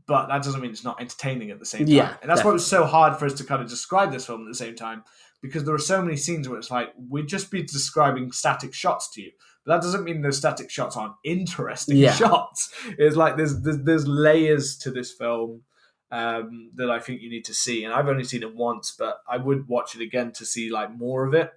[0.07, 1.95] But that doesn't mean it's not entertaining at the same time.
[1.95, 4.27] Yeah, and that's why it was so hard for us to kind of describe this
[4.27, 5.05] film at the same time
[5.41, 9.09] because there are so many scenes where it's like we'd just be describing static shots
[9.13, 9.31] to you.
[9.65, 12.13] But that doesn't mean those static shots aren't interesting Yeah.
[12.23, 12.75] shots.
[12.99, 15.63] It's like there's, there's there's layers to this film
[16.15, 17.83] um, that I think you need to see.
[17.85, 20.97] And I've only seen it once, but I would watch it again to see like
[20.97, 21.51] more of it.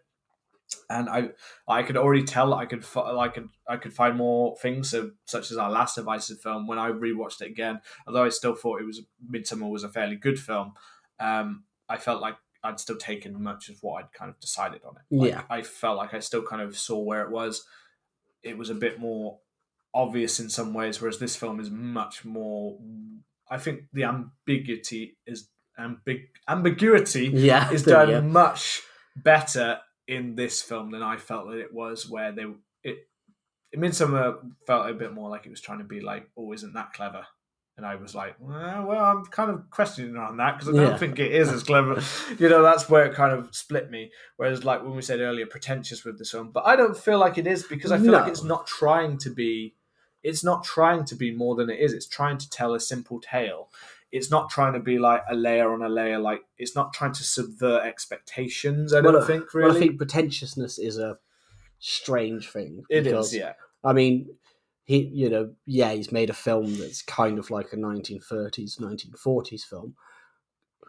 [0.90, 1.30] And I
[1.68, 5.52] I could already tell I could I could I could find more things, so, such
[5.52, 6.66] as our last divisive film.
[6.66, 9.02] When I rewatched it again, although I still thought it was
[9.32, 10.74] Midsommar was a fairly good film,
[11.20, 14.96] um, I felt like I'd still taken much of what I'd kind of decided on
[14.96, 15.16] it.
[15.16, 15.44] Like, Yeah.
[15.52, 17.64] I felt like I still kind of saw where it was.
[18.42, 19.40] It was a bit more
[19.94, 22.80] obvious in some ways, whereas this film is much more.
[23.49, 25.48] I think the ambiguity is
[25.80, 28.22] ambig- ambiguity yeah is done go.
[28.22, 28.82] much
[29.15, 32.10] better in this film than I felt that it was.
[32.10, 32.45] Where they
[32.84, 32.98] it,
[33.72, 36.74] it Midsommar felt a bit more like it was trying to be like, oh, isn't
[36.74, 37.26] that clever?
[37.78, 40.91] And I was like, well, well I'm kind of questioning on that because I don't
[40.94, 40.98] Yeah.
[40.98, 42.02] think it is as clever.
[42.40, 44.11] you know, that's where it kind of split me.
[44.38, 47.38] Whereas, like when we said earlier, pretentious with this film, but I don't feel like
[47.38, 49.76] it is because I feel like it's not trying to be.
[50.23, 51.94] It's not trying to be more than it is.
[51.94, 53.69] It's trying to tell a simple tale.
[54.11, 56.18] it's not trying to be like a layer on a layer.
[56.18, 58.94] Like it's not trying to subvert expectations.
[58.94, 59.68] I don't Well, think really.
[59.68, 61.18] Well, I think pretentiousness is a
[61.80, 62.84] strange thing.
[62.89, 63.35] it because, is.
[63.39, 63.53] Yeah.
[63.84, 64.30] I mean,
[64.85, 69.64] he, you know, yeah, he's made a film that's kind of like a 1930s, 1940s
[69.64, 69.95] film.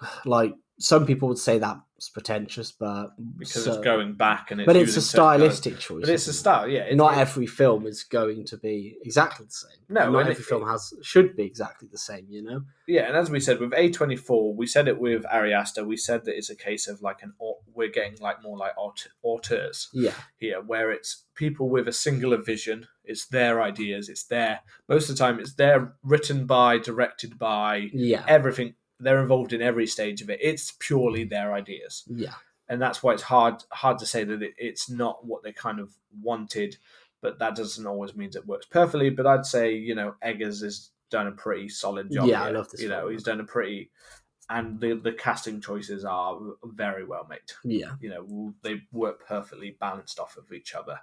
[0.24, 4.66] Like some people would say that's pretentious, but Because so- it's going back and it's
[4.66, 6.02] but it's a stylistic choice.
[6.02, 6.68] But it's a style.
[6.68, 6.94] Yeah.
[6.94, 9.78] Not it- every film is going to be exactly the same.
[9.88, 12.26] No, not every it- film has should be exactly the same.
[12.28, 12.62] You know.
[12.86, 16.24] Yeah, and as we said with A24, we said it with Ari Aster, we said
[16.26, 17.32] that it's a case of like an
[17.74, 20.14] we're getting like more like aut- auteurs Yeah.
[20.36, 25.16] here, where it's people with a singular vision, it's their ideas, it's their most of
[25.16, 28.24] the time it's their written by, directed by, Yeah.
[28.26, 28.74] everything.
[29.00, 30.38] They're involved in every stage of it.
[30.42, 32.34] It's purely their ideas, Yeah.
[32.68, 35.78] and that's why it's hard hard to say that it, it's not what they kind
[35.80, 36.76] of wanted.
[37.20, 39.10] But that doesn't always mean it works perfectly.
[39.10, 42.26] But I'd say you know Eggers has done a pretty solid job.
[42.28, 43.90] Yeah, I love this You know, he's done a pretty,
[44.50, 47.38] and the the casting choices are very well made.
[47.64, 47.94] Yeah.
[48.00, 51.00] You know, they work perfectly balanced off of each other.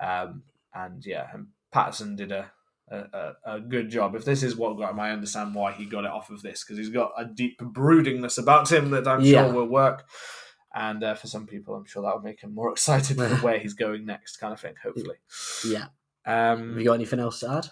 [0.00, 0.42] Um,
[0.74, 2.50] and yeah, and Pattinson did a,
[2.88, 4.14] a, a, a good job.
[4.14, 6.62] If this is what got him, I understand why he got it off of this
[6.64, 9.44] because he's got a deep broodingness about him that I'm Yeah.
[9.46, 10.04] sure will work.
[10.74, 13.58] And uh, for some people, I'm sure that will make him more excited for where
[13.58, 14.74] he's going next, kind of thing.
[14.82, 15.16] Hopefully.
[15.66, 15.86] Yeah.
[16.24, 17.66] Have Um, you got anything else to add?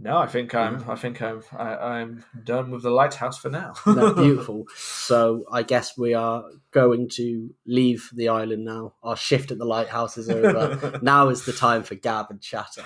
[0.00, 0.88] No, I think I'm.
[0.88, 1.42] I think I'm.
[1.56, 3.74] I, I'm done with the lighthouse for now.
[3.84, 4.66] No, beautiful.
[4.76, 8.94] So I guess we are going to leave the island now.
[9.02, 10.98] Our shift at the lighthouse is over.
[11.02, 12.82] now is the time for gab and chatter.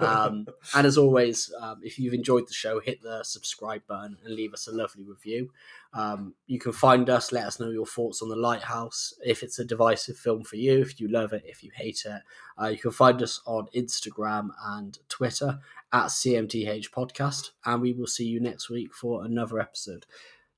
[0.00, 4.34] Um, and as always, um, if you've enjoyed the show, hit the subscribe button and
[4.34, 5.50] leave us a lovely review.
[5.94, 9.60] Um, you can find us, let us know your thoughts on The Lighthouse, if it's
[9.60, 12.22] a divisive film for you, if you love it, if you hate it.
[12.60, 15.60] Uh, you can find us on Instagram and Twitter
[15.94, 20.04] at CMTH Podcast, and we will see you next week for another episode.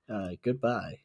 [0.08, 1.00] Uh, goodbye.